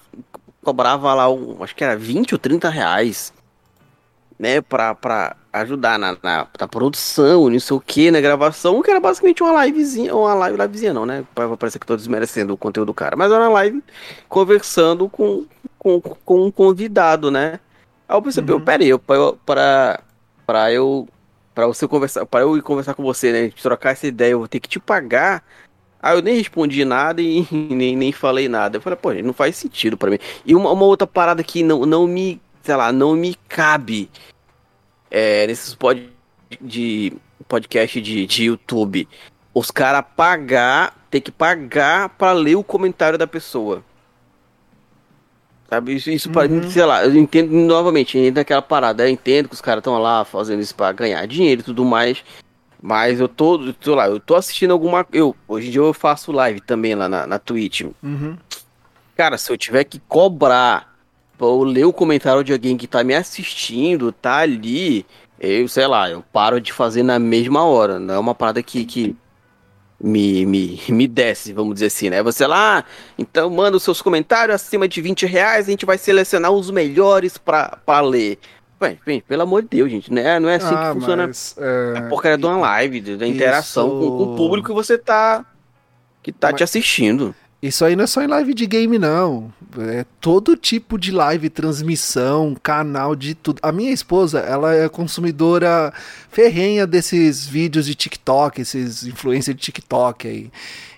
[0.62, 3.32] cobrava lá, um, acho que era 20 ou 30 reais.
[4.38, 9.00] né, pra ajudar na, na, na produção, não sei o que, na gravação, que era
[9.00, 12.88] basicamente uma livezinha, uma live, livezinha não, né, pra parecer que tô desmerecendo o conteúdo
[12.88, 13.82] do cara, mas era uma live
[14.28, 15.44] conversando com,
[15.78, 17.58] com, com um convidado, né.
[18.08, 18.60] Aí eu pensei, uhum.
[18.60, 18.90] peraí,
[19.44, 20.00] pra,
[20.46, 21.08] pra eu,
[21.54, 24.48] pra você conversar, para eu ir conversar com você, né, trocar essa ideia, eu vou
[24.48, 25.42] ter que te pagar
[26.02, 28.78] Aí eu nem respondi nada e nem, nem falei nada.
[28.78, 30.18] Eu falei, pô, não faz sentido para mim.
[30.46, 34.08] E uma, uma, outra parada que não, não me, sei lá, não me cabe
[35.10, 36.08] é, nesses pod,
[36.60, 37.12] de
[37.48, 39.08] podcast de, de YouTube.
[39.52, 43.82] Os caras pagar, ter que pagar para ler o comentário da pessoa.
[45.68, 46.34] Sabe, isso, isso uhum.
[46.34, 49.80] para mim, sei lá, eu entendo novamente, entra naquela parada, eu entendo que os caras
[49.80, 52.24] estão lá fazendo isso para ganhar dinheiro e tudo mais.
[52.82, 55.06] Mas eu tô, eu tô lá, eu tô assistindo alguma.
[55.12, 57.82] Eu, hoje em dia eu faço live também lá na, na Twitch.
[58.02, 58.36] Uhum.
[59.14, 60.89] Cara, se eu tiver que cobrar
[61.48, 65.06] eu ler o comentário de alguém que tá me assistindo, tá ali,
[65.38, 67.98] eu, sei lá, eu paro de fazer na mesma hora.
[67.98, 69.16] Não é uma parada que, que
[70.02, 72.22] me, me, me desce, vamos dizer assim, né?
[72.22, 72.84] Você lá,
[73.18, 77.36] então manda os seus comentários acima de 20 reais, a gente vai selecionar os melhores
[77.36, 78.38] pra, pra ler.
[78.80, 78.96] Ué,
[79.28, 81.98] pelo amor de Deus, gente, não é, não é assim ah, que funciona mas, é...
[81.98, 83.98] a porcaria de uma live, da interação Isso...
[83.98, 85.44] com, com, o público que você tá
[86.22, 86.56] que tá mas...
[86.56, 87.34] te assistindo.
[87.62, 89.52] Isso aí não é só em live de game, não.
[89.78, 93.60] É todo tipo de live, transmissão, canal, de tudo.
[93.62, 95.92] A minha esposa, ela é consumidora
[96.30, 100.50] ferrenha desses vídeos de TikTok, esses influencers de TikTok aí.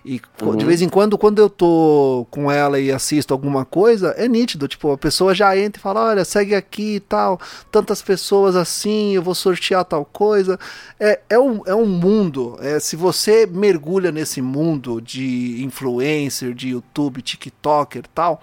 [0.04, 0.56] E uhum.
[0.56, 4.66] de vez em quando, quando eu tô com ela e assisto alguma coisa, é nítido.
[4.66, 9.14] Tipo, a pessoa já entra e fala: olha, segue aqui e tal, tantas pessoas assim,
[9.14, 10.58] eu vou sortear tal coisa.
[10.98, 12.58] É, é, um, é um mundo.
[12.60, 18.40] É, se você mergulha nesse mundo de influencer, de YouTube, TikToker e tal,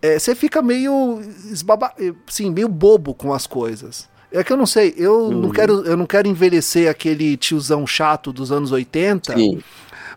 [0.00, 1.20] é, você fica meio
[1.50, 1.92] esbaba,
[2.26, 4.08] assim, meio bobo com as coisas.
[4.32, 5.40] É que eu não sei, eu, uhum.
[5.40, 9.34] não quero, eu não quero envelhecer aquele tiozão chato dos anos 80.
[9.34, 9.60] Sim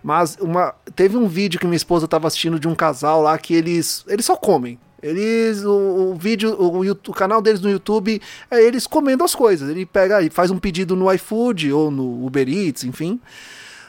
[0.03, 3.53] mas uma, teve um vídeo que minha esposa estava assistindo de um casal lá que
[3.53, 4.77] eles, eles só comem.
[5.01, 9.69] Eles, o, o vídeo, o, o, canal deles no YouTube é eles comendo as coisas.
[9.69, 13.19] Ele pega e faz um pedido no iFood ou no Uber Eats, enfim.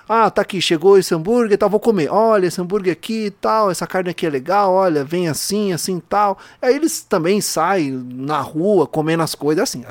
[0.09, 2.11] Ah, tá aqui, chegou esse hambúrguer e tal, vou comer.
[2.11, 5.99] Olha, esse hambúrguer aqui e tal, essa carne aqui é legal, olha, vem assim, assim
[5.99, 6.37] tal.
[6.61, 9.83] Aí eles também saem na rua comendo as coisas, assim.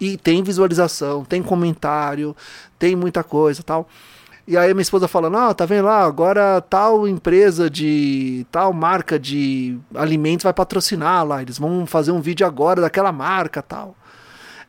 [0.00, 2.34] E tem visualização, tem comentário,
[2.78, 3.86] tem muita coisa tal.
[4.46, 9.18] E aí minha esposa fala, não, tá vendo lá, agora tal empresa de tal marca
[9.18, 13.96] de alimentos vai patrocinar lá, eles vão fazer um vídeo agora daquela marca tal.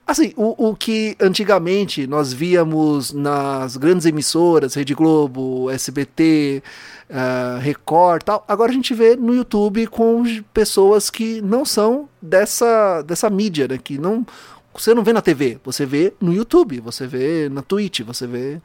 [0.07, 6.61] Assim, o, o que antigamente nós víamos nas grandes emissoras, Rede Globo, SBT,
[7.09, 10.23] uh, eh, Record tal, agora a gente vê no YouTube com
[10.53, 13.79] pessoas que não são dessa, dessa mídia, né?
[13.83, 14.23] Que não,
[14.71, 18.61] você não vê na TV, você vê no YouTube, você vê na Twitch, você vê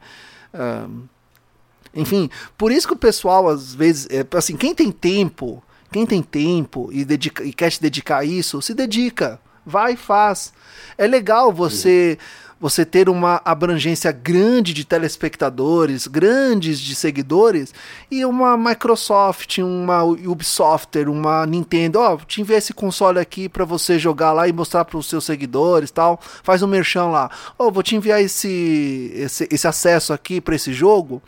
[1.93, 5.61] enfim, por isso que o pessoal, às vezes, é, assim, quem tem tempo,
[5.91, 9.39] quem tem tempo e, dedica, e quer se dedicar a isso, se dedica.
[9.65, 10.53] Vai e faz.
[10.97, 12.17] É legal você.
[12.61, 17.73] Você ter uma abrangência grande de telespectadores, grandes de seguidores,
[18.11, 23.65] e uma Microsoft, uma Ubisoft, uma Nintendo, ó, oh, te enviar esse console aqui para
[23.65, 26.19] você jogar lá e mostrar para os seus seguidores, tal.
[26.21, 27.31] Faz um merchan lá.
[27.57, 31.19] Ó, oh, vou te enviar esse, esse, esse acesso aqui para esse jogo.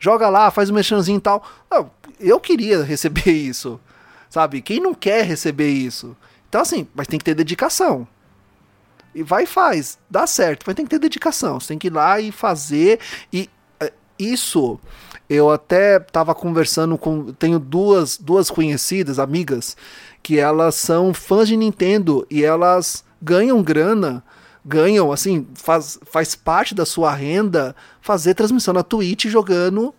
[0.00, 1.44] Joga lá, faz um merchanzinho e tal.
[1.70, 1.84] Oh,
[2.18, 3.80] eu queria receber isso.
[4.28, 4.60] Sabe?
[4.60, 6.16] Quem não quer receber isso?
[6.48, 8.08] Então assim, mas tem que ter dedicação.
[9.14, 11.60] E vai e faz, dá certo, mas tem que ter dedicação.
[11.60, 12.98] Você tem que ir lá e fazer.
[13.32, 13.48] E
[13.78, 14.80] é, isso
[15.28, 17.32] eu até estava conversando com.
[17.32, 19.76] Tenho duas, duas conhecidas, amigas,
[20.22, 24.24] que elas são fãs de Nintendo e elas ganham grana.
[24.64, 29.92] Ganham, assim, faz, faz parte da sua renda fazer transmissão na Twitch jogando,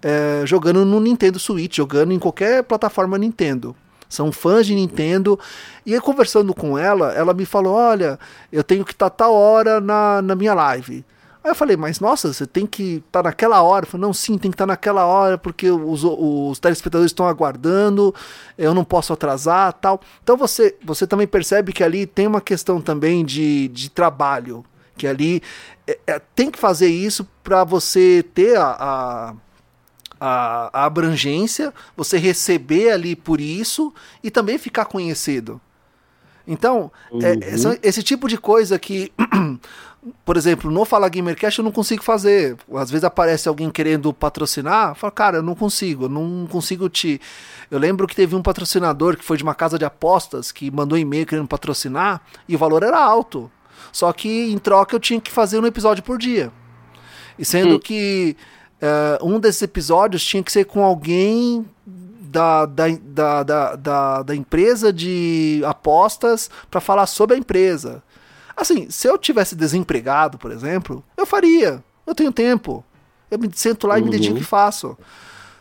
[0.00, 3.76] é, jogando no Nintendo Switch, jogando em qualquer plataforma Nintendo
[4.08, 5.38] são fãs de Nintendo.
[5.84, 8.18] E aí, conversando com ela, ela me falou: Olha,
[8.50, 11.04] eu tenho que estar tá tal hora na, na minha live.
[11.46, 13.86] Aí eu falei, mas nossa, você tem que estar tá naquela hora.
[13.86, 17.28] Eu falei, não, sim, tem que estar tá naquela hora, porque os, os telespectadores estão
[17.28, 18.12] aguardando,
[18.58, 20.00] eu não posso atrasar tal.
[20.24, 24.64] Então você, você também percebe que ali tem uma questão também de, de trabalho.
[24.96, 25.40] Que ali
[25.86, 29.34] é, é, tem que fazer isso para você ter a, a
[30.20, 35.60] a, a abrangência, você receber ali por isso e também ficar conhecido.
[36.46, 37.72] Então, é, uhum.
[37.72, 39.12] é, esse tipo de coisa que,
[40.24, 42.56] por exemplo, no Fala Gamercast eu não consigo fazer.
[42.74, 47.20] Às vezes aparece alguém querendo patrocinar, fala, cara, eu não consigo, eu não consigo te.
[47.68, 50.96] Eu lembro que teve um patrocinador que foi de uma casa de apostas que mandou
[50.96, 53.50] e-mail querendo patrocinar e o valor era alto.
[53.90, 56.52] Só que em troca eu tinha que fazer um episódio por dia.
[57.38, 57.78] E sendo hum.
[57.78, 58.36] que
[58.82, 62.88] uh, um desses episódios tinha que ser com alguém da, da,
[63.42, 68.02] da, da, da, empresa de apostas para falar sobre a empresa.
[68.56, 71.82] Assim, se eu tivesse desempregado, por exemplo, eu faria.
[72.06, 72.84] Eu tenho tempo.
[73.30, 74.00] Eu me sento lá uhum.
[74.00, 74.40] e me dedico uhum.
[74.40, 74.96] e faço.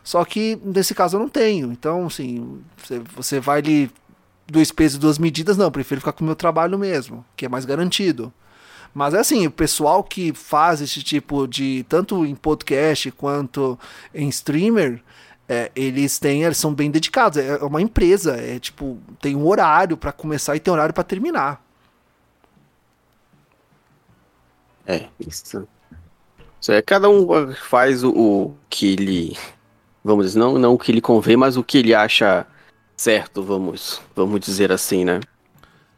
[0.03, 1.71] Só que nesse caso eu não tenho.
[1.71, 3.91] Então, assim, você, você vai ali
[4.47, 7.45] dois pesos e duas medidas, não, eu prefiro ficar com o meu trabalho mesmo, que
[7.45, 8.31] é mais garantido.
[8.95, 11.85] Mas é assim, o pessoal que faz esse tipo de.
[11.89, 13.77] tanto em podcast quanto
[14.13, 15.03] em streamer,
[15.49, 17.37] é, eles têm, eles são bem dedicados.
[17.37, 21.61] É uma empresa, é tipo, tem um horário para começar e tem horário para terminar.
[24.87, 25.67] É, isso.
[26.61, 29.37] isso é, cada um faz o, o, que ele.
[30.01, 32.47] Vamos dizer, não, não o que ele convém, mas o que ele acha
[32.95, 35.19] certo, vamos, vamos dizer assim, né?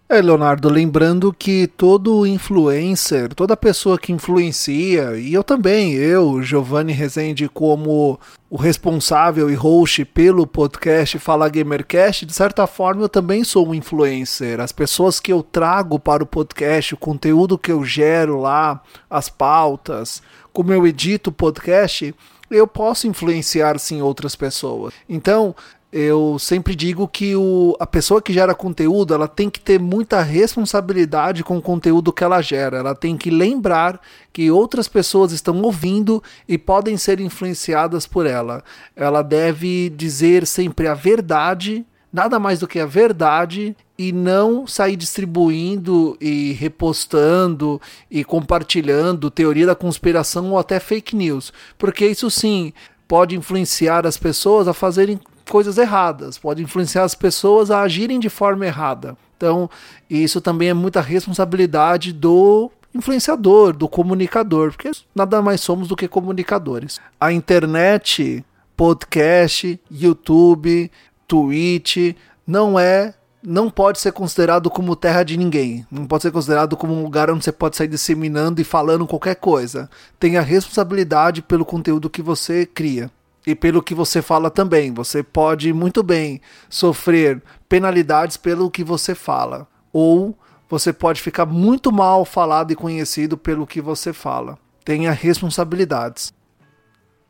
[0.09, 6.93] É, Leonardo, lembrando que todo influencer, toda pessoa que influencia, e eu também, eu, Giovanni
[6.93, 8.17] Rezende, como
[8.49, 13.73] o responsável e host pelo podcast Fala Gamercast, de certa forma eu também sou um
[13.73, 14.61] influencer.
[14.61, 19.27] As pessoas que eu trago para o podcast, o conteúdo que eu gero lá, as
[19.27, 20.21] pautas,
[20.53, 22.15] como eu edito o podcast,
[22.49, 24.93] eu posso influenciar sim outras pessoas.
[25.09, 25.53] Então,
[25.91, 30.21] eu sempre digo que o, a pessoa que gera conteúdo ela tem que ter muita
[30.21, 32.77] responsabilidade com o conteúdo que ela gera.
[32.77, 34.01] Ela tem que lembrar
[34.33, 38.63] que outras pessoas estão ouvindo e podem ser influenciadas por ela.
[38.95, 44.97] Ela deve dizer sempre a verdade, nada mais do que a verdade, e não sair
[44.97, 47.81] distribuindo e repostando
[48.11, 52.73] e compartilhando teoria da conspiração ou até fake news, porque isso sim
[53.07, 58.29] pode influenciar as pessoas a fazerem coisas erradas, pode influenciar as pessoas a agirem de
[58.29, 59.17] forma errada.
[59.35, 59.69] Então,
[60.09, 66.07] isso também é muita responsabilidade do influenciador, do comunicador, porque nada mais somos do que
[66.07, 66.99] comunicadores.
[67.19, 68.43] A internet,
[68.75, 70.91] podcast, YouTube,
[71.27, 72.15] Twitch
[72.45, 73.13] não é
[73.43, 75.85] não pode ser considerado como terra de ninguém.
[75.89, 79.35] Não pode ser considerado como um lugar onde você pode sair disseminando e falando qualquer
[79.35, 79.89] coisa.
[80.19, 83.09] Tenha responsabilidade pelo conteúdo que você cria
[83.47, 84.93] e pelo que você fala também.
[84.93, 90.37] Você pode muito bem sofrer penalidades pelo que você fala, ou
[90.69, 94.59] você pode ficar muito mal falado e conhecido pelo que você fala.
[94.83, 96.33] Tenha responsabilidades.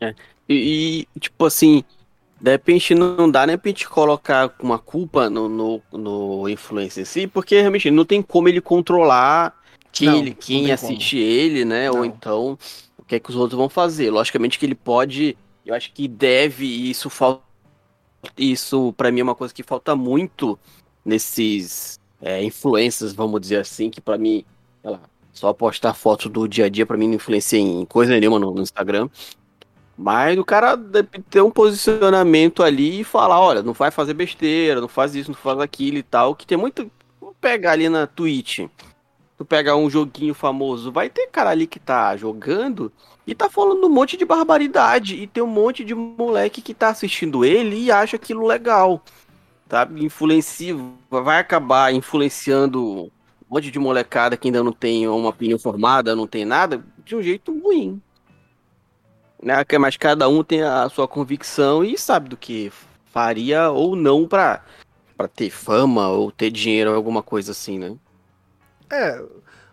[0.01, 0.15] É.
[0.49, 1.83] E, e, tipo assim,
[2.41, 7.05] de repente não dá nem pra gente colocar uma culpa no, no, no influencer em
[7.05, 9.55] si, porque realmente não tem como ele controlar
[9.91, 11.29] quem, não, ele, quem assiste como.
[11.29, 11.91] ele, né?
[11.91, 11.99] Não.
[11.99, 12.57] Ou então
[12.97, 14.09] o que é que os outros vão fazer.
[14.09, 15.37] Logicamente que ele pode
[15.67, 17.45] eu acho que deve, e isso falta.
[18.37, 20.57] Isso, para mim, é uma coisa que falta muito
[21.05, 24.43] nesses é, influências, vamos dizer assim, que para mim,
[24.83, 24.99] lá,
[25.31, 28.53] só postar foto do dia a dia, para mim, não influencia em coisa nenhuma no,
[28.53, 29.09] no Instagram.
[29.97, 30.77] Mas o cara
[31.29, 35.37] ter um posicionamento ali e falar, olha, não vai fazer besteira, não faz isso, não
[35.37, 36.89] faz aquilo e tal, que tem muito.
[37.19, 38.59] Vou pegar ali na Twitch.
[39.37, 42.91] Tu pega um joguinho famoso, vai ter cara ali que tá jogando
[43.27, 45.15] e tá falando um monte de barbaridade.
[45.15, 49.03] E tem um monte de moleque que tá assistindo ele e acha aquilo legal.
[49.69, 50.03] Sabe?
[50.03, 50.73] Influencia,
[51.09, 53.11] vai acabar influenciando um
[53.49, 57.21] monte de molecada que ainda não tem uma opinião formada, não tem nada, de um
[57.21, 58.01] jeito ruim.
[59.43, 59.55] Né?
[59.77, 62.71] Mas cada um tem a sua convicção e sabe do que
[63.07, 64.63] faria ou não pra,
[65.17, 67.97] pra ter fama ou ter dinheiro, alguma coisa assim, né?
[68.89, 69.21] É,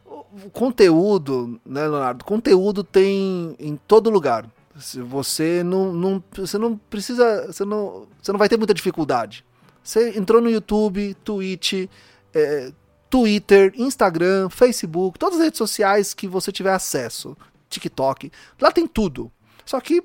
[0.04, 2.24] o conteúdo, né, Leonardo?
[2.24, 4.46] Conteúdo tem em todo lugar.
[4.74, 9.44] Você não, não, você não precisa, você não, você não vai ter muita dificuldade.
[9.82, 11.88] Você entrou no YouTube, Twitch,
[12.34, 12.72] é,
[13.08, 17.36] Twitter, Instagram, Facebook, todas as redes sociais que você tiver acesso,
[17.68, 19.30] TikTok, lá tem tudo.
[19.64, 20.02] Só que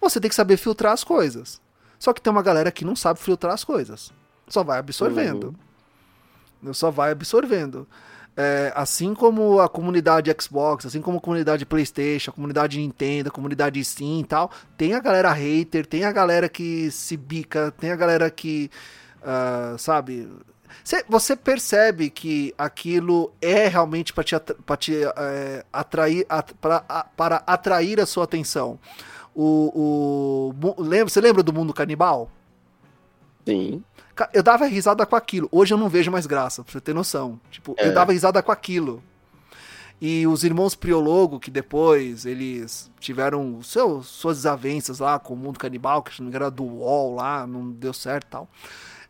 [0.00, 1.60] você tem que saber filtrar as coisas.
[1.98, 4.12] Só que tem uma galera que não sabe filtrar as coisas.
[4.46, 5.56] Só vai absorvendo.
[6.62, 6.74] Uhum.
[6.74, 7.88] Só vai absorvendo.
[8.36, 13.32] É, assim como a comunidade Xbox, assim como a comunidade PlayStation, a comunidade Nintendo, a
[13.32, 17.92] comunidade Steam e tal, tem a galera hater, tem a galera que se bica, tem
[17.92, 18.68] a galera que,
[19.22, 20.28] uh, sabe,
[21.08, 24.34] você percebe que aquilo é realmente para te,
[24.66, 28.78] pra te é, atrair at, pra, a, para atrair a sua atenção.
[29.34, 32.30] O, o, lembra, você lembra do mundo canibal?
[33.46, 33.82] Sim.
[34.32, 35.48] Eu dava risada com aquilo.
[35.50, 37.40] Hoje eu não vejo mais graça, pra você ter noção.
[37.50, 37.88] Tipo, é.
[37.88, 39.02] eu dava risada com aquilo.
[40.00, 45.58] E os irmãos Priologo, que depois eles tiveram seu, suas desavenças lá com o mundo
[45.58, 48.48] canibal, que não era do UOL lá, não deu certo e tal.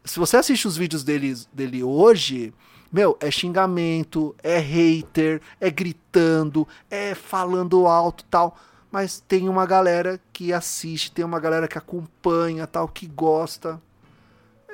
[0.05, 2.53] se você assiste os vídeos dele, dele hoje,
[2.93, 8.57] meu, é xingamento, é hater, é gritando, é falando alto tal.
[8.93, 13.83] Mas tem uma galera que assiste, tem uma galera que acompanha, tal, que gosta.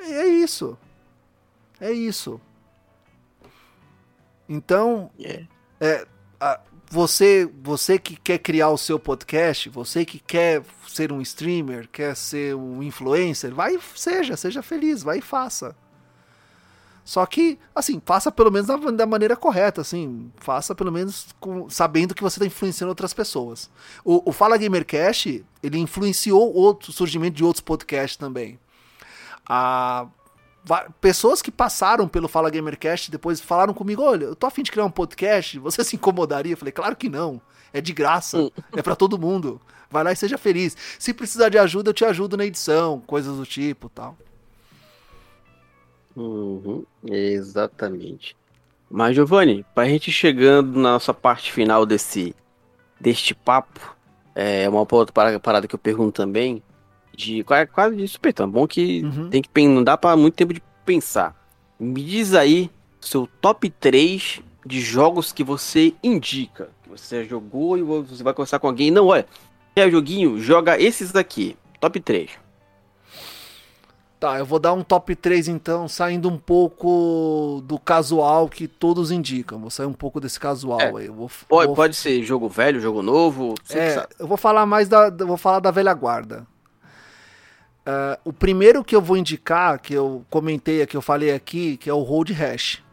[0.01, 0.77] E é isso.
[1.79, 2.39] É isso.
[4.47, 5.47] Então, Yeah.
[5.79, 6.07] é,
[6.39, 6.59] a-
[6.89, 12.15] você, você que quer criar o seu podcast, você que quer ser um streamer, quer
[12.17, 15.73] ser um influencer, vai, seja, seja feliz, vai e faça.
[17.05, 21.69] Só que, assim, faça pelo menos da, da maneira correta, assim, faça pelo menos com-
[21.69, 23.69] sabendo que você está influenciando outras pessoas.
[24.03, 28.59] O, o Fala Gamercast, ele influenciou o surgimento de outros podcasts também.
[29.47, 30.07] A,
[30.99, 34.85] pessoas que passaram pelo Fala Gamercast depois falaram comigo: olha, eu tô afim de criar
[34.85, 36.53] um podcast, você se incomodaria?
[36.53, 37.41] Eu falei: claro que não,
[37.73, 38.51] é de graça, Hum.
[38.75, 39.59] é para todo mundo.
[39.89, 40.77] Vai lá e seja feliz.
[40.97, 44.17] Se precisar de ajuda, eu te ajudo na edição, coisas do tipo tal.
[46.15, 48.35] Uhum, exatamente.
[48.89, 52.35] Mas, Giovanni, pra gente chegando na nossa parte final desse,
[52.99, 53.95] deste papo,
[54.35, 56.61] é uma outra parada que eu pergunto também,
[57.21, 58.45] de quase, quase de supetão.
[58.47, 59.29] É bom que Uhum.
[59.29, 61.35] tem que não dá para muito tempo de pensar.
[61.79, 62.69] Me diz aí
[62.99, 68.59] seu top 3 de jogos que você indica, que você jogou e você vai conversar
[68.59, 68.91] com alguém.
[68.91, 69.25] Não, olha,
[69.75, 70.39] quer joguinho?
[70.39, 71.55] Joga esses daqui.
[71.79, 72.29] Top 3.
[74.19, 79.09] Tá, eu vou dar um top 3 então, saindo um pouco do casual que todos
[79.09, 79.57] indicam.
[79.59, 81.07] Vou sair um pouco desse casual É, aí.
[81.07, 83.55] Vou, Pode, vou- pode ser jogo velho, jogo novo.
[83.71, 86.45] É, eu vou falar mais da, vou falar da velha guarda.
[87.85, 91.89] Ah, o primeiro que eu vou indicar, que eu comentei aqui, eu falei aqui, que
[91.89, 92.83] é o Road Rash.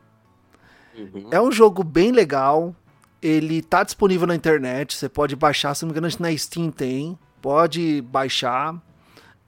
[0.97, 1.29] Uhum.
[1.31, 2.75] É um jogo bem legal.
[3.21, 4.97] Ele tá disponível na internet.
[4.97, 7.19] Você pode baixar, se não me engano, que na Steam tem.
[7.43, 8.75] Pode baixar.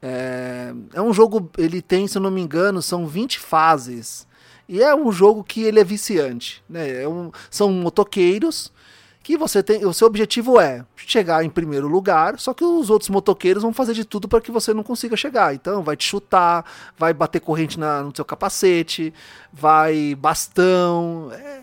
[0.03, 4.27] É, é um jogo, ele tem, se eu não me engano, são 20 fases.
[4.69, 6.63] E é um jogo que ele é viciante.
[6.69, 7.03] Né?
[7.03, 8.73] É um- são motoqueiros
[9.23, 9.85] que você tem.
[9.85, 13.95] O seu objetivo é chegar em primeiro lugar, só que os outros motoqueiros vão fazer
[13.95, 15.55] de tudo para que você não consiga chegar.
[15.55, 16.65] Então, vai te chutar,
[16.97, 19.13] vai bater corrente na- no seu capacete,
[19.53, 21.31] vai bastão.
[21.33, 21.63] É,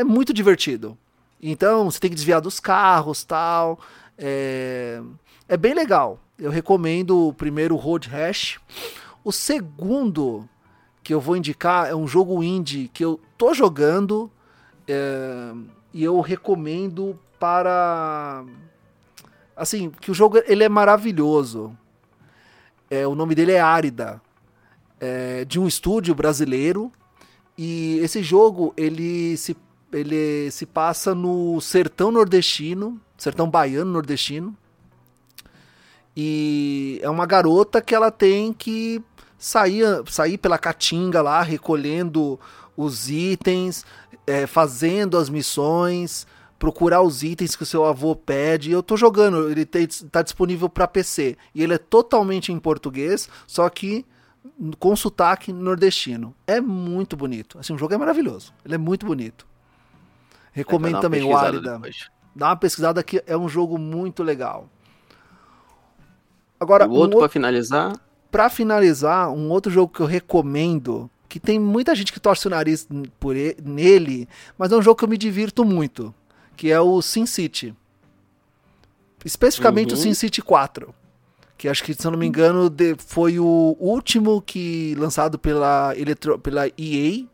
[0.00, 0.96] é muito divertido.
[1.42, 3.78] Então, você tem que desviar dos carros tal.
[4.16, 5.00] É,
[5.48, 6.18] é bem legal.
[6.38, 8.58] Eu recomendo o primeiro Road Rash.
[9.22, 10.48] O segundo
[11.02, 14.30] que eu vou indicar é um jogo indie que eu tô jogando
[14.88, 15.52] é,
[15.96, 18.44] e eu recomendo para
[19.56, 21.74] assim que o jogo ele é maravilhoso.
[22.90, 24.20] É, o nome dele é Árida,
[25.00, 26.92] é, de um estúdio brasileiro
[27.56, 29.56] e esse jogo ele se
[29.90, 34.54] ele se passa no sertão nordestino, sertão baiano nordestino.
[36.14, 39.02] E é uma garota que ela tem que
[39.38, 42.38] sair, sair pela caatinga lá, recolhendo
[42.76, 43.84] os itens,
[44.26, 46.26] é, fazendo as missões,
[46.58, 48.70] procurar os itens que o seu avô pede.
[48.70, 51.36] Eu tô jogando, ele tem, tá disponível para PC.
[51.54, 54.04] E ele é totalmente em português, só que
[54.78, 56.34] com sotaque nordestino.
[56.46, 57.58] É muito bonito.
[57.58, 58.52] Assim, o jogo é maravilhoso.
[58.64, 59.46] Ele é muito bonito.
[60.52, 61.74] Recomendo também o Árida.
[61.74, 62.08] depois.
[62.34, 64.68] Dá uma pesquisada que é um jogo muito legal.
[66.58, 68.00] Agora, E o um outro outro pra finalizar.
[68.30, 72.50] Pra finalizar, um outro jogo que eu recomendo, que tem muita gente que torce o
[72.50, 72.88] nariz
[73.20, 74.26] por e- nele,
[74.56, 76.14] mas é um jogo que eu me divirto muito,
[76.56, 77.74] que é o Sin City.
[79.24, 80.02] Especificamente o Uhum.
[80.02, 80.94] Sin City 4.
[81.58, 85.94] Que acho que, se eu não me engano, de- foi o último que lançado pela,
[85.96, 87.24] Eletro, pela EA.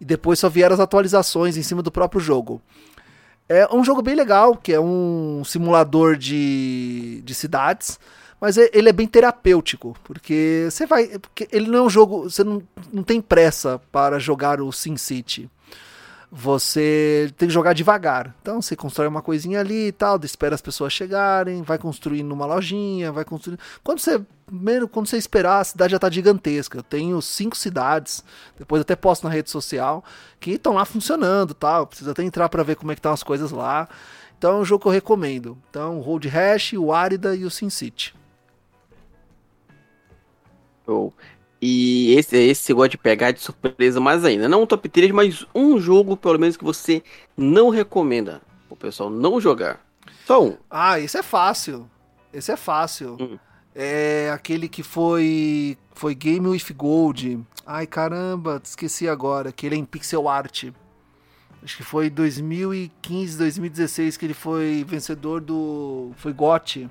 [0.00, 2.60] E depois só vieram as atualizações em cima do próprio jogo.
[3.48, 7.98] É um jogo bem legal, que é um simulador de, de cidades,
[8.40, 11.18] mas é- ele é bem terapêutico, porque você vai.
[11.18, 12.24] Porque ele não é um jogo.
[12.24, 15.50] Você não, não tem pressa para jogar o Sin City.
[16.30, 18.34] Você tem que jogar devagar.
[18.42, 22.44] Então você constrói uma coisinha ali e tal, espera as pessoas chegarem, vai construindo uma
[22.44, 23.60] lojinha, vai construindo.
[23.82, 26.78] Quando você, menos, quando você esperar, a cidade já tá gigantesca.
[26.78, 28.24] Eu tenho cinco cidades,
[28.58, 30.04] depois até posto na rede social,
[30.40, 31.86] que estão lá funcionando tal.
[31.86, 33.88] Precisa até entrar para ver como é que estão as coisas lá.
[34.36, 35.56] Então é um jogo que eu recomendo.
[35.70, 38.14] Então, Road Rash, o Árida e o Sin City.
[40.86, 41.12] Show.
[41.60, 44.48] E esse, esse você gosta de pegar de surpresa mais ainda.
[44.48, 47.02] Não um top 3, mas um jogo, pelo menos, que você
[47.36, 49.80] não recomenda o pessoal não jogar.
[50.26, 50.56] Só um.
[50.70, 51.88] Ah, esse é fácil.
[52.32, 53.16] Esse é fácil.
[53.20, 53.38] Hum.
[53.74, 57.44] É aquele que foi foi Game with Gold.
[57.66, 60.64] Ai, caramba, esqueci agora, que ele é em pixel art.
[61.62, 66.88] Acho que foi 2015, 2016 que ele foi vencedor do foi GOT.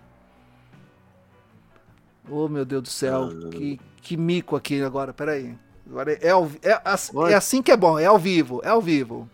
[2.29, 3.29] Oh, meu Deus do céu.
[3.31, 3.49] Ah.
[3.49, 5.55] Que, que mico aqui agora, peraí.
[5.87, 8.81] Agora é, ao, é, é, é assim que é bom, é ao vivo, é ao
[8.81, 9.29] vivo.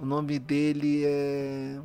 [0.00, 1.78] O nome dele é.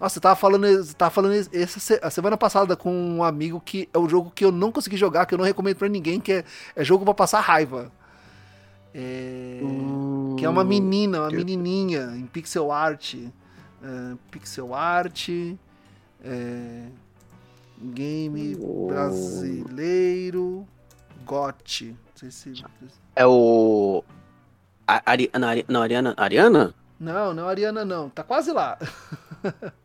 [0.00, 3.98] Nossa, eu tava falando, tava falando essa, a semana passada com um amigo que é
[3.98, 6.44] um jogo que eu não consegui jogar, que eu não recomendo para ninguém, que é,
[6.76, 7.90] é jogo para passar raiva.
[8.94, 13.14] É, hum, que é uma menina, uma menininha em pixel art.
[13.14, 15.28] É, pixel art.
[16.24, 16.84] É,
[17.80, 18.86] game oh.
[18.86, 20.66] brasileiro.
[21.24, 21.86] GOT.
[21.90, 22.64] Não sei se...
[23.14, 24.02] É o.
[24.86, 25.30] A, Ari,
[25.68, 26.14] não, Ariana?
[26.16, 26.74] Ariana?
[26.98, 28.08] Não, não Ariana não.
[28.08, 28.78] Tá quase lá.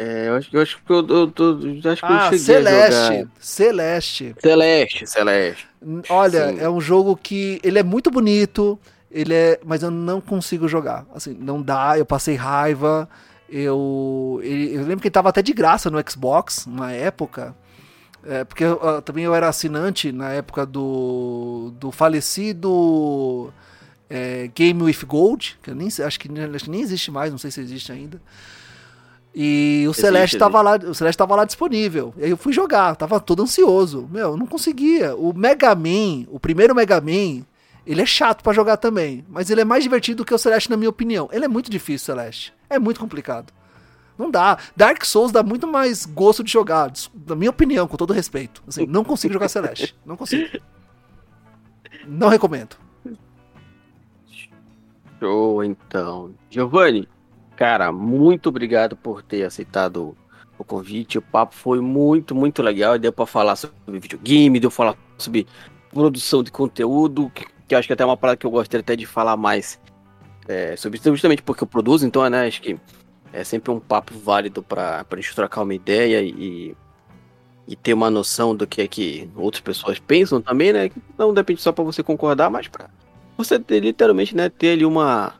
[0.00, 2.78] É, eu acho, eu acho que eu, eu, eu, acho que ah, eu cheguei Celeste,
[2.78, 3.28] a jogar.
[3.40, 4.34] Celeste.
[4.38, 5.68] Celeste, Celeste.
[6.08, 6.60] Olha, Sim.
[6.60, 8.78] é um jogo que ele é muito bonito,
[9.10, 11.04] ele é, mas eu não consigo jogar.
[11.12, 13.08] Assim, não dá, eu passei raiva.
[13.48, 17.54] Eu, ele, eu lembro que ele tava até de graça no Xbox, na época.
[18.24, 23.52] É, porque eu, também eu era assinante na época do, do falecido
[24.10, 27.38] é, Game with Gold, que eu nem acho que, acho que nem existe mais, não
[27.38, 28.20] sei se existe ainda.
[29.34, 32.12] E o existe, Celeste estava lá, o Celeste tava lá disponível.
[32.16, 34.08] E aí eu fui jogar, tava todo ansioso.
[34.10, 35.14] Meu, não conseguia.
[35.14, 37.44] O Mega Man, o primeiro Mega Man,
[37.88, 40.68] ele é chato para jogar também, mas ele é mais divertido do que o Celeste
[40.68, 41.26] na minha opinião.
[41.32, 42.52] Ele é muito difícil, Celeste.
[42.68, 43.50] É muito complicado.
[44.18, 44.58] Não dá.
[44.76, 46.92] Dark Souls dá muito mais gosto de jogar,
[47.26, 48.62] na minha opinião, com todo respeito.
[48.68, 49.96] Assim, não consigo jogar Celeste.
[50.04, 50.58] Não consigo.
[52.06, 52.76] Não recomendo.
[55.18, 56.34] Show, então.
[56.50, 57.08] Giovanni,
[57.56, 60.14] cara, muito obrigado por ter aceitado
[60.58, 61.16] o convite.
[61.16, 62.98] O papo foi muito, muito legal.
[62.98, 65.46] Deu para falar sobre videogame, deu para falar sobre
[65.90, 67.32] produção de conteúdo,
[67.68, 69.78] que, eu acho que até é uma parada que eu gostaria até de falar mais
[70.48, 72.78] é, sobre isso, justamente porque eu produzo, então, né, acho que
[73.32, 76.74] é sempre um papo válido para a gente trocar uma ideia e,
[77.66, 80.90] e ter uma noção do que é que outras pessoas pensam também, né?
[81.18, 82.88] Não depende só para você concordar, mas para
[83.36, 85.34] você ter, literalmente, né, ter ali uma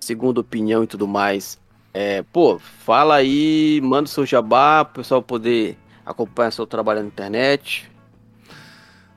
[0.00, 1.60] segunda opinião e tudo mais.
[1.92, 5.76] É, pô, fala aí, manda o seu jabá, pro pessoal poder
[6.06, 7.90] acompanhar seu trabalho na internet.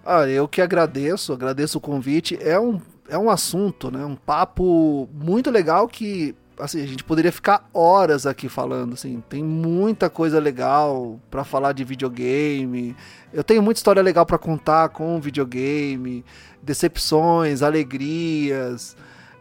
[0.06, 2.38] Ah, eu que agradeço, agradeço o convite.
[2.42, 4.04] É um, é um assunto, né?
[4.04, 9.44] Um papo muito legal que assim, a gente poderia ficar horas aqui falando, assim, tem
[9.44, 12.96] muita coisa legal para falar de videogame.
[13.34, 16.24] Eu tenho muita história legal para contar com videogame
[16.62, 18.96] decepções, alegrias,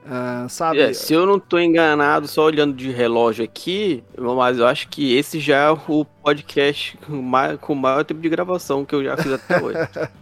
[0.07, 0.81] uh, sabe?
[0.81, 5.15] É, se eu não tô enganado, só olhando de relógio aqui, mas eu acho que
[5.15, 7.23] esse já é o podcast com
[7.61, 9.79] com maior tempo de gravação que eu já fiz até hoje.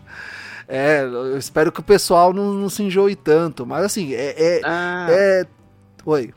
[0.69, 4.35] é, eu espero que o pessoal não, não se enjoe tanto, mas assim, é.
[4.37, 5.07] é, ah.
[5.09, 5.47] é...
[6.05, 6.35] Oi.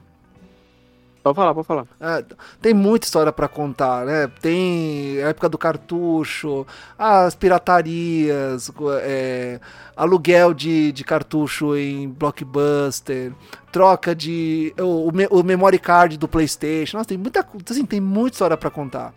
[1.21, 1.85] Pode falar, pode falar.
[1.99, 2.25] É,
[2.59, 4.27] tem muita história para contar, né?
[4.41, 6.65] Tem a época do cartucho,
[6.97, 8.71] as piratarias,
[9.03, 9.59] é,
[9.95, 13.33] aluguel de, de cartucho em blockbuster,
[13.71, 14.73] troca de.
[14.79, 16.97] O, o memory card do PlayStation.
[16.97, 19.13] Nossa, tem muita, assim, tem muita história para contar.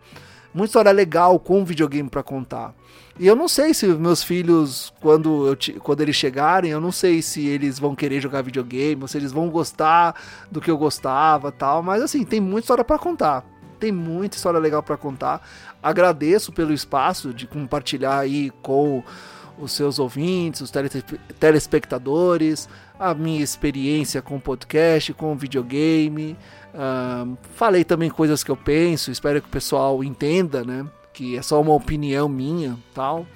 [0.52, 2.74] Muita história legal com videogame para contar.
[3.18, 7.22] E eu não sei se meus filhos, quando, eu, quando eles chegarem, eu não sei
[7.22, 10.20] se eles vão querer jogar videogame, ou se eles vão gostar
[10.50, 11.82] do que eu gostava tal.
[11.82, 13.44] Mas assim, tem muita história para contar.
[13.78, 15.46] Tem muita história legal para contar.
[15.80, 19.02] Agradeço pelo espaço de compartilhar aí com
[19.56, 20.72] os seus ouvintes, os
[21.38, 22.68] telespectadores,
[22.98, 26.36] a minha experiência com podcast, com videogame.
[26.74, 30.84] Uh, falei também coisas que eu penso, espero que o pessoal entenda, né?
[31.14, 33.26] Que é só uma opinião minha, tal.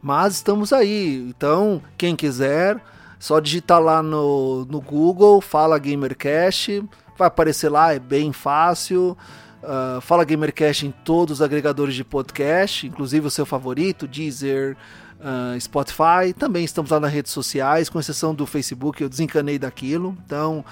[0.00, 1.26] Mas estamos aí.
[1.28, 2.80] Então, quem quiser,
[3.18, 6.82] só digitar lá no, no Google, fala Gamercast,
[7.18, 9.18] vai aparecer lá, é bem fácil.
[9.62, 14.74] Uh, fala Gamercast em todos os agregadores de podcast, inclusive o seu favorito, Deezer,
[15.18, 16.32] uh, Spotify.
[16.38, 20.16] Também estamos lá nas redes sociais, com exceção do Facebook, eu desencanei daquilo.
[20.24, 20.64] Então,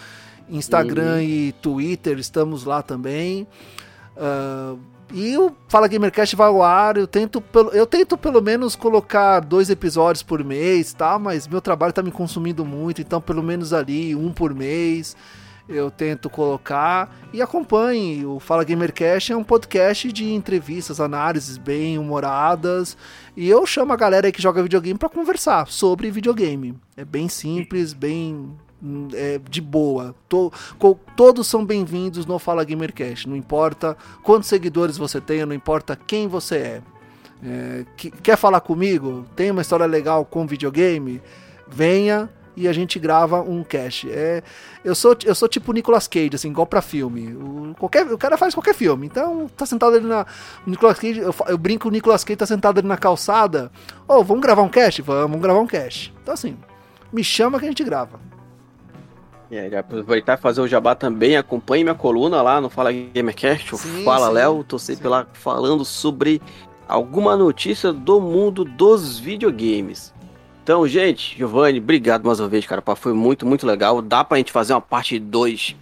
[0.49, 1.21] Instagram uhum.
[1.21, 3.47] e Twitter, estamos lá também.
[4.17, 4.79] Uh,
[5.13, 9.71] e o Fala Gamercast vai ao ar, eu tento, eu tento pelo menos colocar dois
[9.71, 11.19] episódios por mês, tá?
[11.19, 15.17] Mas meu trabalho tá me consumindo muito, então pelo menos ali, um por mês,
[15.69, 17.15] eu tento colocar.
[17.33, 22.97] E acompanhe, o Fala Gamercast é um podcast de entrevistas, análises bem humoradas.
[23.37, 26.75] E eu chamo a galera que joga videogame para conversar sobre videogame.
[26.97, 28.51] É bem simples, bem
[29.15, 30.15] é, de boa.
[30.29, 30.53] To,
[31.17, 33.29] todos são bem-vindos no Fala Gamercast.
[33.29, 36.83] Não importa quantos seguidores você tenha, não importa quem você é.
[37.43, 39.25] é que, quer falar comigo?
[39.35, 41.21] Tem uma história legal com videogame?
[41.67, 44.11] Venha e a gente grava um cast.
[44.11, 44.43] É,
[44.85, 47.33] eu sou eu sou tipo Nicolas Cage, assim, igual pra filme.
[47.35, 49.07] O, qualquer, o cara faz qualquer filme.
[49.07, 50.27] Então, tá sentado ali na.
[50.67, 53.71] O Nicolas Cage, eu, eu brinco, o Nicolas Cage tá sentado ali na calçada.
[54.09, 55.01] Ô, oh, vamos gravar um cast?
[55.03, 56.13] Vamos, vamos gravar um cast.
[56.21, 56.57] Então, assim,
[57.13, 58.19] me chama que a gente grava.
[59.51, 63.75] E aí, aproveitar e fazer o jabá também, acompanhe minha coluna lá no Fala Gamercast,
[63.75, 66.43] o Fala Léo, tô sempre lá falando sobre
[66.87, 70.13] alguma notícia do mundo dos videogames.
[70.63, 74.03] Então, gente, Giovanni, obrigado mais uma vez, cara, foi muito, muito legal.
[74.03, 75.75] Dá pra gente fazer uma parte 2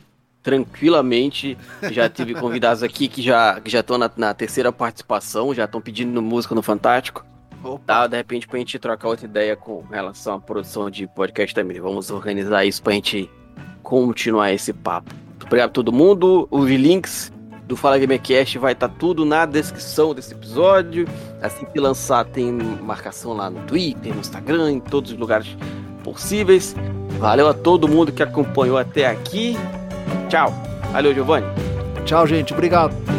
[0.44, 1.58] tranquilamente.
[1.90, 5.80] Já tive convidados aqui que já que já estão na, na, terceira participação, já estão
[5.80, 7.26] pedindo música no Fantástico.
[7.64, 7.82] Opa.
[7.84, 11.80] Tá, de repente pra gente trocar outra ideia com relação à produção de podcast também.
[11.80, 13.28] Vamos organizar isso pra gente
[13.86, 15.14] continuar esse papo.
[15.44, 16.48] Obrigado a todo mundo.
[16.50, 17.32] Os links
[17.68, 21.06] do Fala Gamercast vai estar tá tudo na descrição desse episódio.
[21.40, 25.56] Assim que lançar, tem marcação lá no Twitter, no Instagram, em todos os lugares
[26.02, 26.74] possíveis.
[27.20, 29.56] Valeu a todo mundo que acompanhou até aqui.
[30.28, 30.52] Tchau.
[30.92, 31.46] Valeu, Giovanni.
[32.04, 32.52] Tchau, gente.
[32.52, 33.15] Obrigado.